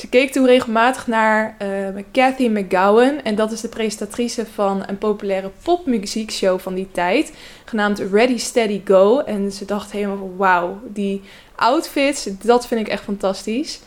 Ze 0.00 0.08
keek 0.08 0.32
toen 0.32 0.46
regelmatig 0.46 1.06
naar 1.06 1.56
uh, 1.62 2.02
Cathy 2.12 2.46
McGowan. 2.46 3.22
En 3.22 3.34
dat 3.34 3.52
is 3.52 3.60
de 3.60 3.68
presentatrice 3.68 4.46
van 4.46 4.82
een 4.86 4.98
populaire 4.98 5.50
popmuziekshow 5.62 6.60
van 6.60 6.74
die 6.74 6.88
tijd. 6.92 7.32
Genaamd 7.64 7.98
Ready, 7.98 8.38
Steady, 8.38 8.80
Go. 8.84 9.18
En 9.18 9.52
ze 9.52 9.64
dacht 9.64 9.92
helemaal 9.92 10.16
van 10.16 10.36
wauw, 10.36 10.80
die 10.88 11.22
outfits, 11.54 12.28
dat 12.42 12.66
vind 12.66 12.80
ik 12.80 12.88
echt 12.88 13.02
fantastisch. 13.02 13.80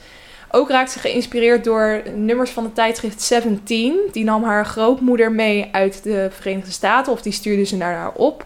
Ook 0.51 0.69
raakte 0.69 0.91
ze 0.91 0.99
geïnspireerd 0.99 1.63
door 1.63 2.01
nummers 2.15 2.51
van 2.51 2.63
het 2.63 2.75
tijdschrift 2.75 3.21
17. 3.21 3.99
Die 4.11 4.23
nam 4.23 4.43
haar 4.43 4.65
grootmoeder 4.65 5.31
mee 5.31 5.69
uit 5.71 6.03
de 6.03 6.27
Verenigde 6.31 6.71
Staten, 6.71 7.11
of 7.11 7.21
die 7.21 7.33
stuurde 7.33 7.63
ze 7.63 7.77
naar 7.77 7.95
haar 7.95 8.13
op. 8.13 8.45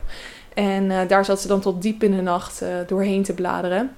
En 0.53 0.83
uh, 0.83 0.99
daar 1.07 1.25
zat 1.25 1.41
ze 1.41 1.47
dan 1.47 1.61
tot 1.61 1.81
diep 1.81 2.03
in 2.03 2.11
de 2.11 2.21
nacht 2.21 2.61
uh, 2.61 2.69
doorheen 2.87 3.23
te 3.23 3.33
bladeren. 3.33 3.91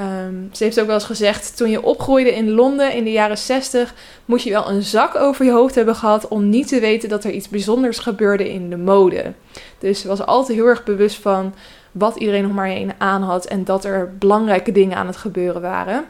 Um, 0.00 0.48
ze 0.52 0.64
heeft 0.64 0.80
ook 0.80 0.86
wel 0.86 0.94
eens 0.94 1.04
gezegd: 1.04 1.56
toen 1.56 1.70
je 1.70 1.82
opgroeide 1.82 2.34
in 2.34 2.50
Londen 2.50 2.92
in 2.92 3.04
de 3.04 3.12
jaren 3.12 3.38
60, 3.38 3.94
moet 4.24 4.42
je 4.42 4.50
wel 4.50 4.70
een 4.70 4.82
zak 4.82 5.14
over 5.14 5.44
je 5.44 5.50
hoofd 5.50 5.74
hebben 5.74 5.94
gehad 5.94 6.28
om 6.28 6.48
niet 6.48 6.68
te 6.68 6.80
weten 6.80 7.08
dat 7.08 7.24
er 7.24 7.30
iets 7.30 7.48
bijzonders 7.48 7.98
gebeurde 7.98 8.52
in 8.52 8.70
de 8.70 8.76
mode. 8.76 9.32
Dus 9.78 10.00
ze 10.00 10.08
was 10.08 10.26
altijd 10.26 10.58
heel 10.58 10.66
erg 10.66 10.84
bewust 10.84 11.16
van 11.16 11.54
wat 11.92 12.16
iedereen 12.16 12.42
nog 12.42 12.52
maar 12.52 12.66
heen 12.66 12.92
aan 12.98 13.22
had 13.22 13.44
en 13.44 13.64
dat 13.64 13.84
er 13.84 14.14
belangrijke 14.18 14.72
dingen 14.72 14.96
aan 14.96 15.06
het 15.06 15.16
gebeuren 15.16 15.60
waren. 15.60 16.04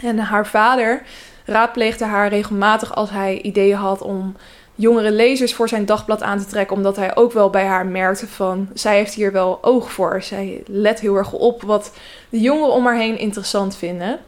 En 0.00 0.18
haar 0.18 0.46
vader 0.46 1.02
raadpleegde 1.44 2.04
haar 2.04 2.28
regelmatig 2.28 2.94
als 2.94 3.10
hij 3.10 3.40
ideeën 3.40 3.76
had 3.76 4.02
om 4.02 4.36
jongere 4.82 5.10
lezers 5.10 5.54
voor 5.54 5.68
zijn 5.68 5.86
dagblad 5.86 6.22
aan 6.22 6.38
te 6.38 6.46
trekken, 6.46 6.76
omdat 6.76 6.96
hij 6.96 7.16
ook 7.16 7.32
wel 7.32 7.50
bij 7.50 7.64
haar 7.64 7.86
merkte 7.86 8.26
van 8.26 8.68
zij 8.74 8.96
heeft 8.96 9.14
hier 9.14 9.32
wel 9.32 9.58
oog 9.62 9.92
voor. 9.92 10.22
Zij 10.22 10.62
let 10.66 11.00
heel 11.00 11.16
erg 11.16 11.32
op 11.32 11.62
wat 11.62 11.92
de 12.28 12.40
jongeren 12.40 12.72
om 12.72 12.86
haar 12.86 12.96
heen 12.96 13.18
interessant 13.18 13.76
vinden. 13.76 14.18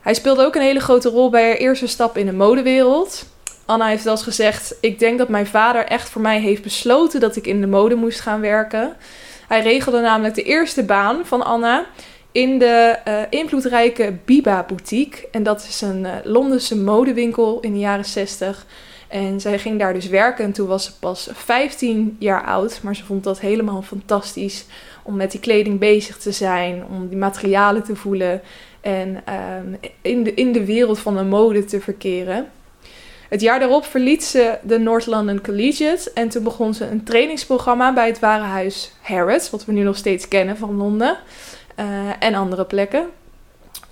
Hij 0.00 0.14
speelde 0.14 0.44
ook 0.44 0.54
een 0.54 0.62
hele 0.62 0.80
grote 0.80 1.08
rol 1.08 1.30
bij 1.30 1.46
haar 1.46 1.56
eerste 1.56 1.86
stap 1.86 2.16
in 2.16 2.26
de 2.26 2.32
modewereld. 2.32 3.26
Anna 3.66 3.86
heeft 3.86 4.06
eens 4.06 4.22
gezegd: 4.22 4.74
Ik 4.80 4.98
denk 4.98 5.18
dat 5.18 5.28
mijn 5.28 5.46
vader 5.46 5.84
echt 5.84 6.08
voor 6.08 6.22
mij 6.22 6.40
heeft 6.40 6.62
besloten 6.62 7.20
dat 7.20 7.36
ik 7.36 7.46
in 7.46 7.60
de 7.60 7.66
mode 7.66 7.94
moest 7.94 8.20
gaan 8.20 8.40
werken. 8.40 8.96
Hij 9.48 9.62
regelde 9.62 10.00
namelijk 10.00 10.34
de 10.34 10.42
eerste 10.42 10.84
baan 10.84 11.26
van 11.26 11.44
Anna 11.44 11.86
in 12.32 12.58
de 12.58 12.98
uh, 13.08 13.20
invloedrijke 13.30 14.14
Biba 14.24 14.64
Boutique. 14.68 15.28
En 15.30 15.42
dat 15.42 15.66
is 15.68 15.80
een 15.80 16.00
uh, 16.00 16.10
Londense 16.24 16.76
modewinkel 16.76 17.60
in 17.60 17.72
de 17.72 17.78
jaren 17.78 18.04
60. 18.04 18.66
En 19.14 19.40
zij 19.40 19.58
ging 19.58 19.78
daar 19.78 19.94
dus 19.94 20.08
werken 20.08 20.44
en 20.44 20.52
toen 20.52 20.66
was 20.66 20.84
ze 20.84 20.98
pas 20.98 21.28
15 21.32 22.16
jaar 22.18 22.44
oud. 22.44 22.80
Maar 22.82 22.96
ze 22.96 23.04
vond 23.04 23.24
dat 23.24 23.40
helemaal 23.40 23.82
fantastisch 23.82 24.64
om 25.02 25.16
met 25.16 25.30
die 25.30 25.40
kleding 25.40 25.78
bezig 25.78 26.16
te 26.16 26.32
zijn, 26.32 26.84
om 26.90 27.08
die 27.08 27.16
materialen 27.16 27.82
te 27.82 27.96
voelen 27.96 28.40
en 28.80 29.22
uh, 29.28 29.76
in, 30.02 30.22
de, 30.22 30.34
in 30.34 30.52
de 30.52 30.64
wereld 30.64 30.98
van 30.98 31.16
de 31.16 31.22
mode 31.22 31.64
te 31.64 31.80
verkeren. 31.80 32.46
Het 33.28 33.40
jaar 33.40 33.58
daarop 33.58 33.84
verliet 33.84 34.24
ze 34.24 34.58
de 34.62 34.78
North 34.78 35.06
London 35.06 35.40
Collegiate 35.40 36.10
en 36.14 36.28
toen 36.28 36.42
begon 36.42 36.74
ze 36.74 36.86
een 36.86 37.04
trainingsprogramma 37.04 37.92
bij 37.92 38.06
het 38.06 38.18
warenhuis 38.18 38.92
Harrods, 39.00 39.50
wat 39.50 39.64
we 39.64 39.72
nu 39.72 39.82
nog 39.82 39.96
steeds 39.96 40.28
kennen 40.28 40.56
van 40.56 40.76
Londen. 40.76 41.16
Uh, 41.80 41.86
en 42.18 42.34
andere 42.34 42.64
plekken. 42.64 43.06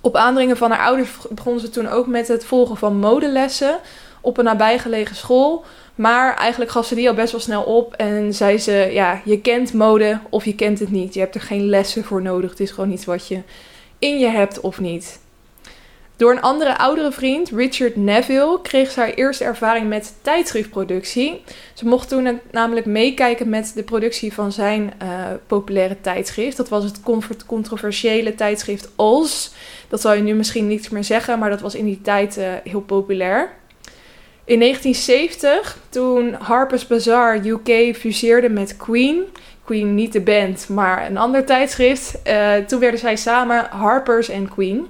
Op 0.01 0.15
aandringen 0.15 0.57
van 0.57 0.71
haar 0.71 0.85
ouders 0.85 1.09
begon 1.29 1.59
ze 1.59 1.69
toen 1.69 1.87
ook 1.87 2.07
met 2.07 2.27
het 2.27 2.45
volgen 2.45 2.77
van 2.77 2.97
modelessen 2.97 3.79
op 4.23 4.37
een 4.37 4.43
nabijgelegen 4.43 5.15
school. 5.15 5.65
Maar 5.95 6.37
eigenlijk 6.37 6.71
gaf 6.71 6.85
ze 6.85 6.95
die 6.95 7.09
al 7.09 7.15
best 7.15 7.31
wel 7.31 7.41
snel 7.41 7.63
op 7.63 7.93
en 7.93 8.33
zei 8.33 8.57
ze: 8.57 8.89
Ja, 8.91 9.21
je 9.25 9.41
kent 9.41 9.73
mode 9.73 10.19
of 10.29 10.45
je 10.45 10.55
kent 10.55 10.79
het 10.79 10.91
niet. 10.91 11.13
Je 11.13 11.19
hebt 11.19 11.35
er 11.35 11.41
geen 11.41 11.69
lessen 11.69 12.03
voor 12.03 12.21
nodig. 12.21 12.49
Het 12.49 12.59
is 12.59 12.71
gewoon 12.71 12.91
iets 12.91 13.05
wat 13.05 13.27
je 13.27 13.41
in 13.99 14.19
je 14.19 14.27
hebt 14.27 14.59
of 14.59 14.79
niet. 14.79 15.21
Door 16.15 16.31
een 16.31 16.41
andere 16.41 16.77
oudere 16.77 17.11
vriend, 17.11 17.49
Richard 17.49 17.95
Neville, 17.95 18.59
kreeg 18.61 18.91
ze 18.91 18.99
haar 18.99 19.09
eerste 19.09 19.43
ervaring 19.43 19.87
met 19.87 20.13
tijdschriftproductie. 20.21 21.43
Ze 21.73 21.85
mocht 21.85 22.09
toen 22.09 22.39
namelijk 22.51 22.85
meekijken 22.85 23.49
met 23.49 23.71
de 23.75 23.83
productie 23.83 24.33
van 24.33 24.51
zijn 24.51 24.93
uh, 25.03 25.09
populaire 25.47 26.01
tijdschrift. 26.01 26.57
Dat 26.57 26.69
was 26.69 26.83
het 26.83 26.99
controversiële 27.45 28.35
tijdschrift 28.35 28.89
Als. 28.95 29.53
Dat 29.87 30.01
zal 30.01 30.13
je 30.13 30.21
nu 30.21 30.33
misschien 30.33 30.67
niet 30.67 30.91
meer 30.91 31.03
zeggen, 31.03 31.39
maar 31.39 31.49
dat 31.49 31.61
was 31.61 31.75
in 31.75 31.85
die 31.85 32.01
tijd 32.01 32.37
uh, 32.37 32.45
heel 32.63 32.81
populair. 32.81 33.51
In 34.45 34.59
1970, 34.59 35.77
toen 35.89 36.33
Harper's 36.33 36.87
Bazaar 36.87 37.45
UK 37.45 37.95
fuseerde 37.95 38.49
met 38.49 38.77
Queen, 38.77 39.23
Queen 39.63 39.95
niet 39.95 40.13
de 40.13 40.21
band, 40.21 40.69
maar 40.69 41.05
een 41.05 41.17
ander 41.17 41.45
tijdschrift, 41.45 42.19
uh, 42.27 42.55
toen 42.55 42.79
werden 42.79 42.99
zij 42.99 43.15
samen 43.15 43.65
Harper's 43.69 44.29
en 44.29 44.49
Queen. 44.49 44.87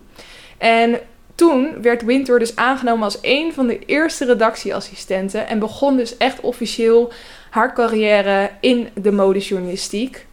En 0.58 0.99
toen 1.36 1.82
werd 1.82 2.04
Winter 2.04 2.39
dus 2.39 2.56
aangenomen 2.56 3.04
als 3.04 3.18
een 3.22 3.54
van 3.54 3.68
de 3.68 3.80
eerste 3.80 4.26
redactieassistenten 4.26 5.47
en 5.47 5.60
begon 5.60 5.97
dus 5.97 6.18
echt 6.18 6.39
officieel 6.41 7.12
haar 7.49 7.74
carrière 7.74 8.49
in 8.60 8.89
de 8.93 9.12
modejournalistiek. 9.12 10.26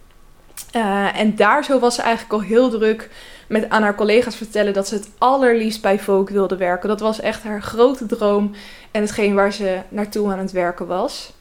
Uh, 0.77 1.21
en 1.21 1.37
daar 1.37 1.64
zo 1.64 1.79
was 1.79 1.95
ze 1.95 2.03
eigenlijk 2.03 2.33
al 2.33 2.49
heel 2.49 2.71
druk 2.71 3.09
met 3.51 3.68
aan 3.68 3.82
haar 3.82 3.94
collega's 3.94 4.36
vertellen 4.36 4.72
dat 4.72 4.88
ze 4.88 4.94
het 4.94 5.11
allerliefst 5.18 5.82
bij 5.82 5.98
Vogue 5.98 6.34
wilde 6.34 6.57
werken. 6.57 6.88
Dat 6.88 7.01
was 7.01 7.20
echt 7.20 7.42
haar 7.42 7.62
grote 7.62 8.07
droom 8.07 8.51
en 8.90 9.01
hetgeen 9.01 9.34
waar 9.34 9.53
ze 9.53 9.78
naartoe 9.88 10.32
aan 10.32 10.38
het 10.38 10.53
werken 10.53 10.86
was. 10.86 11.32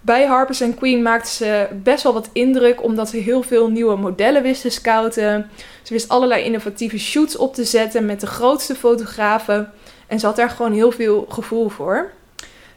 Bij 0.00 0.26
Harper's 0.26 0.62
Queen 0.76 1.02
maakte 1.02 1.30
ze 1.30 1.68
best 1.82 2.02
wel 2.02 2.12
wat 2.12 2.28
indruk 2.32 2.82
omdat 2.82 3.08
ze 3.08 3.16
heel 3.16 3.42
veel 3.42 3.68
nieuwe 3.68 3.96
modellen 3.96 4.42
wist 4.42 4.60
te 4.60 4.70
scouten. 4.70 5.50
Ze 5.82 5.92
wist 5.92 6.08
allerlei 6.08 6.44
innovatieve 6.44 6.98
shoots 6.98 7.36
op 7.36 7.54
te 7.54 7.64
zetten 7.64 8.06
met 8.06 8.20
de 8.20 8.26
grootste 8.26 8.74
fotografen. 8.74 9.72
En 10.06 10.20
ze 10.20 10.26
had 10.26 10.36
daar 10.36 10.50
gewoon 10.50 10.72
heel 10.72 10.90
veel 10.90 11.26
gevoel 11.28 11.68
voor. 11.68 12.10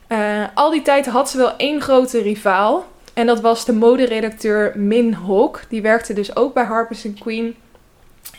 Uh, 0.10 0.44
al 0.54 0.72
die 0.72 0.82
tijd 0.82 1.06
had 1.06 1.30
ze 1.30 1.38
wel 1.38 1.56
één 1.58 1.82
grote 1.82 2.22
rivaal. 2.22 2.88
En 3.14 3.26
dat 3.26 3.42
was 3.42 3.66
de 3.66 3.74
moderedacteur 3.74 4.74
Min 4.76 5.14
Hawk. 5.14 5.62
Die 5.70 5.82
werkte 5.82 6.14
dus 6.14 6.36
ook 6.36 6.54
bij 6.54 6.64
Harper's 6.64 7.06
Queen. 7.20 7.56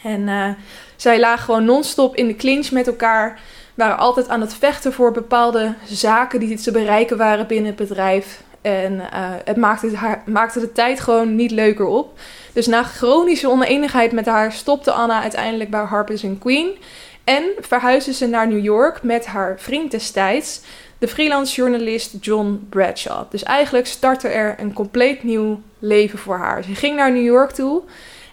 En 0.02 0.20
uh, 0.20 0.48
zij 0.96 1.20
lagen 1.20 1.44
gewoon 1.44 1.64
non-stop 1.64 2.16
in 2.16 2.26
de 2.26 2.36
clinch 2.36 2.70
met 2.70 2.86
elkaar. 2.86 3.40
Waren 3.74 3.98
altijd 3.98 4.28
aan 4.28 4.40
het 4.40 4.54
vechten 4.54 4.92
voor 4.92 5.12
bepaalde 5.12 5.74
zaken 5.86 6.40
die 6.40 6.56
te 6.56 6.70
bereiken 6.70 7.16
waren 7.16 7.46
binnen 7.46 7.66
het 7.66 7.88
bedrijf. 7.88 8.42
En 8.62 8.92
uh, 8.92 9.06
het 9.44 9.56
maakte, 9.56 10.18
maakte 10.24 10.60
de 10.60 10.72
tijd 10.72 11.00
gewoon 11.00 11.34
niet 11.34 11.50
leuker 11.50 11.86
op. 11.86 12.18
Dus 12.52 12.66
na 12.66 12.82
chronische 12.82 13.48
oneenigheid 13.48 14.12
met 14.12 14.26
haar 14.26 14.52
stopte 14.52 14.92
Anna 14.92 15.22
uiteindelijk 15.22 15.70
bij 15.70 15.80
Harper's 15.80 16.24
Queen. 16.38 16.76
En 17.24 17.44
verhuisde 17.60 18.12
ze 18.12 18.26
naar 18.26 18.48
New 18.48 18.64
York 18.64 19.02
met 19.02 19.26
haar 19.26 19.54
vriend 19.58 19.90
destijds, 19.90 20.60
de 20.98 21.08
freelance 21.08 21.54
journalist 21.54 22.14
John 22.20 22.66
Bradshaw. 22.68 23.30
Dus 23.30 23.42
eigenlijk 23.42 23.86
startte 23.86 24.28
er 24.28 24.54
een 24.58 24.72
compleet 24.72 25.22
nieuw 25.22 25.60
leven 25.78 26.18
voor 26.18 26.36
haar. 26.36 26.64
Ze 26.64 26.74
ging 26.74 26.96
naar 26.96 27.12
New 27.12 27.24
York 27.24 27.50
toe 27.50 27.82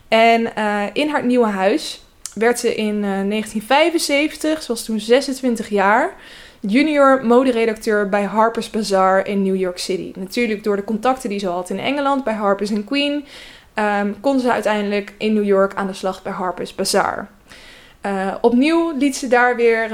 en 0.08 0.52
uh, 0.58 0.84
in 0.94 1.10
haar 1.10 1.26
nieuwe 1.26 1.48
huis 1.48 2.02
werd 2.34 2.60
ze 2.60 2.76
in 2.76 2.96
uh, 2.96 3.02
1975, 3.02 4.62
ze 4.62 4.68
was 4.68 4.86
toen 4.86 5.00
26 5.00 5.70
jaar, 5.70 6.14
junior 6.60 7.26
moderedacteur 7.26 8.10
bij 8.10 8.24
Harper's 8.24 8.70
Bazaar 8.70 9.28
in 9.28 9.44
New 9.44 9.56
York 9.56 9.78
City. 9.78 10.12
Natuurlijk 10.16 10.64
door 10.64 10.76
de 10.76 10.84
contacten 10.84 11.30
die 11.30 11.40
ze 11.40 11.48
had 11.48 11.70
in 11.70 11.80
Engeland 11.80 12.24
bij 12.24 12.34
Harper's 12.34 12.72
Queen, 12.86 13.26
um, 13.76 14.20
kon 14.20 14.40
ze 14.40 14.52
uiteindelijk 14.52 15.14
in 15.18 15.34
New 15.34 15.46
York 15.46 15.74
aan 15.76 15.88
de 15.88 15.94
slag 15.94 16.24
bij 16.24 16.34
Harper's 16.34 16.76
Bazaar. 16.76 17.30
Uh, 18.06 18.36
opnieuw 18.42 18.98
liet 18.98 19.16
ze 19.16 19.28
daar 19.28 19.56
weer 19.56 19.90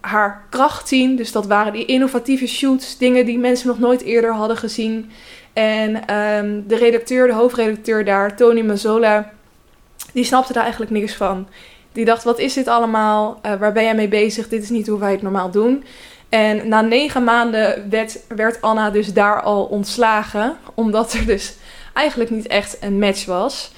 haar 0.00 0.46
kracht 0.50 0.88
zien. 0.88 1.16
Dus 1.16 1.32
dat 1.32 1.46
waren 1.46 1.72
die 1.72 1.84
innovatieve 1.84 2.46
shoots, 2.46 2.98
dingen 2.98 3.26
die 3.26 3.38
mensen 3.38 3.68
nog 3.68 3.78
nooit 3.78 4.02
eerder 4.02 4.32
hadden 4.32 4.56
gezien. 4.56 5.10
En 5.52 6.14
um, 6.14 6.64
de 6.66 6.76
redacteur, 6.76 7.26
de 7.26 7.32
hoofdredacteur 7.32 8.04
daar, 8.04 8.36
Tony 8.36 8.60
Mazzola, 8.60 9.32
die 10.16 10.24
snapte 10.24 10.52
daar 10.52 10.62
eigenlijk 10.62 10.92
niks 10.92 11.14
van. 11.14 11.48
Die 11.92 12.04
dacht, 12.04 12.24
wat 12.24 12.38
is 12.38 12.52
dit 12.52 12.68
allemaal? 12.68 13.40
Uh, 13.46 13.54
waar 13.54 13.72
ben 13.72 13.84
jij 13.84 13.94
mee 13.94 14.08
bezig? 14.08 14.48
Dit 14.48 14.62
is 14.62 14.70
niet 14.70 14.86
hoe 14.86 14.98
wij 14.98 15.10
het 15.10 15.22
normaal 15.22 15.50
doen. 15.50 15.84
En 16.28 16.68
na 16.68 16.80
negen 16.80 17.24
maanden 17.24 17.90
werd, 17.90 18.18
werd 18.28 18.60
Anna 18.60 18.90
dus 18.90 19.12
daar 19.12 19.42
al 19.42 19.64
ontslagen. 19.64 20.56
Omdat 20.74 21.12
er 21.12 21.26
dus 21.26 21.54
eigenlijk 21.92 22.30
niet 22.30 22.46
echt 22.46 22.76
een 22.80 22.98
match 22.98 23.24
was. 23.24 23.72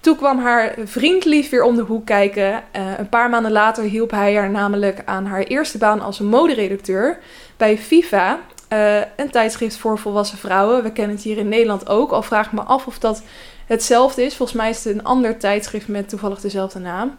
Toen 0.00 0.16
kwam 0.16 0.38
haar 0.38 0.74
vriend 0.84 1.24
Lief 1.24 1.50
weer 1.50 1.62
om 1.62 1.76
de 1.76 1.82
hoek 1.82 2.06
kijken. 2.06 2.52
Uh, 2.52 2.98
een 2.98 3.08
paar 3.08 3.30
maanden 3.30 3.52
later 3.52 3.84
hielp 3.84 4.10
hij 4.10 4.34
haar 4.34 4.50
namelijk 4.50 5.02
aan 5.04 5.26
haar 5.26 5.42
eerste 5.42 5.78
baan 5.78 6.00
als 6.00 6.18
moderedacteur 6.18 7.18
bij 7.56 7.78
FIFA. 7.78 8.38
Uh, 8.72 8.96
een 9.16 9.30
tijdschrift 9.30 9.76
voor 9.76 9.98
volwassen 9.98 10.38
vrouwen. 10.38 10.82
We 10.82 10.92
kennen 10.92 11.16
het 11.16 11.24
hier 11.24 11.38
in 11.38 11.48
Nederland 11.48 11.88
ook. 11.88 12.10
Al 12.10 12.22
vraag 12.22 12.46
ik 12.46 12.52
me 12.52 12.60
af 12.60 12.86
of 12.86 12.98
dat 12.98 13.22
hetzelfde 13.70 14.22
is. 14.22 14.34
Volgens 14.36 14.58
mij 14.58 14.70
is 14.70 14.84
het 14.84 14.94
een 14.94 15.04
ander 15.04 15.38
tijdschrift 15.38 15.88
met 15.88 16.08
toevallig 16.08 16.40
dezelfde 16.40 16.78
naam. 16.78 17.18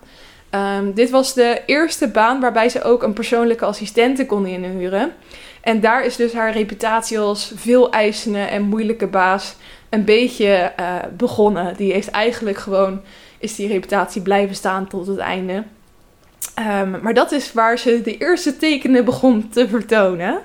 Um, 0.55 0.93
dit 0.93 1.09
was 1.09 1.33
de 1.33 1.61
eerste 1.65 2.07
baan 2.07 2.39
waarbij 2.39 2.69
ze 2.69 2.83
ook 2.83 3.03
een 3.03 3.13
persoonlijke 3.13 3.65
assistente 3.65 4.25
kon 4.25 4.45
inhuren. 4.45 5.13
En 5.61 5.79
daar 5.79 6.05
is 6.05 6.15
dus 6.15 6.33
haar 6.33 6.53
reputatie 6.53 7.19
als 7.19 7.51
veel 7.55 7.91
eisende 7.91 8.39
en 8.39 8.61
moeilijke 8.61 9.07
baas 9.07 9.55
een 9.89 10.05
beetje 10.05 10.71
uh, 10.79 10.95
begonnen. 11.17 11.75
Die 11.75 11.91
heeft 11.91 12.09
eigenlijk 12.09 12.57
gewoon, 12.57 13.01
is 13.39 13.55
die 13.55 13.67
reputatie 13.67 14.21
blijven 14.21 14.55
staan 14.55 14.87
tot 14.87 15.07
het 15.07 15.17
einde. 15.17 15.63
Um, 16.59 16.99
maar 17.01 17.13
dat 17.13 17.31
is 17.31 17.53
waar 17.53 17.77
ze 17.77 18.01
de 18.01 18.17
eerste 18.17 18.57
tekenen 18.57 19.05
begon 19.05 19.49
te 19.49 19.67
vertonen. 19.67 20.39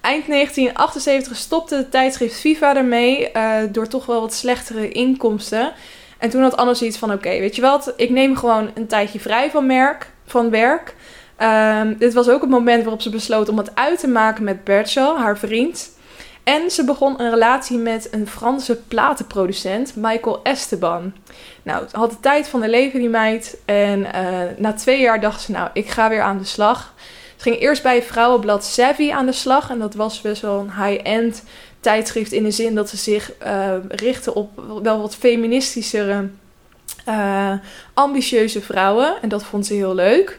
Eind 0.00 0.26
1978 0.26 1.36
stopte 1.36 1.76
de 1.76 1.88
tijdschrift 1.88 2.40
Viva 2.40 2.76
ermee 2.76 3.30
uh, 3.36 3.56
door 3.70 3.86
toch 3.86 4.06
wel 4.06 4.20
wat 4.20 4.34
slechtere 4.34 4.88
inkomsten. 4.88 5.72
En 6.18 6.30
toen 6.30 6.42
had 6.42 6.56
Anne 6.56 6.74
zoiets 6.74 6.98
van: 6.98 7.12
oké, 7.12 7.38
weet 7.38 7.56
je 7.56 7.62
wat, 7.62 7.92
ik 7.96 8.10
neem 8.10 8.36
gewoon 8.36 8.70
een 8.74 8.86
tijdje 8.86 9.20
vrij 9.20 9.50
van, 9.50 9.66
merk, 9.66 10.10
van 10.26 10.50
werk. 10.50 10.94
Um, 11.42 11.96
dit 11.98 12.14
was 12.14 12.28
ook 12.28 12.40
het 12.40 12.50
moment 12.50 12.82
waarop 12.82 13.02
ze 13.02 13.10
besloot 13.10 13.48
om 13.48 13.58
het 13.58 13.74
uit 13.74 13.98
te 13.98 14.08
maken 14.08 14.44
met 14.44 14.64
Bertschel, 14.64 15.18
haar 15.18 15.38
vriend. 15.38 15.96
En 16.44 16.70
ze 16.70 16.84
begon 16.84 17.20
een 17.20 17.30
relatie 17.30 17.78
met 17.78 18.08
een 18.10 18.26
Franse 18.26 18.76
platenproducent, 18.76 19.96
Michael 19.96 20.40
Esteban. 20.42 21.12
Nou, 21.62 21.82
het 21.82 21.92
had 21.92 22.10
de 22.10 22.20
tijd 22.20 22.48
van 22.48 22.60
de 22.60 22.68
leven, 22.68 23.00
die 23.00 23.08
meid. 23.08 23.56
En 23.64 23.98
uh, 24.00 24.38
na 24.56 24.72
twee 24.72 25.00
jaar 25.00 25.20
dacht 25.20 25.40
ze, 25.40 25.52
nou, 25.52 25.70
ik 25.72 25.88
ga 25.88 26.08
weer 26.08 26.22
aan 26.22 26.38
de 26.38 26.44
slag. 26.44 26.94
Ze 27.38 27.44
ging 27.44 27.60
eerst 27.60 27.82
bij 27.82 28.02
vrouwenblad 28.02 28.64
Savvy 28.64 29.12
aan 29.12 29.26
de 29.26 29.32
slag. 29.32 29.70
En 29.70 29.78
dat 29.78 29.94
was 29.94 30.20
best 30.20 30.42
wel 30.42 30.58
een 30.58 30.84
high-end 30.84 31.42
tijdschrift 31.80 32.32
in 32.32 32.42
de 32.42 32.50
zin 32.50 32.74
dat 32.74 32.88
ze 32.88 32.96
zich 32.96 33.32
uh, 33.46 33.74
richtte 33.88 34.34
op 34.34 34.50
wel 34.82 35.00
wat 35.00 35.14
feministischere, 35.14 36.28
uh, 37.08 37.52
ambitieuze 37.94 38.60
vrouwen. 38.60 39.16
En 39.22 39.28
dat 39.28 39.44
vond 39.44 39.66
ze 39.66 39.74
heel 39.74 39.94
leuk. 39.94 40.38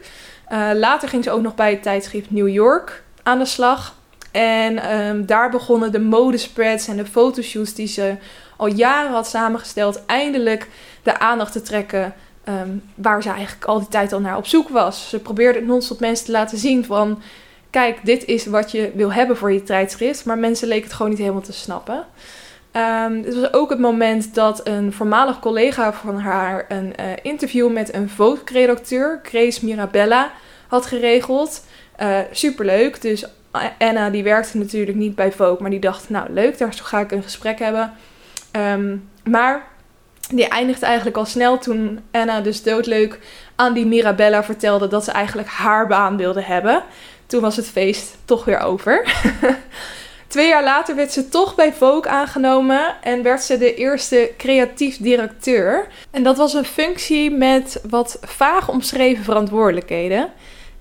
Uh, 0.52 0.70
later 0.74 1.08
ging 1.08 1.24
ze 1.24 1.30
ook 1.30 1.42
nog 1.42 1.54
bij 1.54 1.70
het 1.70 1.82
tijdschrift 1.82 2.30
New 2.30 2.48
York 2.48 3.02
aan 3.22 3.38
de 3.38 3.44
slag. 3.44 3.98
En 4.30 4.96
um, 4.96 5.26
daar 5.26 5.50
begonnen 5.50 5.92
de 5.92 6.00
modespreads 6.00 6.88
en 6.88 6.96
de 6.96 7.06
fotoshoots 7.06 7.74
die 7.74 7.86
ze 7.86 8.16
al 8.56 8.66
jaren 8.66 9.12
had 9.12 9.28
samengesteld, 9.28 10.06
eindelijk 10.06 10.68
de 11.02 11.18
aandacht 11.18 11.52
te 11.52 11.62
trekken 11.62 12.14
um, 12.48 12.82
waar 12.94 13.22
ze 13.22 13.30
eigenlijk 13.30 13.64
al 13.64 13.78
die 13.78 13.88
tijd 13.88 14.12
al 14.12 14.20
naar 14.20 14.36
op 14.36 14.46
zoek 14.46 14.68
was. 14.68 15.08
Ze 15.08 15.18
probeerde 15.18 15.60
non-stop 15.60 16.00
mensen 16.00 16.24
te 16.24 16.32
laten 16.32 16.58
zien 16.58 16.84
van, 16.84 17.22
kijk, 17.70 17.98
dit 18.04 18.24
is 18.24 18.46
wat 18.46 18.70
je 18.70 18.90
wil 18.94 19.12
hebben 19.12 19.36
voor 19.36 19.52
je 19.52 19.62
tijdschrift, 19.62 20.24
maar 20.24 20.38
mensen 20.38 20.68
leken 20.68 20.84
het 20.84 20.92
gewoon 20.92 21.10
niet 21.10 21.20
helemaal 21.20 21.40
te 21.40 21.52
snappen. 21.52 22.04
Um, 22.72 23.22
dit 23.22 23.40
was 23.40 23.52
ook 23.52 23.70
het 23.70 23.78
moment 23.78 24.34
dat 24.34 24.66
een 24.66 24.92
voormalig 24.92 25.40
collega 25.40 25.92
van 25.92 26.18
haar 26.18 26.64
een 26.68 26.92
uh, 27.00 27.06
interview 27.22 27.72
met 27.72 27.94
een 27.94 28.08
Vogue-redacteur, 28.08 29.20
Grace 29.22 29.64
Mirabella, 29.64 30.30
had 30.68 30.86
geregeld. 30.86 31.64
Uh, 32.02 32.18
superleuk, 32.30 33.02
dus 33.02 33.24
Anna 33.78 34.10
die 34.10 34.22
werkte 34.22 34.58
natuurlijk 34.58 34.96
niet 34.96 35.14
bij 35.14 35.32
Vogue, 35.32 35.56
maar 35.60 35.70
die 35.70 35.80
dacht, 35.80 36.10
nou 36.10 36.32
leuk, 36.32 36.58
daar 36.58 36.72
ga 36.72 37.00
ik 37.00 37.10
een 37.10 37.22
gesprek 37.22 37.58
hebben. 37.58 37.92
Um, 38.56 39.08
maar 39.24 39.66
die 40.36 40.48
eindigde 40.48 40.86
eigenlijk 40.86 41.16
al 41.16 41.24
snel 41.24 41.58
toen 41.58 42.00
Anna 42.10 42.40
dus 42.40 42.62
doodleuk 42.62 43.18
aan 43.56 43.72
die 43.72 43.86
Mirabella 43.86 44.44
vertelde 44.44 44.88
dat 44.88 45.04
ze 45.04 45.10
eigenlijk 45.10 45.48
haar 45.48 45.86
baan 45.86 46.16
wilde 46.16 46.42
hebben. 46.42 46.82
Toen 47.26 47.40
was 47.40 47.56
het 47.56 47.68
feest 47.68 48.16
toch 48.24 48.44
weer 48.44 48.58
over. 48.58 49.04
Twee 50.26 50.48
jaar 50.48 50.64
later 50.64 50.96
werd 50.96 51.12
ze 51.12 51.28
toch 51.28 51.54
bij 51.54 51.72
Vogue 51.72 52.10
aangenomen 52.10 52.96
en 53.02 53.22
werd 53.22 53.42
ze 53.42 53.58
de 53.58 53.74
eerste 53.74 54.30
creatief 54.36 54.96
directeur. 54.96 55.86
En 56.10 56.22
dat 56.22 56.36
was 56.36 56.54
een 56.54 56.64
functie 56.64 57.30
met 57.30 57.80
wat 57.88 58.18
vaag 58.22 58.68
omschreven 58.68 59.24
verantwoordelijkheden. 59.24 60.32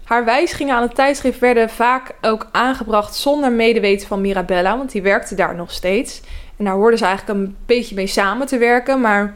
Haar 0.03 0.25
wijzigingen 0.25 0.75
aan 0.75 0.81
het 0.81 0.95
tijdschrift 0.95 1.39
werden 1.39 1.69
vaak 1.69 2.11
ook 2.21 2.49
aangebracht 2.51 3.15
zonder 3.15 3.51
medeweten 3.51 4.07
van 4.07 4.21
Mirabella, 4.21 4.77
want 4.77 4.91
die 4.91 5.01
werkte 5.01 5.35
daar 5.35 5.55
nog 5.55 5.71
steeds. 5.71 6.21
En 6.59 6.65
daar 6.65 6.73
hoorden 6.73 6.99
ze 6.99 7.05
eigenlijk 7.05 7.39
een 7.39 7.55
beetje 7.65 7.95
mee 7.95 8.07
samen 8.07 8.47
te 8.47 8.57
werken, 8.57 9.01
maar 9.01 9.33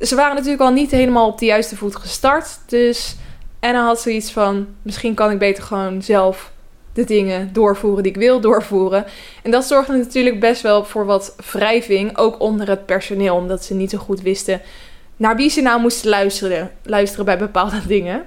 ze 0.00 0.14
waren 0.14 0.34
natuurlijk 0.34 0.62
al 0.62 0.72
niet 0.72 0.90
helemaal 0.90 1.28
op 1.28 1.38
de 1.38 1.46
juiste 1.46 1.76
voet 1.76 1.96
gestart. 1.96 2.58
Dus 2.66 3.16
Anna 3.60 3.84
had 3.84 4.00
zoiets 4.00 4.32
van: 4.32 4.66
misschien 4.82 5.14
kan 5.14 5.30
ik 5.30 5.38
beter 5.38 5.62
gewoon 5.62 6.02
zelf 6.02 6.52
de 6.92 7.04
dingen 7.04 7.52
doorvoeren 7.52 8.02
die 8.02 8.12
ik 8.12 8.18
wil 8.18 8.40
doorvoeren. 8.40 9.04
En 9.42 9.50
dat 9.50 9.64
zorgde 9.64 9.96
natuurlijk 9.96 10.40
best 10.40 10.62
wel 10.62 10.84
voor 10.84 11.04
wat 11.04 11.36
wrijving, 11.52 12.16
ook 12.16 12.40
onder 12.40 12.68
het 12.68 12.86
personeel, 12.86 13.36
omdat 13.36 13.64
ze 13.64 13.74
niet 13.74 13.90
zo 13.90 13.98
goed 13.98 14.20
wisten 14.20 14.60
naar 15.18 15.36
wie 15.36 15.50
ze 15.50 15.60
nou 15.60 15.80
moesten 15.80 16.10
luisteren, 16.10 16.70
luisteren 16.82 17.24
bij 17.24 17.38
bepaalde 17.38 17.86
dingen. 17.96 18.22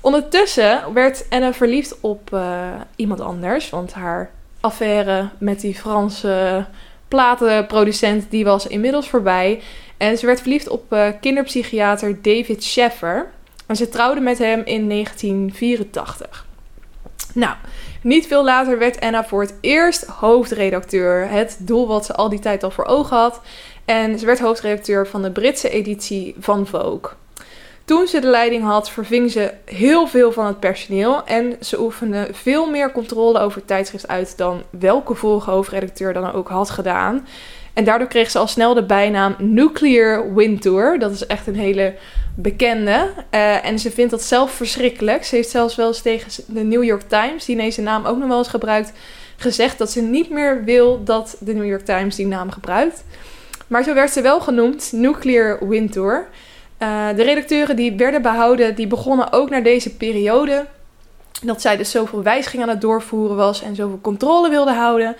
Ondertussen 0.00 0.92
werd 0.94 1.26
Anna 1.28 1.52
verliefd 1.52 2.00
op 2.00 2.30
uh, 2.34 2.68
iemand 2.96 3.20
anders, 3.20 3.70
want 3.70 3.92
haar 3.92 4.30
affaire 4.60 5.28
met 5.38 5.60
die 5.60 5.74
Franse 5.74 6.66
platenproducent, 7.10 8.30
die 8.30 8.44
was 8.44 8.66
inmiddels 8.66 9.08
voorbij. 9.08 9.60
En 9.96 10.18
ze 10.18 10.26
werd 10.26 10.40
verliefd 10.40 10.68
op 10.68 10.92
uh, 10.92 11.08
kinderpsychiater 11.20 12.22
David 12.22 12.64
Sheffer. 12.64 13.30
En 13.66 13.76
ze 13.76 13.88
trouwde 13.88 14.20
met 14.20 14.38
hem 14.38 14.62
in 14.64 14.88
1984. 14.88 16.46
Nou, 17.34 17.54
niet 18.02 18.26
veel 18.26 18.44
later 18.44 18.78
werd 18.78 19.00
Anna 19.00 19.24
voor 19.24 19.40
het 19.40 19.54
eerst 19.60 20.04
hoofdredacteur. 20.04 21.28
Het 21.28 21.56
doel 21.60 21.86
wat 21.86 22.06
ze 22.06 22.14
al 22.14 22.28
die 22.28 22.38
tijd 22.38 22.62
al 22.62 22.70
voor 22.70 22.84
ogen 22.84 23.16
had. 23.16 23.40
En 23.84 24.18
ze 24.18 24.26
werd 24.26 24.38
hoofdredacteur 24.38 25.06
van 25.06 25.22
de 25.22 25.30
Britse 25.30 25.70
editie 25.70 26.34
van 26.38 26.66
Vogue. 26.66 27.10
Toen 27.90 28.06
ze 28.06 28.20
de 28.20 28.26
leiding 28.26 28.64
had, 28.64 28.90
verving 28.90 29.30
ze 29.30 29.52
heel 29.64 30.06
veel 30.06 30.32
van 30.32 30.46
het 30.46 30.60
personeel 30.60 31.24
en 31.24 31.56
ze 31.60 31.80
oefende 31.80 32.28
veel 32.32 32.70
meer 32.70 32.92
controle 32.92 33.38
over 33.38 33.58
het 33.58 33.66
tijdschrift 33.66 34.08
uit 34.08 34.36
dan 34.36 34.62
welke 34.70 35.14
vorige 35.14 35.50
hoofdredacteur 35.50 36.12
dan 36.12 36.32
ook 36.32 36.48
had 36.48 36.70
gedaan. 36.70 37.26
En 37.72 37.84
daardoor 37.84 38.08
kreeg 38.08 38.30
ze 38.30 38.38
al 38.38 38.46
snel 38.46 38.74
de 38.74 38.82
bijnaam 38.82 39.34
Nuclear 39.38 40.34
Wintour. 40.34 40.98
Dat 40.98 41.12
is 41.12 41.26
echt 41.26 41.46
een 41.46 41.56
hele 41.56 41.94
bekende. 42.34 43.10
Uh, 43.30 43.64
en 43.64 43.78
ze 43.78 43.90
vindt 43.90 44.10
dat 44.10 44.22
zelf 44.22 44.50
verschrikkelijk. 44.50 45.24
Ze 45.24 45.34
heeft 45.34 45.50
zelfs 45.50 45.76
wel 45.76 45.88
eens 45.88 46.02
tegen 46.02 46.44
de 46.46 46.62
New 46.62 46.84
York 46.84 47.08
Times, 47.08 47.44
die 47.44 47.56
deze 47.56 47.80
naam 47.80 48.06
ook 48.06 48.18
nog 48.18 48.28
wel 48.28 48.38
eens 48.38 48.48
gebruikt, 48.48 48.92
gezegd 49.36 49.78
dat 49.78 49.90
ze 49.90 50.00
niet 50.00 50.30
meer 50.30 50.64
wil 50.64 51.04
dat 51.04 51.36
de 51.40 51.54
New 51.54 51.66
York 51.66 51.84
Times 51.84 52.16
die 52.16 52.26
naam 52.26 52.50
gebruikt. 52.50 53.04
Maar 53.66 53.82
zo 53.82 53.94
werd 53.94 54.10
ze 54.10 54.20
wel 54.20 54.40
genoemd, 54.40 54.92
Nuclear 54.92 55.68
Wintour. 55.68 56.28
Uh, 56.82 57.08
de 57.16 57.22
redacteuren 57.22 57.76
die 57.76 57.96
werden 57.96 58.22
behouden, 58.22 58.74
die 58.74 58.86
begonnen 58.86 59.32
ook 59.32 59.50
naar 59.50 59.62
deze 59.62 59.96
periode. 59.96 60.66
Dat 61.42 61.60
zij 61.60 61.76
dus 61.76 61.90
zoveel 61.90 62.22
wijzigingen 62.22 62.66
aan 62.66 62.72
het 62.72 62.80
doorvoeren 62.80 63.36
was 63.36 63.62
en 63.62 63.74
zoveel 63.74 64.00
controle 64.00 64.48
wilde 64.50 64.72
houden. 64.72 65.16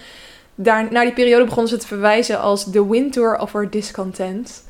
Daar, 0.55 0.89
naar 0.91 1.05
die 1.05 1.15
periode 1.15 1.45
begonnen 1.45 1.69
ze 1.69 1.77
te 1.77 1.87
verwijzen 1.87 2.41
als 2.41 2.71
the 2.71 2.91
winter 2.91 3.39
of 3.39 3.53
her 3.53 3.71
discontent. 3.71 4.65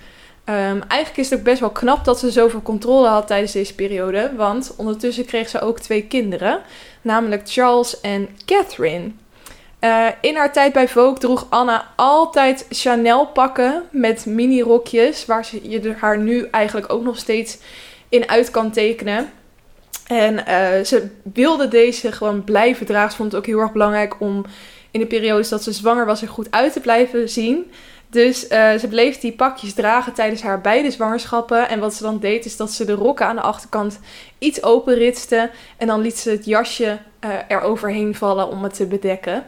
Um, 0.44 0.82
eigenlijk 0.88 1.16
is 1.16 1.30
het 1.30 1.38
ook 1.38 1.44
best 1.44 1.60
wel 1.60 1.70
knap 1.70 2.04
dat 2.04 2.18
ze 2.18 2.30
zoveel 2.30 2.62
controle 2.62 3.08
had 3.08 3.26
tijdens 3.26 3.52
deze 3.52 3.74
periode. 3.74 4.32
Want 4.36 4.74
ondertussen 4.76 5.24
kreeg 5.24 5.48
ze 5.48 5.60
ook 5.60 5.78
twee 5.78 6.06
kinderen. 6.06 6.60
Namelijk 7.02 7.42
Charles 7.44 8.00
en 8.00 8.28
Catherine. 8.44 9.10
Uh, 9.80 10.06
in 10.20 10.36
haar 10.36 10.52
tijd 10.52 10.72
bij 10.72 10.88
Vogue 10.88 11.18
droeg 11.18 11.46
Anna 11.48 11.88
altijd 11.96 12.66
Chanel 12.70 13.26
pakken 13.26 13.82
met 13.90 14.26
mini 14.26 14.62
rokjes. 14.62 15.26
Waar 15.26 15.44
ze, 15.44 15.70
je 15.70 15.94
haar 15.98 16.18
nu 16.18 16.48
eigenlijk 16.50 16.92
ook 16.92 17.02
nog 17.02 17.18
steeds 17.18 17.58
in 18.08 18.28
uit 18.28 18.50
kan 18.50 18.70
tekenen. 18.70 19.32
En 20.06 20.34
uh, 20.34 20.84
ze 20.84 21.08
wilde 21.22 21.68
deze 21.68 22.12
gewoon 22.12 22.44
blijven 22.44 22.86
dragen. 22.86 23.10
Ze 23.10 23.16
vond 23.16 23.32
het 23.32 23.40
ook 23.40 23.46
heel 23.46 23.58
erg 23.58 23.72
belangrijk 23.72 24.20
om 24.20 24.44
in 24.90 25.00
de 25.00 25.06
periodes 25.06 25.48
dat 25.48 25.62
ze 25.62 25.72
zwanger 25.72 26.06
was 26.06 26.22
er 26.22 26.28
goed 26.28 26.50
uit 26.50 26.72
te 26.72 26.80
blijven 26.80 27.28
zien. 27.28 27.70
Dus 28.08 28.50
uh, 28.50 28.74
ze 28.74 28.88
bleef 28.88 29.18
die 29.18 29.32
pakjes 29.32 29.74
dragen 29.74 30.12
tijdens 30.12 30.42
haar 30.42 30.60
beide 30.60 30.90
zwangerschappen. 30.90 31.68
En 31.68 31.80
wat 31.80 31.94
ze 31.94 32.02
dan 32.02 32.18
deed, 32.18 32.44
is 32.44 32.56
dat 32.56 32.72
ze 32.72 32.84
de 32.84 32.92
rokken 32.92 33.26
aan 33.26 33.36
de 33.36 33.42
achterkant 33.42 34.00
iets 34.38 34.62
openritste. 34.62 35.50
En 35.76 35.86
dan 35.86 36.00
liet 36.00 36.18
ze 36.18 36.30
het 36.30 36.44
jasje 36.44 36.98
uh, 37.24 37.30
eroverheen 37.48 38.14
vallen 38.14 38.48
om 38.48 38.62
het 38.62 38.74
te 38.74 38.86
bedekken. 38.86 39.44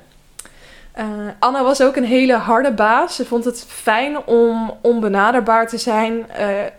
Uh, 0.99 1.05
Anna 1.39 1.63
was 1.63 1.83
ook 1.83 1.97
een 1.97 2.05
hele 2.05 2.35
harde 2.35 2.73
baas. 2.73 3.17
Ze 3.17 3.25
vond 3.25 3.45
het 3.45 3.65
fijn 3.69 4.27
om 4.27 4.79
onbenaderbaar 4.81 5.69
te 5.69 5.79
zijn. 5.79 6.13
Uh, 6.15 6.27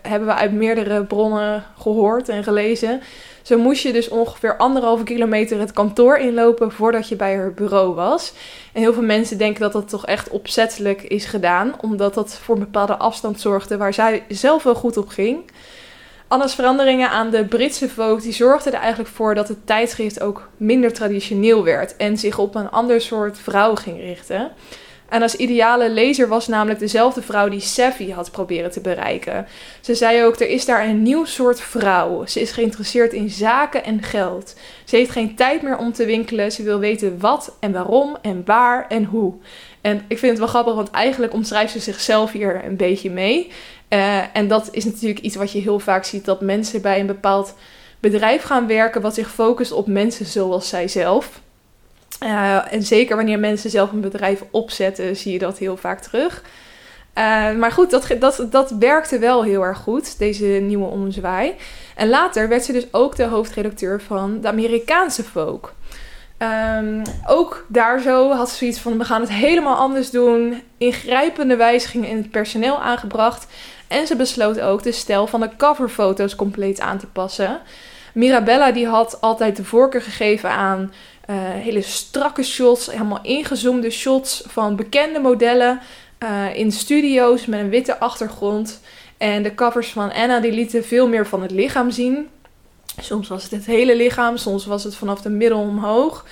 hebben 0.02 0.28
we 0.28 0.34
uit 0.34 0.52
meerdere 0.52 1.04
bronnen 1.04 1.64
gehoord 1.78 2.28
en 2.28 2.44
gelezen. 2.44 3.02
Zo 3.42 3.58
moest 3.58 3.82
je 3.82 3.92
dus 3.92 4.08
ongeveer 4.08 4.56
anderhalve 4.56 5.04
kilometer 5.04 5.58
het 5.58 5.72
kantoor 5.72 6.16
inlopen 6.16 6.72
voordat 6.72 7.08
je 7.08 7.16
bij 7.16 7.36
haar 7.36 7.52
bureau 7.52 7.94
was. 7.94 8.32
En 8.72 8.80
heel 8.80 8.92
veel 8.92 9.02
mensen 9.02 9.38
denken 9.38 9.60
dat 9.60 9.72
dat 9.72 9.88
toch 9.88 10.06
echt 10.06 10.28
opzettelijk 10.28 11.02
is 11.02 11.24
gedaan, 11.24 11.74
omdat 11.80 12.14
dat 12.14 12.34
voor 12.34 12.54
een 12.54 12.60
bepaalde 12.60 12.96
afstand 12.96 13.40
zorgde 13.40 13.76
waar 13.76 13.94
zij 13.94 14.24
zelf 14.28 14.62
wel 14.62 14.74
goed 14.74 14.96
op 14.96 15.08
ging. 15.08 15.50
Anna's 16.28 16.54
veranderingen 16.54 17.10
aan 17.10 17.30
de 17.30 17.44
Britse 17.44 17.88
Vogue 17.88 18.20
die 18.20 18.32
zorgden 18.32 18.72
er 18.72 18.78
eigenlijk 18.78 19.10
voor 19.10 19.34
dat 19.34 19.48
het 19.48 19.66
tijdschrift 19.66 20.20
ook 20.20 20.48
minder 20.56 20.92
traditioneel 20.92 21.64
werd 21.64 21.96
en 21.96 22.18
zich 22.18 22.38
op 22.38 22.54
een 22.54 22.70
ander 22.70 23.00
soort 23.00 23.38
vrouw 23.38 23.74
ging 23.74 24.00
richten. 24.00 24.50
En 25.08 25.22
als 25.22 25.36
ideale 25.36 25.90
lezer 25.90 26.28
was 26.28 26.48
namelijk 26.48 26.78
dezelfde 26.78 27.22
vrouw 27.22 27.48
die 27.48 27.60
Savvy 27.60 28.10
had 28.10 28.30
proberen 28.30 28.70
te 28.70 28.80
bereiken. 28.80 29.46
Ze 29.80 29.94
zei 29.94 30.24
ook: 30.24 30.40
er 30.40 30.48
is 30.48 30.64
daar 30.64 30.88
een 30.88 31.02
nieuw 31.02 31.24
soort 31.24 31.60
vrouw. 31.60 32.26
Ze 32.26 32.40
is 32.40 32.50
geïnteresseerd 32.50 33.12
in 33.12 33.30
zaken 33.30 33.84
en 33.84 34.02
geld. 34.02 34.54
Ze 34.84 34.96
heeft 34.96 35.10
geen 35.10 35.34
tijd 35.34 35.62
meer 35.62 35.76
om 35.76 35.92
te 35.92 36.04
winkelen. 36.04 36.52
Ze 36.52 36.62
wil 36.62 36.78
weten 36.78 37.20
wat 37.20 37.56
en 37.60 37.72
waarom 37.72 38.16
en 38.22 38.42
waar 38.44 38.86
en 38.88 39.04
hoe. 39.04 39.34
En 39.80 40.04
ik 40.08 40.18
vind 40.18 40.30
het 40.30 40.40
wel 40.40 40.48
grappig, 40.48 40.74
want 40.74 40.90
eigenlijk 40.90 41.32
omschrijft 41.32 41.72
ze 41.72 41.78
zichzelf 41.78 42.32
hier 42.32 42.64
een 42.64 42.76
beetje 42.76 43.10
mee. 43.10 43.50
Uh, 43.94 44.36
en 44.36 44.48
dat 44.48 44.68
is 44.70 44.84
natuurlijk 44.84 45.20
iets 45.20 45.36
wat 45.36 45.52
je 45.52 45.60
heel 45.60 45.78
vaak 45.78 46.04
ziet: 46.04 46.24
dat 46.24 46.40
mensen 46.40 46.82
bij 46.82 47.00
een 47.00 47.06
bepaald 47.06 47.54
bedrijf 48.00 48.42
gaan 48.42 48.66
werken 48.66 49.00
wat 49.00 49.14
zich 49.14 49.30
focust 49.30 49.72
op 49.72 49.86
mensen 49.86 50.26
zoals 50.26 50.68
zijzelf. 50.68 51.40
Uh, 52.22 52.72
en 52.72 52.82
zeker 52.82 53.16
wanneer 53.16 53.38
mensen 53.38 53.70
zelf 53.70 53.92
een 53.92 54.00
bedrijf 54.00 54.42
opzetten, 54.50 55.16
zie 55.16 55.32
je 55.32 55.38
dat 55.38 55.58
heel 55.58 55.76
vaak 55.76 56.00
terug. 56.00 56.42
Uh, 57.18 57.52
maar 57.52 57.72
goed, 57.72 57.90
dat, 57.90 58.16
dat, 58.18 58.46
dat 58.50 58.70
werkte 58.70 59.18
wel 59.18 59.44
heel 59.44 59.62
erg 59.62 59.78
goed, 59.78 60.18
deze 60.18 60.44
nieuwe 60.44 60.86
omzwaai. 60.86 61.54
En 61.96 62.08
later 62.08 62.48
werd 62.48 62.64
ze 62.64 62.72
dus 62.72 62.92
ook 62.92 63.16
de 63.16 63.24
hoofdredacteur 63.24 64.00
van 64.00 64.40
de 64.40 64.48
Amerikaanse 64.48 65.24
Vogue. 65.24 65.70
Um, 66.38 67.02
ook 67.26 67.66
daar 67.68 68.00
zo 68.00 68.30
had 68.32 68.50
ze 68.50 68.56
zoiets 68.56 68.78
van: 68.78 68.98
we 68.98 69.04
gaan 69.04 69.20
het 69.20 69.30
helemaal 69.30 69.76
anders 69.76 70.10
doen. 70.10 70.62
Ingrijpende 70.78 71.56
wijzigingen 71.56 72.08
in 72.08 72.16
het 72.16 72.30
personeel 72.30 72.80
aangebracht. 72.80 73.46
En 73.88 74.06
ze 74.06 74.16
besloot 74.16 74.60
ook 74.60 74.82
de 74.82 74.92
stijl 74.92 75.26
van 75.26 75.40
de 75.40 75.50
coverfoto's 75.56 76.36
compleet 76.36 76.80
aan 76.80 76.98
te 76.98 77.06
passen. 77.06 77.60
Mirabella 78.14 78.72
die 78.72 78.86
had 78.86 79.20
altijd 79.20 79.56
de 79.56 79.64
voorkeur 79.64 80.02
gegeven 80.02 80.50
aan 80.50 80.92
uh, 81.30 81.36
hele 81.38 81.82
strakke 81.82 82.42
shots, 82.42 82.86
helemaal 82.86 83.22
ingezoomde 83.22 83.90
shots 83.90 84.42
van 84.46 84.76
bekende 84.76 85.18
modellen 85.18 85.80
uh, 86.18 86.56
in 86.56 86.72
studio's 86.72 87.46
met 87.46 87.60
een 87.60 87.68
witte 87.68 87.98
achtergrond. 87.98 88.80
En 89.16 89.42
de 89.42 89.54
covers 89.54 89.88
van 89.88 90.12
Anna 90.12 90.40
die 90.40 90.52
lieten 90.52 90.84
veel 90.84 91.08
meer 91.08 91.26
van 91.26 91.42
het 91.42 91.50
lichaam 91.50 91.90
zien. 91.90 92.28
Soms 93.00 93.28
was 93.28 93.42
het 93.42 93.52
het 93.52 93.66
hele 93.66 93.96
lichaam, 93.96 94.36
soms 94.36 94.66
was 94.66 94.84
het 94.84 94.96
vanaf 94.96 95.20
de 95.20 95.30
middel 95.30 95.58
omhoog. 95.58 96.24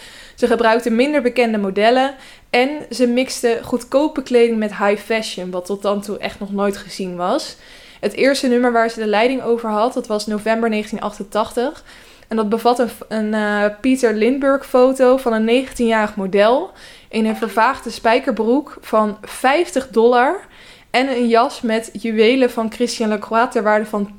Ze 0.43 0.49
gebruikte 0.49 0.91
minder 0.91 1.23
bekende 1.23 1.59
modellen 1.59 2.15
en 2.51 2.71
ze 2.91 3.07
mixte 3.07 3.59
goedkope 3.63 4.23
kleding 4.23 4.59
met 4.59 4.77
high 4.77 5.03
fashion, 5.03 5.51
wat 5.51 5.67
tot 5.67 5.83
dan 5.83 6.01
toe 6.01 6.19
echt 6.19 6.41
nog 6.41 6.53
nooit 6.53 6.77
gezien 6.77 7.17
was. 7.17 7.57
Het 8.01 8.13
eerste 8.13 8.49
nummer 8.49 8.73
waar 8.73 8.91
ze 8.91 9.01
de 9.01 9.07
leiding 9.07 9.43
over 9.43 9.71
had, 9.71 9.95
dat 9.95 10.07
was 10.07 10.27
november 10.27 10.71
1988. 10.71 11.85
En 12.29 12.37
dat 12.37 12.49
bevat 12.49 12.87
een, 13.09 13.33
uh, 13.33 13.65
Peter 13.81 14.15
Lindbergh 14.15 14.67
foto 14.67 15.17
van 15.17 15.33
een 15.33 15.67
19-jarig 15.67 16.17
model 16.17 16.71
in 17.09 17.27
een 17.27 17.37
vervaagde 17.37 17.91
spijkerbroek 17.91 18.77
van 18.81 19.19
50 19.21 19.89
dollar 19.89 20.47
en 20.91 21.09
een 21.09 21.29
jas 21.29 21.61
met 21.61 21.91
juwelen 21.93 22.51
van 22.51 22.73
Christian 22.73 23.09
Lacroix 23.09 23.53
ter 23.53 23.63
waarde 23.63 23.87
van 23.87 24.13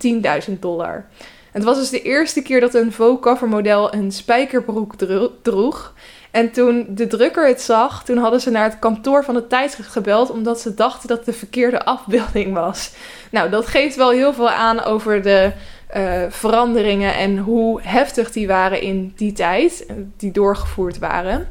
10.000 0.49 0.59
dollar. 0.59 1.05
Het 1.53 1.63
was 1.63 1.77
dus 1.77 1.89
de 1.89 2.01
eerste 2.01 2.41
keer 2.41 2.59
dat 2.59 2.73
een 2.73 2.91
Vogue 2.91 3.19
covermodel 3.19 3.93
een 3.93 4.11
spijkerbroek 4.11 4.93
droeg. 5.41 5.93
En 6.33 6.51
toen 6.51 6.85
de 6.89 7.07
drukker 7.07 7.47
het 7.47 7.61
zag, 7.61 8.03
toen 8.03 8.17
hadden 8.17 8.41
ze 8.41 8.49
naar 8.49 8.63
het 8.63 8.79
kantoor 8.79 9.23
van 9.23 9.35
het 9.35 9.49
tijdschrift 9.49 9.89
gebeld, 9.89 10.29
omdat 10.29 10.59
ze 10.59 10.73
dachten 10.73 11.07
dat 11.07 11.17
het 11.17 11.25
de 11.25 11.33
verkeerde 11.33 11.85
afbeelding 11.95 12.53
was. 12.53 12.91
Nou, 13.31 13.49
dat 13.49 13.67
geeft 13.67 13.95
wel 13.95 14.09
heel 14.09 14.33
veel 14.33 14.49
aan 14.49 14.83
over 14.83 15.21
de 15.21 15.51
uh, 15.95 16.23
veranderingen 16.29 17.15
en 17.15 17.37
hoe 17.37 17.81
heftig 17.81 18.31
die 18.31 18.47
waren 18.47 18.81
in 18.81 19.13
die 19.15 19.33
tijd, 19.33 19.85
die 20.17 20.31
doorgevoerd 20.31 20.99
waren. 20.99 21.49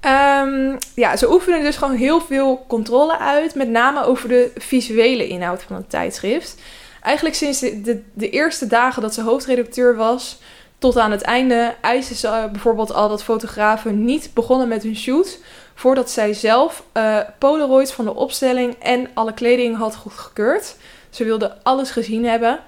Um, 0.00 0.78
ja, 0.94 1.16
ze 1.16 1.32
oefenen 1.32 1.62
dus 1.62 1.76
gewoon 1.76 1.96
heel 1.96 2.20
veel 2.20 2.64
controle 2.68 3.18
uit, 3.18 3.54
met 3.54 3.68
name 3.68 4.04
over 4.04 4.28
de 4.28 4.50
visuele 4.56 5.28
inhoud 5.28 5.62
van 5.62 5.76
het 5.76 5.90
tijdschrift. 5.90 6.56
Eigenlijk 7.02 7.34
sinds 7.34 7.60
de, 7.60 7.80
de, 7.80 8.02
de 8.12 8.30
eerste 8.30 8.66
dagen 8.66 9.02
dat 9.02 9.14
ze 9.14 9.22
hoofdredacteur 9.22 9.96
was, 9.96 10.38
tot 10.80 10.96
aan 10.96 11.10
het 11.10 11.22
einde 11.22 11.74
eisen 11.80 12.16
ze 12.16 12.26
uh, 12.26 12.44
bijvoorbeeld 12.50 12.92
al 12.92 13.08
dat 13.08 13.22
fotografen 13.22 14.04
niet 14.04 14.30
begonnen 14.34 14.68
met 14.68 14.82
hun 14.82 14.96
shoot 14.96 15.38
voordat 15.74 16.10
zij 16.10 16.32
zelf 16.32 16.84
uh, 16.96 17.18
Polaroids 17.38 17.92
van 17.92 18.04
de 18.04 18.14
opstelling 18.14 18.74
en 18.78 19.08
alle 19.14 19.34
kleding 19.34 19.76
had 19.76 19.96
goedgekeurd. 19.96 20.76
Ze 21.10 21.24
wilden 21.24 21.62
alles 21.62 21.90
gezien 21.90 22.24
hebben. 22.24 22.58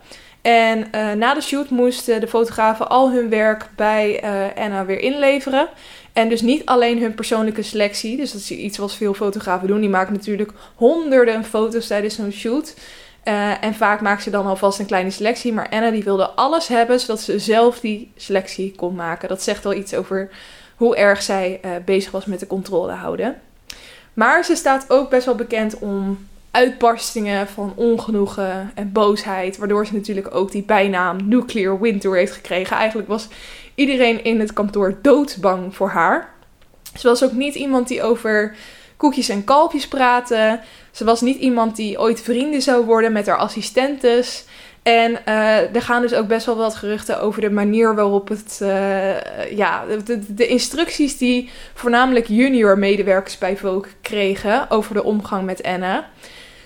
En 0.42 0.78
uh, 0.78 1.12
na 1.12 1.34
de 1.34 1.40
shoot 1.40 1.70
moesten 1.70 2.20
de 2.20 2.28
fotografen 2.28 2.88
al 2.88 3.10
hun 3.10 3.28
werk 3.28 3.68
bij 3.76 4.22
Anna 4.56 4.84
weer 4.84 5.00
inleveren. 5.00 5.68
En 6.12 6.28
dus 6.28 6.40
niet 6.40 6.64
alleen 6.64 7.00
hun 7.00 7.14
persoonlijke 7.14 7.62
selectie. 7.62 8.16
Dus 8.16 8.32
dat 8.32 8.40
is 8.40 8.50
iets 8.50 8.78
wat 8.78 8.94
veel 8.94 9.14
fotografen 9.14 9.68
doen. 9.68 9.80
Die 9.80 9.88
maken 9.88 10.12
natuurlijk 10.12 10.50
honderden 10.74 11.44
foto's 11.44 11.86
tijdens 11.86 12.14
zo'n 12.14 12.32
shoot. 12.32 12.74
Uh, 13.24 13.64
en 13.64 13.74
vaak 13.74 14.00
maken 14.00 14.22
ze 14.22 14.30
dan 14.30 14.46
alvast 14.46 14.78
een 14.78 14.86
kleine 14.86 15.10
selectie. 15.10 15.52
Maar 15.52 15.68
Anna 15.68 15.90
die 15.90 16.04
wilde 16.04 16.30
alles 16.30 16.68
hebben, 16.68 17.00
zodat 17.00 17.20
ze 17.20 17.38
zelf 17.38 17.80
die 17.80 18.12
selectie 18.16 18.74
kon 18.76 18.94
maken. 18.94 19.28
Dat 19.28 19.42
zegt 19.42 19.64
wel 19.64 19.74
iets 19.74 19.94
over 19.94 20.30
hoe 20.76 20.96
erg 20.96 21.22
zij 21.22 21.60
uh, 21.64 21.70
bezig 21.84 22.10
was 22.10 22.24
met 22.24 22.40
de 22.40 22.46
controle 22.46 22.92
houden. 22.92 23.40
Maar 24.14 24.44
ze 24.44 24.54
staat 24.54 24.84
ook 24.88 25.10
best 25.10 25.26
wel 25.26 25.34
bekend 25.34 25.78
om 25.78 26.28
uitbarstingen 26.50 27.48
van 27.48 27.72
ongenoegen 27.76 28.70
en 28.74 28.92
boosheid. 28.92 29.56
Waardoor 29.56 29.86
ze 29.86 29.94
natuurlijk 29.94 30.34
ook 30.34 30.50
die 30.50 30.62
bijnaam 30.62 31.28
Nuclear 31.28 31.80
Winter 31.80 32.16
heeft 32.16 32.32
gekregen. 32.32 32.76
Eigenlijk 32.76 33.08
was 33.08 33.28
iedereen 33.74 34.24
in 34.24 34.40
het 34.40 34.52
kantoor 34.52 34.98
doodsbang 35.02 35.76
voor 35.76 35.88
haar. 35.88 36.28
Ze 36.98 37.08
was 37.08 37.24
ook 37.24 37.32
niet 37.32 37.54
iemand 37.54 37.88
die 37.88 38.02
over 38.02 38.56
koekjes 39.02 39.28
en 39.28 39.44
kalfjes 39.44 39.88
praatte. 39.88 40.60
Ze 40.90 41.04
was 41.04 41.20
niet 41.20 41.38
iemand 41.38 41.76
die 41.76 42.00
ooit 42.00 42.20
vrienden 42.20 42.62
zou 42.62 42.84
worden 42.84 43.12
met 43.12 43.26
haar 43.26 43.36
assistentes. 43.36 44.44
En 44.82 45.18
uh, 45.28 45.74
er 45.74 45.82
gaan 45.82 46.02
dus 46.02 46.14
ook 46.14 46.26
best 46.26 46.46
wel 46.46 46.56
wat 46.56 46.74
geruchten 46.74 47.20
over 47.20 47.40
de 47.40 47.50
manier 47.50 47.94
waarop 47.94 48.28
het. 48.28 48.58
Uh, 48.62 49.50
ja, 49.56 49.84
de, 50.28 50.46
instructies 50.46 51.18
die 51.18 51.50
voornamelijk 51.74 52.26
junior 52.26 52.78
medewerkers 52.78 53.38
bij 53.38 53.56
Vogue 53.56 53.92
kregen 54.00 54.70
over 54.70 54.94
de 54.94 55.04
omgang 55.04 55.44
met 55.44 55.62
Anna. 55.62 56.08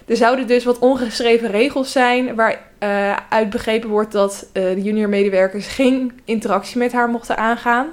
Er 0.07 0.17
zouden 0.17 0.47
dus 0.47 0.65
wat 0.65 0.79
ongeschreven 0.79 1.51
regels 1.51 1.93
zijn 1.93 2.35
waaruit 2.35 2.65
uh, 2.81 3.17
uit 3.29 3.51
begrepen 3.51 3.89
wordt 3.89 4.13
dat 4.13 4.47
de 4.53 4.83
junior 4.83 5.09
medewerkers 5.09 5.67
geen 5.67 6.21
interactie 6.25 6.79
met 6.79 6.93
haar 6.93 7.09
mochten 7.09 7.37
aangaan. 7.37 7.87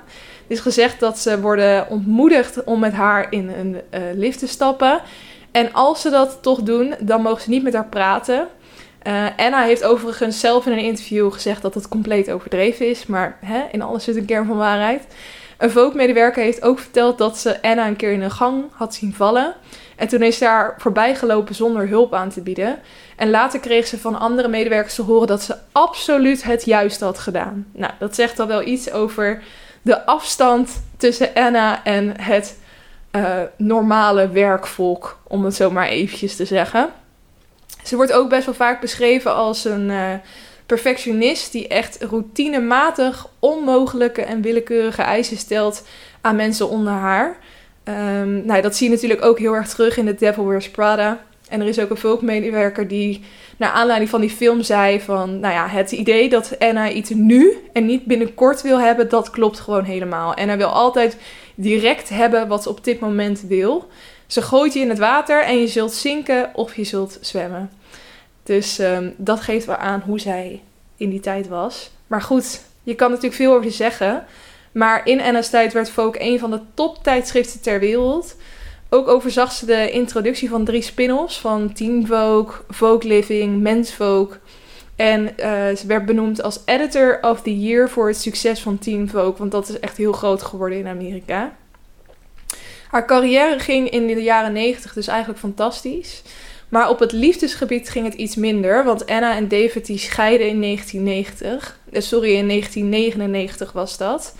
Is 0.48 0.60
gezegd 0.60 1.00
dat 1.00 1.20
ze 1.20 1.42
worden 1.42 1.90
ontmoedigd 1.90 2.64
om 2.64 2.80
met 2.80 2.94
haar 2.94 3.28
in 3.30 3.50
een 3.50 3.82
lift 4.16 4.40
te 4.40 4.48
stappen. 4.48 5.02
En 5.52 5.74
als 5.74 6.02
ze 6.02 6.10
dat 6.10 6.38
toch 6.42 6.62
doen, 6.62 6.96
dan 7.00 7.22
mogen 7.22 7.42
ze 7.42 7.50
niet 7.50 7.64
met 7.64 7.74
haar 7.74 7.88
praten. 7.88 8.48
Uh, 9.08 9.26
Anna 9.38 9.64
heeft 9.64 9.84
overigens 9.84 10.40
zelf 10.40 10.66
in 10.66 10.72
een 10.72 10.78
interview 10.78 11.32
gezegd 11.32 11.62
dat 11.62 11.74
het 11.74 11.88
compleet 11.88 12.32
overdreven 12.32 12.88
is. 12.88 13.06
Maar 13.06 13.38
hè, 13.46 13.64
in 13.72 13.82
alles 13.82 14.04
zit 14.04 14.16
een 14.16 14.26
kern 14.26 14.46
van 14.46 14.58
waarheid. 14.58 15.04
Een 15.58 15.72
Vogue-medewerker 15.72 16.44
heeft 16.44 16.62
ook 16.62 16.80
verteld 16.80 17.18
dat 17.18 17.38
ze 17.38 17.62
Anna 17.62 17.88
een 17.88 17.96
keer 17.96 18.12
in 18.12 18.22
een 18.22 18.32
gang 18.32 18.64
had 18.72 18.94
zien 18.96 19.14
vallen. 19.14 19.54
En 19.96 20.08
toen 20.08 20.22
is 20.22 20.38
ze 20.38 20.44
daar 20.44 20.76
voorbij 20.78 21.16
gelopen 21.16 21.56
zonder 21.56 21.88
hulp 21.88 22.14
aan 22.14 22.30
te 22.30 22.42
bieden. 22.42 22.80
En 23.16 23.30
later 23.30 23.60
kreeg 23.60 23.88
ze 23.88 24.00
van 24.00 24.20
andere 24.20 24.48
medewerkers 24.48 24.96
te 24.96 25.02
horen 25.02 25.28
dat 25.28 25.42
ze 25.42 25.56
absoluut 25.72 26.44
het 26.44 26.66
juiste 26.66 27.06
had 27.06 27.20
gedaan. 27.20 27.68
Nou, 27.72 27.94
dat 28.00 28.16
zegt 28.16 28.40
al 28.40 28.48
wel 28.48 28.64
iets 28.64 28.92
over 28.92 29.44
de 29.84 30.06
afstand 30.06 30.82
tussen 30.98 31.34
Anna 31.34 31.84
en 31.84 32.22
het 32.22 32.58
uh, 33.12 33.40
normale 33.58 34.30
werkvolk, 34.30 35.20
om 35.28 35.46
het 35.46 35.56
zo 35.56 35.72
maar 35.72 35.88
eventjes 35.88 36.36
te 36.36 36.46
zeggen. 36.46 36.90
Ze 37.84 37.96
wordt 37.96 38.14
ook 38.14 38.30
best 38.30 38.46
wel 38.46 38.54
vaak 38.54 38.82
beschreven 38.82 39.36
als 39.36 39.66
een 39.66 39.90
uh, 39.90 40.14
perfectionist 40.66 41.52
die 41.52 41.68
echt 41.68 42.02
routinematig 42.02 43.28
onmogelijke 43.40 44.22
en 44.22 44.42
willekeurige 44.42 45.02
eisen 45.02 45.38
stelt 45.38 45.88
aan 46.22 46.36
mensen 46.36 46.70
onder 46.70 46.94
haar. 46.94 47.38
Um, 47.84 48.46
nou, 48.46 48.62
dat 48.62 48.76
zie 48.76 48.88
je 48.88 48.94
natuurlijk 48.94 49.26
ook 49.26 49.40
heel 49.40 49.54
erg 49.54 49.70
terug 49.70 49.98
in 49.98 50.06
The 50.06 50.16
Devil 50.16 50.48
Wears 50.48 50.70
Prada. 50.70 51.20
En 51.50 51.62
er 51.62 51.68
is 51.68 51.80
ook 51.80 51.90
een 51.90 51.98
volkmedewerker 51.98 52.88
die 52.88 53.24
naar 53.58 53.70
aanleiding 53.70 54.10
van 54.10 54.22
die 54.22 54.30
film 54.30 54.62
zei 54.62 55.02
van... 55.02 55.40
Nou 55.40 55.54
ja, 55.54 55.68
het 55.68 55.92
idee 55.92 56.30
dat 56.30 56.60
Anna 56.60 56.90
iets 56.90 57.10
nu 57.10 57.58
en 57.74 57.86
niet 57.86 58.06
binnenkort 58.06 58.62
wil 58.62 58.80
hebben, 58.80 59.10
dat 59.10 59.30
klopt 59.30 59.60
gewoon 59.60 59.84
helemaal. 59.84 60.34
Hij 60.36 60.58
wil 60.58 60.68
altijd 60.68 61.18
direct 61.56 62.10
hebben 62.10 62.48
wat 62.48 62.64
ze 62.64 62.70
op 62.70 62.84
dit 62.84 63.00
moment 63.00 63.42
wil. 63.48 63.90
Ze 64.28 64.42
gooit 64.42 64.74
je 64.74 64.80
in 64.80 64.90
het 64.90 65.00
water 65.00 65.44
en 65.44 65.60
je 65.60 65.68
zult 65.68 65.94
zinken 65.94 66.50
of 66.54 66.76
je 66.76 66.84
zult 66.84 67.18
zwemmen. 67.22 67.72
Dus 68.44 68.80
um, 68.80 69.14
dat 69.18 69.42
geeft 69.42 69.66
wel 69.66 69.76
aan 69.76 70.04
hoe 70.06 70.20
zij 70.20 70.62
in 70.98 71.10
die 71.10 71.20
tijd 71.20 71.48
was. 71.48 71.90
Maar 72.08 72.22
goed, 72.22 72.62
je 72.84 72.96
kan 72.96 73.10
natuurlijk 73.10 73.36
veel 73.36 73.54
over 73.54 73.72
zeggen. 73.72 74.26
Maar 74.72 75.08
in 75.08 75.22
Anna's 75.22 75.50
tijd 75.50 75.74
werd 75.74 75.90
Vogue 75.90 76.22
een 76.22 76.40
van 76.40 76.52
de 76.52 76.60
toptijdschriften 76.74 77.62
ter 77.62 77.80
wereld. 77.80 78.36
Ook 78.94 79.08
overzag 79.08 79.52
ze 79.52 79.66
de 79.66 79.92
introductie 79.92 80.50
van 80.50 80.66
drie 80.66 80.82
spin-offs 80.82 81.40
van 81.40 81.74
Teen 81.74 82.08
Vogue, 82.08 82.54
Vogue 82.70 83.10
Living, 83.10 83.62
Men's 83.62 83.94
Vogue. 83.94 84.38
En 84.96 85.22
uh, 85.22 85.76
ze 85.76 85.84
werd 85.88 86.06
benoemd 86.06 86.44
als 86.44 86.60
Editor 86.66 87.18
of 87.22 87.42
the 87.42 87.60
Year 87.60 87.90
voor 87.90 88.08
het 88.08 88.18
succes 88.18 88.62
van 88.62 88.78
Teen 88.78 89.10
Vogue, 89.10 89.36
want 89.38 89.52
dat 89.52 89.70
is 89.70 89.80
echt 89.80 89.98
heel 89.98 90.12
groot 90.12 90.42
geworden 90.42 90.78
in 90.78 90.88
Amerika. 90.88 91.56
Haar 92.90 93.06
carrière 93.06 93.60
ging 93.60 93.90
in 93.90 94.08
de 94.08 94.24
jaren 94.24 94.54
90 94.54 94.94
dus 94.94 95.08
eigenlijk 95.08 95.40
fantastisch. 95.40 96.22
Maar 96.70 96.90
op 96.90 97.00
het 97.00 97.12
liefdesgebied 97.12 97.90
ging 97.90 98.06
het 98.06 98.14
iets 98.16 98.36
minder, 98.36 98.84
want 98.84 99.06
Anna 99.06 99.36
en 99.36 99.48
David 99.48 99.86
die 99.86 99.98
scheiden 99.98 100.48
in 100.48 100.62
1990. 100.62 101.80
Eh, 101.92 102.02
sorry, 102.02 102.36
in 102.36 102.48
1999 102.48 103.72
was 103.72 103.98
dat. 103.98 104.36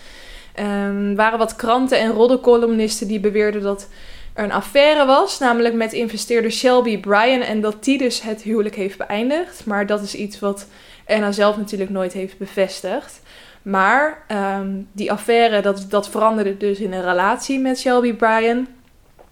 Um, 0.60 1.14
waren 1.14 1.38
wat 1.38 1.56
kranten 1.56 1.98
en 1.98 2.12
roddelcolumnisten 2.12 3.08
die 3.08 3.20
beweerden 3.20 3.62
dat 3.62 3.88
er 4.34 4.44
een 4.44 4.52
affaire 4.52 5.06
was, 5.06 5.38
namelijk 5.38 5.74
met 5.74 5.92
investeerder 5.92 6.50
Shelby 6.52 6.98
Bryan 7.00 7.40
en 7.40 7.60
dat 7.60 7.84
die 7.84 7.98
dus 7.98 8.22
het 8.22 8.42
huwelijk 8.42 8.74
heeft 8.74 8.98
beëindigd. 8.98 9.66
Maar 9.66 9.86
dat 9.86 10.02
is 10.02 10.14
iets 10.14 10.40
wat 10.40 10.66
Anna 11.06 11.32
zelf 11.32 11.56
natuurlijk 11.56 11.90
nooit 11.90 12.12
heeft 12.12 12.38
bevestigd. 12.38 13.20
Maar 13.62 14.24
um, 14.58 14.88
die 14.92 15.12
affaire, 15.12 15.60
dat, 15.60 15.86
dat 15.88 16.08
veranderde 16.08 16.56
dus 16.56 16.78
in 16.78 16.92
een 16.92 17.04
relatie 17.04 17.58
met 17.58 17.78
Shelby 17.78 18.14
Bryan. 18.14 18.66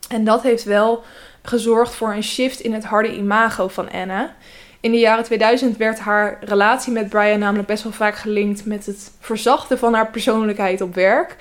En 0.09 0.25
dat 0.25 0.43
heeft 0.43 0.65
wel 0.65 1.03
gezorgd 1.43 1.95
voor 1.95 2.13
een 2.13 2.23
shift 2.23 2.61
in 2.61 2.73
het 2.73 2.85
harde 2.85 3.17
imago 3.17 3.69
van 3.69 3.91
Anna. 3.91 4.35
In 4.81 4.91
de 4.91 4.99
jaren 4.99 5.25
2000 5.25 5.77
werd 5.77 5.99
haar 5.99 6.39
relatie 6.41 6.93
met 6.93 7.09
Brian 7.09 7.39
namelijk 7.39 7.69
best 7.69 7.83
wel 7.83 7.93
vaak 7.93 8.15
gelinkt 8.15 8.67
met 8.67 8.87
het 8.87 9.13
verzachten 9.21 9.79
van 9.79 9.95
haar 9.95 10.11
persoonlijkheid 10.11 10.81
op 10.81 10.95
werk. 10.95 11.37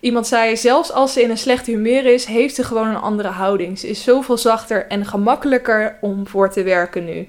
Iemand 0.00 0.26
zei, 0.26 0.56
zelfs 0.56 0.92
als 0.92 1.12
ze 1.12 1.22
in 1.22 1.30
een 1.30 1.38
slecht 1.38 1.66
humeur 1.66 2.06
is, 2.06 2.24
heeft 2.24 2.54
ze 2.54 2.64
gewoon 2.64 2.88
een 2.88 2.96
andere 2.96 3.28
houding. 3.28 3.78
Ze 3.78 3.88
is 3.88 4.02
zoveel 4.02 4.38
zachter 4.38 4.86
en 4.86 5.06
gemakkelijker 5.06 5.98
om 6.00 6.26
voor 6.26 6.50
te 6.50 6.62
werken 6.62 7.04
nu. 7.04 7.28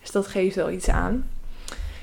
Dus 0.00 0.10
dat 0.10 0.26
geeft 0.26 0.56
wel 0.56 0.70
iets 0.70 0.88
aan. 0.88 1.30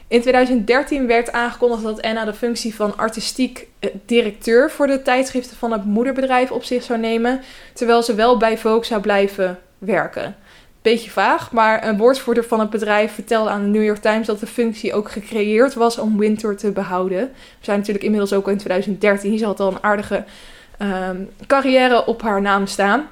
In 0.07 0.21
2013 0.21 1.07
werd 1.07 1.31
aangekondigd 1.31 1.83
dat 1.83 2.01
Anna 2.01 2.25
de 2.25 2.33
functie 2.33 2.75
van 2.75 2.97
artistiek 2.97 3.67
eh, 3.79 3.89
directeur 4.05 4.71
voor 4.71 4.87
de 4.87 5.01
tijdschriften 5.01 5.57
van 5.57 5.71
het 5.71 5.85
moederbedrijf 5.85 6.51
op 6.51 6.63
zich 6.63 6.83
zou 6.83 6.99
nemen, 6.99 7.41
terwijl 7.73 8.03
ze 8.03 8.15
wel 8.15 8.37
bij 8.37 8.57
Vogue 8.57 8.85
zou 8.85 9.01
blijven 9.01 9.59
werken. 9.77 10.35
Beetje 10.81 11.09
vaag, 11.09 11.51
maar 11.51 11.87
een 11.87 11.97
woordvoerder 11.97 12.43
van 12.43 12.59
het 12.59 12.69
bedrijf 12.69 13.13
vertelde 13.13 13.49
aan 13.49 13.61
de 13.61 13.67
New 13.67 13.83
York 13.83 14.01
Times 14.01 14.27
dat 14.27 14.39
de 14.39 14.47
functie 14.47 14.93
ook 14.93 15.11
gecreëerd 15.11 15.73
was 15.73 15.97
om 15.97 16.17
Winter 16.17 16.57
te 16.57 16.71
behouden. 16.71 17.19
We 17.27 17.65
zijn 17.65 17.77
natuurlijk 17.77 18.05
inmiddels 18.05 18.33
ook 18.33 18.47
in 18.47 18.57
2013. 18.57 19.37
Ze 19.37 19.45
had 19.45 19.59
al 19.59 19.71
een 19.71 19.83
aardige 19.83 20.23
um, 20.81 21.29
carrière 21.47 22.05
op 22.05 22.21
haar 22.21 22.41
naam 22.41 22.67
staan. 22.67 23.07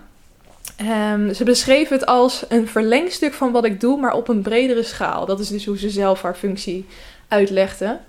Um, 1.12 1.34
ze 1.34 1.44
beschreef 1.44 1.90
het 1.90 2.06
als 2.06 2.46
een 2.50 2.68
verlengstuk 2.68 3.34
van 3.34 3.52
wat 3.52 3.66
ik 3.66 3.80
doe, 3.80 4.00
maar 4.00 4.14
op 4.14 4.28
een 4.28 4.42
bredere 4.42 4.84
schaal. 4.84 5.26
Dat 5.26 5.40
is 5.40 5.48
dus 5.48 5.66
hoe 5.66 5.78
ze 5.78 5.90
zelf 5.90 6.22
haar 6.22 6.36
functie 6.36 6.86
uitlegde. 7.28 8.00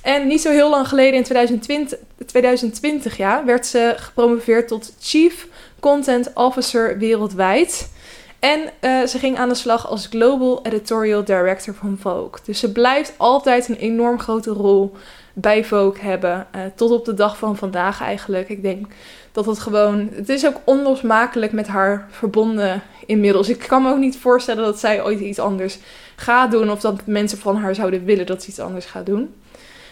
En 0.00 0.26
niet 0.26 0.40
zo 0.40 0.50
heel 0.50 0.70
lang 0.70 0.88
geleden, 0.88 1.14
in 1.14 1.22
2020, 1.22 1.98
2020 2.26 3.16
ja, 3.16 3.44
werd 3.44 3.66
ze 3.66 3.94
gepromoveerd 3.96 4.68
tot 4.68 4.92
Chief 5.00 5.46
Content 5.80 6.30
Officer 6.34 6.98
wereldwijd. 6.98 7.88
En 8.38 8.60
uh, 8.80 9.06
ze 9.06 9.18
ging 9.18 9.38
aan 9.38 9.48
de 9.48 9.54
slag 9.54 9.88
als 9.88 10.06
Global 10.06 10.60
Editorial 10.62 11.24
Director 11.24 11.74
van 11.74 11.98
Vogue. 12.00 12.40
Dus 12.44 12.58
ze 12.58 12.72
blijft 12.72 13.12
altijd 13.16 13.68
een 13.68 13.76
enorm 13.76 14.20
grote 14.20 14.50
rol 14.50 14.96
bij 15.32 15.64
Vogue 15.64 16.02
hebben. 16.02 16.46
Uh, 16.56 16.60
tot 16.74 16.90
op 16.90 17.04
de 17.04 17.14
dag 17.14 17.38
van 17.38 17.56
vandaag 17.56 18.00
eigenlijk. 18.00 18.48
Ik 18.48 18.62
denk 18.62 18.86
dat 19.32 19.46
het 19.46 19.58
gewoon. 19.58 20.08
Het 20.12 20.28
is 20.28 20.46
ook 20.46 20.56
onlosmakelijk 20.64 21.52
met 21.52 21.66
haar 21.66 22.08
verbonden 22.10 22.82
inmiddels. 23.06 23.48
Ik 23.48 23.58
kan 23.58 23.82
me 23.82 23.90
ook 23.90 23.98
niet 23.98 24.18
voorstellen 24.18 24.64
dat 24.64 24.78
zij 24.78 25.04
ooit 25.04 25.20
iets 25.20 25.38
anders 25.38 25.78
gaat 26.16 26.50
doen. 26.50 26.70
Of 26.70 26.80
dat 26.80 27.06
mensen 27.06 27.38
van 27.38 27.56
haar 27.56 27.74
zouden 27.74 28.04
willen 28.04 28.26
dat 28.26 28.42
ze 28.42 28.48
iets 28.48 28.60
anders 28.60 28.86
gaat 28.86 29.06
doen. 29.06 29.34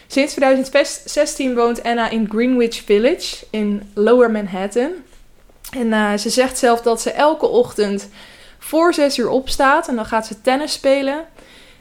Sinds 0.07 0.33
2016 0.33 1.55
woont 1.55 1.83
Anna 1.83 2.09
in 2.09 2.27
Greenwich 2.29 2.83
Village 2.85 3.45
in 3.49 3.91
Lower 3.93 4.31
Manhattan. 4.31 4.91
En 5.71 5.87
uh, 5.87 6.13
ze 6.13 6.29
zegt 6.29 6.57
zelf 6.57 6.81
dat 6.81 7.01
ze 7.01 7.11
elke 7.11 7.47
ochtend 7.47 8.09
voor 8.59 8.93
zes 8.93 9.17
uur 9.17 9.29
opstaat. 9.29 9.87
En 9.87 9.95
dan 9.95 10.05
gaat 10.05 10.27
ze 10.27 10.41
tennis 10.41 10.73
spelen. 10.73 11.25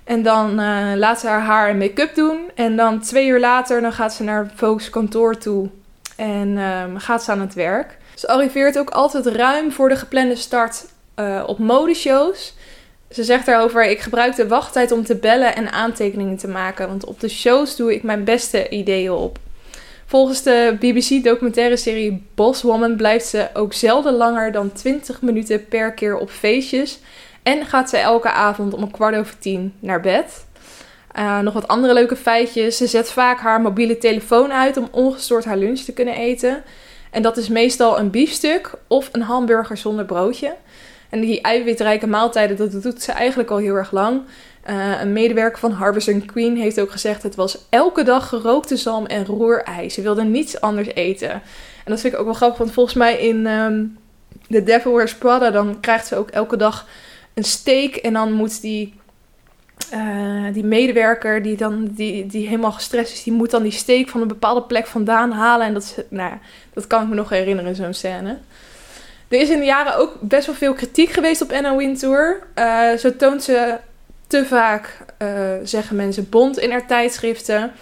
En 0.04 0.22
dan 0.22 0.60
uh, 0.60 0.92
laat 0.94 1.20
ze 1.20 1.26
haar 1.26 1.40
haar 1.40 1.68
en 1.68 1.78
make-up 1.78 2.14
doen. 2.14 2.50
En 2.54 2.76
dan 2.76 3.00
twee 3.00 3.26
uur 3.26 3.40
later 3.40 3.80
dan 3.80 3.92
gaat 3.92 4.14
ze 4.14 4.22
naar 4.22 4.50
Vogue's 4.54 4.90
kantoor 4.90 5.38
toe. 5.38 5.68
En 6.16 6.58
um, 6.58 6.98
gaat 6.98 7.22
ze 7.22 7.30
aan 7.30 7.40
het 7.40 7.54
werk. 7.54 7.98
Ze 8.14 8.28
arriveert 8.28 8.78
ook 8.78 8.90
altijd 8.90 9.26
ruim 9.26 9.72
voor 9.72 9.88
de 9.88 9.96
geplande 9.96 10.36
start 10.36 10.84
uh, 11.16 11.42
op 11.46 11.58
modeshows. 11.58 12.54
Ze 13.10 13.24
zegt 13.24 13.46
daarover: 13.46 13.84
Ik 13.84 14.00
gebruik 14.00 14.36
de 14.36 14.48
wachttijd 14.48 14.92
om 14.92 15.04
te 15.04 15.16
bellen 15.16 15.56
en 15.56 15.72
aantekeningen 15.72 16.36
te 16.36 16.48
maken. 16.48 16.88
Want 16.88 17.04
op 17.04 17.20
de 17.20 17.28
shows 17.28 17.76
doe 17.76 17.94
ik 17.94 18.02
mijn 18.02 18.24
beste 18.24 18.68
ideeën 18.68 19.10
op. 19.10 19.38
Volgens 20.08 20.42
de 20.42 20.76
BBC-documentaire 20.80 21.76
serie 21.76 22.26
Boss 22.34 22.62
Woman 22.62 22.96
blijft 22.96 23.26
ze 23.26 23.48
ook 23.54 23.72
zelden 23.72 24.14
langer 24.14 24.52
dan 24.52 24.72
20 24.72 25.22
minuten 25.22 25.68
per 25.68 25.92
keer 25.92 26.16
op 26.16 26.30
feestjes. 26.30 26.98
En 27.42 27.64
gaat 27.64 27.90
ze 27.90 27.96
elke 27.96 28.30
avond 28.30 28.74
om 28.74 28.82
een 28.82 28.90
kwart 28.90 29.16
over 29.16 29.38
tien 29.38 29.74
naar 29.80 30.00
bed. 30.00 30.46
Uh, 31.18 31.38
nog 31.38 31.54
wat 31.54 31.68
andere 31.68 31.92
leuke 31.92 32.16
feitjes. 32.16 32.76
Ze 32.76 32.86
zet 32.86 33.10
vaak 33.10 33.40
haar 33.40 33.60
mobiele 33.60 33.98
telefoon 33.98 34.52
uit 34.52 34.76
om 34.76 34.88
ongestoord 34.90 35.44
haar 35.44 35.56
lunch 35.56 35.80
te 35.80 35.92
kunnen 35.92 36.14
eten. 36.14 36.62
En 37.10 37.22
dat 37.22 37.36
is 37.36 37.48
meestal 37.48 37.98
een 37.98 38.10
biefstuk 38.10 38.74
of 38.86 39.08
een 39.12 39.22
hamburger 39.22 39.76
zonder 39.76 40.04
broodje. 40.04 40.54
En 41.10 41.20
die 41.20 41.40
eiwitrijke 41.40 42.06
maaltijden, 42.06 42.56
dat 42.56 42.82
doet 42.82 43.02
ze 43.02 43.12
eigenlijk 43.12 43.50
al 43.50 43.56
heel 43.56 43.74
erg 43.74 43.92
lang. 43.92 44.22
Uh, 44.70 45.00
een 45.00 45.12
medewerker 45.12 45.58
van 45.58 45.72
Harvest 45.72 46.26
Queen 46.26 46.56
heeft 46.56 46.80
ook 46.80 46.90
gezegd: 46.90 47.22
het 47.22 47.34
was 47.34 47.58
elke 47.68 48.02
dag 48.02 48.28
gerookte 48.28 48.76
zalm 48.76 49.06
en 49.06 49.26
roerei. 49.26 49.90
Ze 49.90 50.02
wilde 50.02 50.24
niets 50.24 50.60
anders 50.60 50.88
eten. 50.88 51.30
En 51.30 51.92
dat 51.92 52.00
vind 52.00 52.12
ik 52.12 52.18
ook 52.18 52.24
wel 52.24 52.34
grappig, 52.34 52.58
want 52.58 52.72
volgens 52.72 52.96
mij 52.96 53.18
in 53.18 53.46
um, 53.46 53.98
The 54.48 54.62
Devil 54.62 54.94
Wears 54.94 55.14
Prada, 55.14 55.50
dan 55.50 55.80
krijgt 55.80 56.06
ze 56.06 56.16
ook 56.16 56.30
elke 56.30 56.56
dag 56.56 56.86
een 57.34 57.44
steak. 57.44 57.94
En 57.94 58.12
dan 58.12 58.32
moet 58.32 58.60
die, 58.60 58.94
uh, 59.94 60.52
die 60.52 60.64
medewerker, 60.64 61.42
die, 61.42 61.56
dan, 61.56 61.88
die, 61.90 62.26
die 62.26 62.46
helemaal 62.46 62.72
gestrest 62.72 63.12
is, 63.12 63.22
die 63.22 63.32
moet 63.32 63.50
dan 63.50 63.62
die 63.62 63.72
steak 63.72 64.08
van 64.08 64.20
een 64.20 64.28
bepaalde 64.28 64.62
plek 64.62 64.86
vandaan 64.86 65.32
halen. 65.32 65.66
En 65.66 65.74
dat, 65.74 65.82
is, 65.82 66.04
nou, 66.08 66.32
dat 66.72 66.86
kan 66.86 67.02
ik 67.02 67.08
me 67.08 67.14
nog 67.14 67.28
herinneren, 67.28 67.76
zo'n 67.76 67.94
scène. 67.94 68.38
Er 69.28 69.40
is 69.40 69.50
in 69.50 69.58
de 69.58 69.64
jaren 69.64 69.96
ook 69.96 70.16
best 70.20 70.46
wel 70.46 70.54
veel 70.54 70.74
kritiek 70.74 71.10
geweest 71.10 71.42
op 71.42 71.52
Anna 71.52 71.76
Wintour. 71.76 72.42
Uh, 72.58 72.92
zo 72.92 73.16
toont 73.16 73.42
ze 73.42 73.76
te 74.26 74.44
vaak, 74.46 74.98
uh, 75.22 75.28
zeggen 75.62 75.96
mensen, 75.96 76.28
bond 76.28 76.58
in 76.58 76.70
haar 76.70 76.86
tijdschriften. 76.86 77.72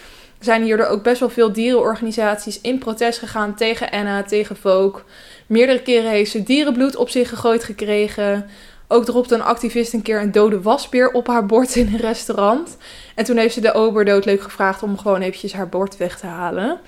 Zijn 0.41 0.63
hierdoor 0.63 0.87
ook 0.87 1.03
best 1.03 1.21
wel 1.21 1.31
veel 1.31 1.53
dierenorganisaties 1.53 2.61
in 2.61 2.79
protest 2.79 3.19
gegaan 3.19 3.55
tegen 3.55 3.91
Anna, 3.91 4.23
tegen 4.23 4.57
Vogue. 4.57 5.03
Meerdere 5.47 5.83
keren 5.83 6.11
heeft 6.11 6.31
ze 6.31 6.43
dierenbloed 6.43 6.97
op 6.97 7.09
zich 7.09 7.29
gegooid 7.29 7.65
gekregen. 7.65 8.47
Ook 8.89 9.05
dropte 9.05 9.35
een 9.35 9.43
activist 9.43 9.93
een 9.93 10.03
keer 10.03 10.21
een 10.21 10.33
dode 10.33 10.63
wasbeer 10.63 11.11
op 11.11 11.27
haar 11.27 11.47
bord 11.47 11.77
in 11.77 11.87
een 11.87 12.01
restaurant. 12.01 12.77
En 13.15 13.25
toen 13.25 13.37
heeft 13.37 13.55
ze 13.55 13.61
de 13.61 13.73
ober 13.73 14.05
doodleuk 14.05 14.43
gevraagd 14.43 14.83
om 14.83 14.99
gewoon 14.99 15.21
eventjes 15.21 15.53
haar 15.53 15.69
bord 15.69 15.97
weg 15.97 16.19
te 16.19 16.27
halen. 16.27 16.81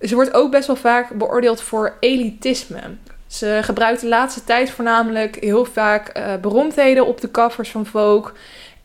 Ze 0.00 0.14
wordt 0.14 0.34
ook 0.34 0.50
best 0.50 0.66
wel 0.66 0.76
vaak 0.76 1.18
beoordeeld 1.18 1.60
voor 1.60 1.96
elitisme. 2.00 2.80
Ze 3.26 3.58
gebruikt 3.62 4.00
de 4.00 4.08
laatste 4.08 4.44
tijd 4.44 4.70
voornamelijk 4.70 5.36
heel 5.40 5.64
vaak 5.64 6.18
uh, 6.18 6.34
beroemdheden 6.40 7.06
op 7.06 7.20
de 7.20 7.30
covers 7.30 7.70
van 7.70 7.86
Vogue. 7.86 8.32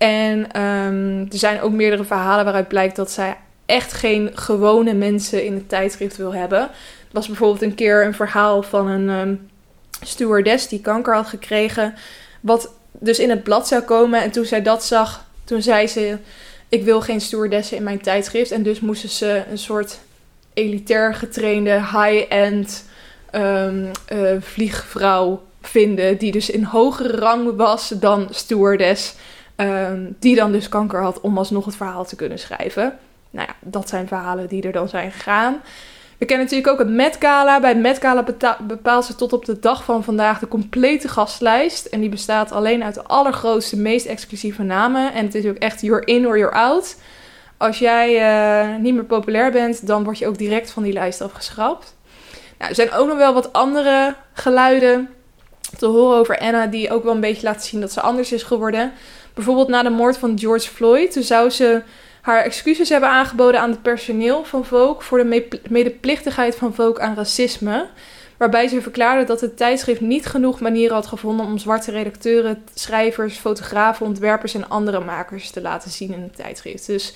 En 0.03 0.61
um, 0.61 1.27
er 1.31 1.37
zijn 1.37 1.61
ook 1.61 1.71
meerdere 1.71 2.03
verhalen 2.03 2.43
waaruit 2.43 2.67
blijkt 2.67 2.95
dat 2.95 3.11
zij 3.11 3.37
echt 3.65 3.93
geen 3.93 4.31
gewone 4.33 4.93
mensen 4.93 5.45
in 5.45 5.53
het 5.53 5.69
tijdschrift 5.69 6.17
wil 6.17 6.33
hebben. 6.33 6.59
Er 6.59 6.69
was 7.11 7.27
bijvoorbeeld 7.27 7.61
een 7.61 7.75
keer 7.75 8.05
een 8.05 8.13
verhaal 8.13 8.63
van 8.63 8.87
een 8.87 9.09
um, 9.09 9.49
stewardess 10.01 10.67
die 10.67 10.81
kanker 10.81 11.15
had 11.15 11.27
gekregen. 11.27 11.95
Wat 12.41 12.73
dus 12.91 13.19
in 13.19 13.29
het 13.29 13.43
blad 13.43 13.67
zou 13.67 13.81
komen. 13.81 14.21
En 14.21 14.31
toen 14.31 14.45
zij 14.45 14.61
dat 14.61 14.85
zag, 14.85 15.25
toen 15.43 15.61
zei 15.61 15.87
ze: 15.87 16.17
Ik 16.69 16.83
wil 16.83 17.01
geen 17.01 17.21
stewardessen 17.21 17.77
in 17.77 17.83
mijn 17.83 18.01
tijdschrift. 18.01 18.51
En 18.51 18.63
dus 18.63 18.79
moesten 18.79 19.09
ze 19.09 19.43
een 19.51 19.57
soort 19.57 19.99
elitair 20.53 21.15
getrainde, 21.15 21.73
high-end 21.73 22.85
um, 23.31 23.91
uh, 24.13 24.31
vliegvrouw 24.39 25.41
vinden. 25.61 26.17
Die 26.17 26.31
dus 26.31 26.49
in 26.49 26.63
hogere 26.63 27.17
rang 27.17 27.55
was 27.55 27.89
dan 27.89 28.27
stewardess. 28.31 29.15
Um, 29.57 30.15
die 30.19 30.35
dan 30.35 30.51
dus 30.51 30.69
kanker 30.69 31.01
had 31.01 31.21
om 31.21 31.37
alsnog 31.37 31.65
het 31.65 31.75
verhaal 31.75 32.05
te 32.05 32.15
kunnen 32.15 32.39
schrijven. 32.39 32.97
Nou 33.29 33.47
ja, 33.47 33.55
dat 33.59 33.89
zijn 33.89 34.07
verhalen 34.07 34.47
die 34.47 34.63
er 34.63 34.71
dan 34.71 34.89
zijn 34.89 35.11
gegaan. 35.11 35.61
We 36.17 36.25
kennen 36.25 36.45
natuurlijk 36.45 36.71
ook 36.71 36.79
het 36.79 36.95
Met 36.95 37.15
Gala. 37.19 37.59
Bij 37.59 37.69
het 37.69 37.79
Met 37.79 37.97
Gala 37.97 38.25
bepaalt 38.61 39.05
ze 39.05 39.15
tot 39.15 39.33
op 39.33 39.45
de 39.45 39.59
dag 39.59 39.83
van 39.83 40.03
vandaag 40.03 40.39
de 40.39 40.47
complete 40.47 41.07
gastlijst. 41.07 41.85
En 41.85 41.99
die 41.99 42.09
bestaat 42.09 42.51
alleen 42.51 42.83
uit 42.83 42.93
de 42.93 43.03
allergrootste, 43.03 43.77
meest 43.77 44.05
exclusieve 44.05 44.63
namen. 44.63 45.13
En 45.13 45.25
het 45.25 45.35
is 45.35 45.45
ook 45.45 45.57
echt 45.57 45.81
you're 45.81 46.05
in 46.05 46.27
or 46.27 46.37
you're 46.37 46.55
out. 46.55 46.95
Als 47.57 47.79
jij 47.79 48.09
uh, 48.13 48.77
niet 48.77 48.93
meer 48.93 49.03
populair 49.03 49.51
bent, 49.51 49.87
dan 49.87 50.03
word 50.03 50.17
je 50.17 50.27
ook 50.27 50.37
direct 50.37 50.71
van 50.71 50.83
die 50.83 50.93
lijst 50.93 51.21
afgeschrapt. 51.21 51.95
Nou, 52.57 52.69
er 52.69 52.75
zijn 52.75 52.91
ook 52.91 53.07
nog 53.07 53.17
wel 53.17 53.33
wat 53.33 53.53
andere 53.53 54.15
geluiden 54.33 55.09
te 55.77 55.85
horen 55.85 56.17
over 56.17 56.39
Anna, 56.39 56.67
die 56.67 56.91
ook 56.91 57.03
wel 57.03 57.13
een 57.13 57.19
beetje 57.19 57.47
laten 57.47 57.61
zien 57.61 57.81
dat 57.81 57.91
ze 57.91 58.01
anders 58.01 58.31
is 58.31 58.43
geworden. 58.43 58.91
Bijvoorbeeld 59.33 59.67
na 59.67 59.83
de 59.83 59.89
moord 59.89 60.17
van 60.17 60.39
George 60.39 60.69
Floyd, 60.69 61.11
toen 61.11 61.23
zou 61.23 61.49
ze 61.49 61.81
haar 62.21 62.43
excuses 62.43 62.89
hebben 62.89 63.09
aangeboden 63.09 63.61
aan 63.61 63.69
het 63.69 63.81
personeel 63.81 64.43
van 64.43 64.65
Vogue 64.65 65.03
voor 65.03 65.17
de 65.17 65.47
medeplichtigheid 65.69 66.55
van 66.55 66.73
Vogue 66.73 66.99
aan 66.99 67.15
racisme. 67.15 67.87
Waarbij 68.37 68.67
ze 68.67 68.81
verklaarde 68.81 69.25
dat 69.25 69.41
het 69.41 69.57
tijdschrift 69.57 70.01
niet 70.01 70.25
genoeg 70.25 70.59
manieren 70.59 70.95
had 70.95 71.07
gevonden 71.07 71.45
om 71.45 71.57
zwarte 71.57 71.91
redacteuren, 71.91 72.63
schrijvers, 72.73 73.37
fotografen, 73.37 74.05
ontwerpers 74.05 74.53
en 74.53 74.69
andere 74.69 74.99
makers 74.99 75.49
te 75.49 75.61
laten 75.61 75.91
zien 75.91 76.13
in 76.13 76.21
het 76.21 76.35
tijdschrift. 76.35 76.87
Dus 76.87 77.13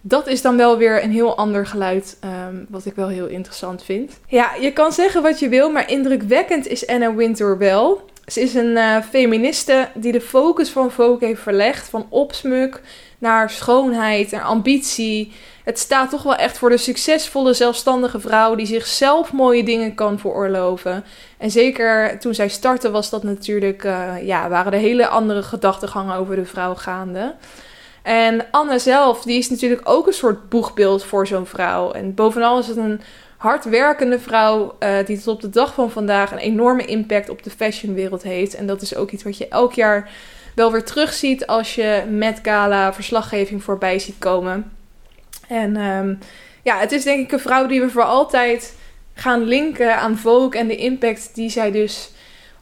dat 0.00 0.26
is 0.26 0.42
dan 0.42 0.56
wel 0.56 0.78
weer 0.78 1.04
een 1.04 1.10
heel 1.10 1.36
ander 1.36 1.66
geluid, 1.66 2.18
um, 2.48 2.66
wat 2.68 2.84
ik 2.84 2.94
wel 2.94 3.08
heel 3.08 3.26
interessant 3.26 3.82
vind. 3.82 4.12
Ja, 4.26 4.54
je 4.60 4.72
kan 4.72 4.92
zeggen 4.92 5.22
wat 5.22 5.38
je 5.38 5.48
wil, 5.48 5.70
maar 5.70 5.90
indrukwekkend 5.90 6.66
is 6.66 6.86
Anna 6.86 7.14
Wintour 7.14 7.58
wel. 7.58 8.10
Ze 8.26 8.40
is 8.40 8.54
een 8.54 8.76
uh, 8.76 8.96
feministe 9.10 9.88
die 9.94 10.12
de 10.12 10.20
focus 10.20 10.70
van 10.70 10.90
Vogue 10.90 11.28
heeft 11.28 11.40
verlegd 11.40 11.88
van 11.88 12.06
opsmuk 12.08 12.80
naar 13.18 13.50
schoonheid 13.50 14.32
en 14.32 14.42
ambitie. 14.42 15.32
Het 15.64 15.78
staat 15.78 16.10
toch 16.10 16.22
wel 16.22 16.34
echt 16.34 16.58
voor 16.58 16.70
de 16.70 16.76
succesvolle 16.76 17.52
zelfstandige 17.52 18.20
vrouw 18.20 18.54
die 18.54 18.66
zichzelf 18.66 19.32
mooie 19.32 19.64
dingen 19.64 19.94
kan 19.94 20.18
veroorloven. 20.18 21.04
En 21.38 21.50
zeker 21.50 22.18
toen 22.18 22.34
zij 22.34 22.48
startte 22.48 22.90
was 22.90 23.10
dat 23.10 23.22
natuurlijk, 23.22 23.84
uh, 23.84 24.12
ja, 24.22 24.48
waren 24.48 24.72
er 24.72 24.78
hele 24.78 25.06
andere 25.06 25.42
gedachtegangen 25.42 26.16
over 26.16 26.36
de 26.36 26.44
vrouw 26.44 26.74
gaande. 26.74 27.34
En 28.02 28.46
Anne 28.50 28.78
zelf, 28.78 29.22
die 29.22 29.38
is 29.38 29.50
natuurlijk 29.50 29.80
ook 29.84 30.06
een 30.06 30.12
soort 30.12 30.48
boegbeeld 30.48 31.04
voor 31.04 31.26
zo'n 31.26 31.46
vrouw. 31.46 31.90
En 31.90 32.14
bovenal 32.14 32.58
is 32.58 32.66
het 32.66 32.76
een 32.76 33.00
hardwerkende 33.44 34.18
vrouw 34.18 34.76
uh, 34.80 34.96
die 35.06 35.18
tot 35.18 35.34
op 35.34 35.40
de 35.40 35.50
dag 35.50 35.74
van 35.74 35.90
vandaag 35.90 36.32
een 36.32 36.38
enorme 36.38 36.84
impact 36.84 37.28
op 37.28 37.42
de 37.42 37.50
fashionwereld 37.50 38.22
heeft. 38.22 38.54
En 38.54 38.66
dat 38.66 38.82
is 38.82 38.94
ook 38.94 39.10
iets 39.10 39.22
wat 39.22 39.38
je 39.38 39.48
elk 39.48 39.72
jaar 39.72 40.10
wel 40.54 40.72
weer 40.72 40.84
terugziet 40.84 41.46
als 41.46 41.74
je 41.74 42.02
met 42.10 42.38
gala 42.42 42.92
verslaggeving 42.92 43.62
voorbij 43.62 43.98
ziet 43.98 44.18
komen. 44.18 44.72
En 45.48 45.76
um, 45.76 46.18
ja, 46.62 46.78
het 46.78 46.92
is 46.92 47.04
denk 47.04 47.24
ik 47.24 47.32
een 47.32 47.40
vrouw 47.40 47.66
die 47.66 47.80
we 47.80 47.90
voor 47.90 48.04
altijd 48.04 48.74
gaan 49.14 49.42
linken 49.42 49.96
aan 49.96 50.16
Vogue 50.16 50.60
en 50.60 50.66
de 50.66 50.76
impact 50.76 51.34
die 51.34 51.50
zij 51.50 51.70
dus 51.70 52.10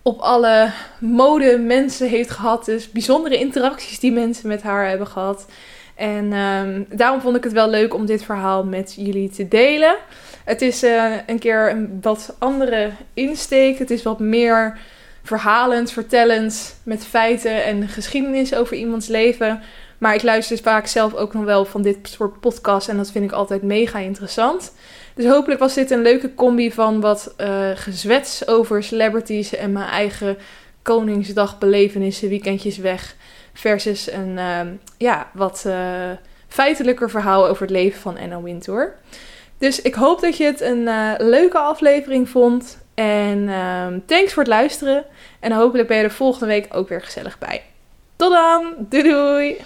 op 0.03 0.21
alle 0.21 0.73
mode 0.99 1.59
mensen 1.59 2.09
heeft 2.09 2.31
gehad. 2.31 2.65
Dus 2.65 2.91
bijzondere 2.91 3.39
interacties 3.39 3.99
die 3.99 4.13
mensen 4.13 4.49
met 4.49 4.63
haar 4.63 4.89
hebben 4.89 5.07
gehad. 5.07 5.47
En 5.95 6.33
um, 6.33 6.87
daarom 6.89 7.21
vond 7.21 7.37
ik 7.37 7.45
het 7.45 7.53
wel 7.53 7.69
leuk 7.69 7.95
om 7.95 8.07
dit 8.07 8.25
verhaal 8.25 8.65
met 8.65 8.95
jullie 8.97 9.31
te 9.31 9.49
delen. 9.49 9.97
Het 10.45 10.63
is 10.63 10.85
uh, 10.85 11.15
een 11.27 11.39
keer 11.39 11.71
een 11.71 11.99
wat 12.01 12.35
andere 12.39 12.91
insteek. 13.15 13.79
Het 13.79 13.91
is 13.91 14.03
wat 14.03 14.19
meer 14.19 14.79
verhalend, 15.23 15.93
vertellend, 15.93 16.77
met 16.83 17.05
feiten 17.05 17.65
en 17.65 17.89
geschiedenis 17.89 18.55
over 18.55 18.77
iemands 18.77 19.07
leven. 19.07 19.63
Maar 19.99 20.15
ik 20.15 20.23
luister 20.23 20.59
vaak 20.59 20.87
zelf 20.87 21.15
ook 21.15 21.35
nog 21.35 21.45
wel 21.45 21.65
van 21.65 21.83
dit 21.83 21.97
soort 22.03 22.41
podcasts 22.41 22.89
en 22.89 22.97
dat 22.97 23.11
vind 23.11 23.25
ik 23.25 23.33
altijd 23.33 23.63
mega 23.63 23.99
interessant. 23.99 24.73
Dus 25.15 25.27
hopelijk 25.27 25.61
was 25.61 25.75
dit 25.75 25.91
een 25.91 26.03
leuke 26.03 26.35
combi 26.35 26.73
van 26.73 27.01
wat 27.01 27.35
uh, 27.41 27.71
gezwets 27.75 28.47
over 28.47 28.83
celebrities 28.83 29.55
en 29.55 29.73
mijn 29.73 29.89
eigen 29.89 30.37
Koningsdagbelevenissen, 30.83 32.29
weekendjes 32.29 32.79
weg. 32.79 33.15
Versus 33.53 34.11
een 34.11 34.37
uh, 34.37 34.61
ja, 34.99 35.31
wat 35.33 35.65
uh, 35.67 36.11
feitelijker 36.49 37.11
verhaal 37.11 37.49
over 37.49 37.63
het 37.63 37.71
leven 37.71 38.01
van 38.01 38.19
Anna 38.19 38.43
Wintour. 38.43 38.95
Dus 39.63 39.83
ik 39.83 39.95
hoop 39.95 40.21
dat 40.21 40.37
je 40.37 40.45
het 40.45 40.61
een 40.61 40.79
uh, 40.79 41.13
leuke 41.19 41.59
aflevering 41.59 42.29
vond. 42.29 42.79
En 42.95 43.49
ehm, 43.49 43.99
thanks 44.07 44.33
voor 44.33 44.43
het 44.43 44.53
luisteren. 44.53 45.05
En 45.41 45.53
hopelijk 45.53 45.89
ben 45.89 45.97
je 45.97 46.03
er 46.03 46.11
volgende 46.11 46.47
week 46.47 46.67
ook 46.71 46.89
weer 46.89 47.01
gezellig 47.01 47.39
bij. 47.39 47.63
Tot 48.17 48.33
dan! 48.33 48.75
Doei 48.79 49.03
doei! 49.03 49.57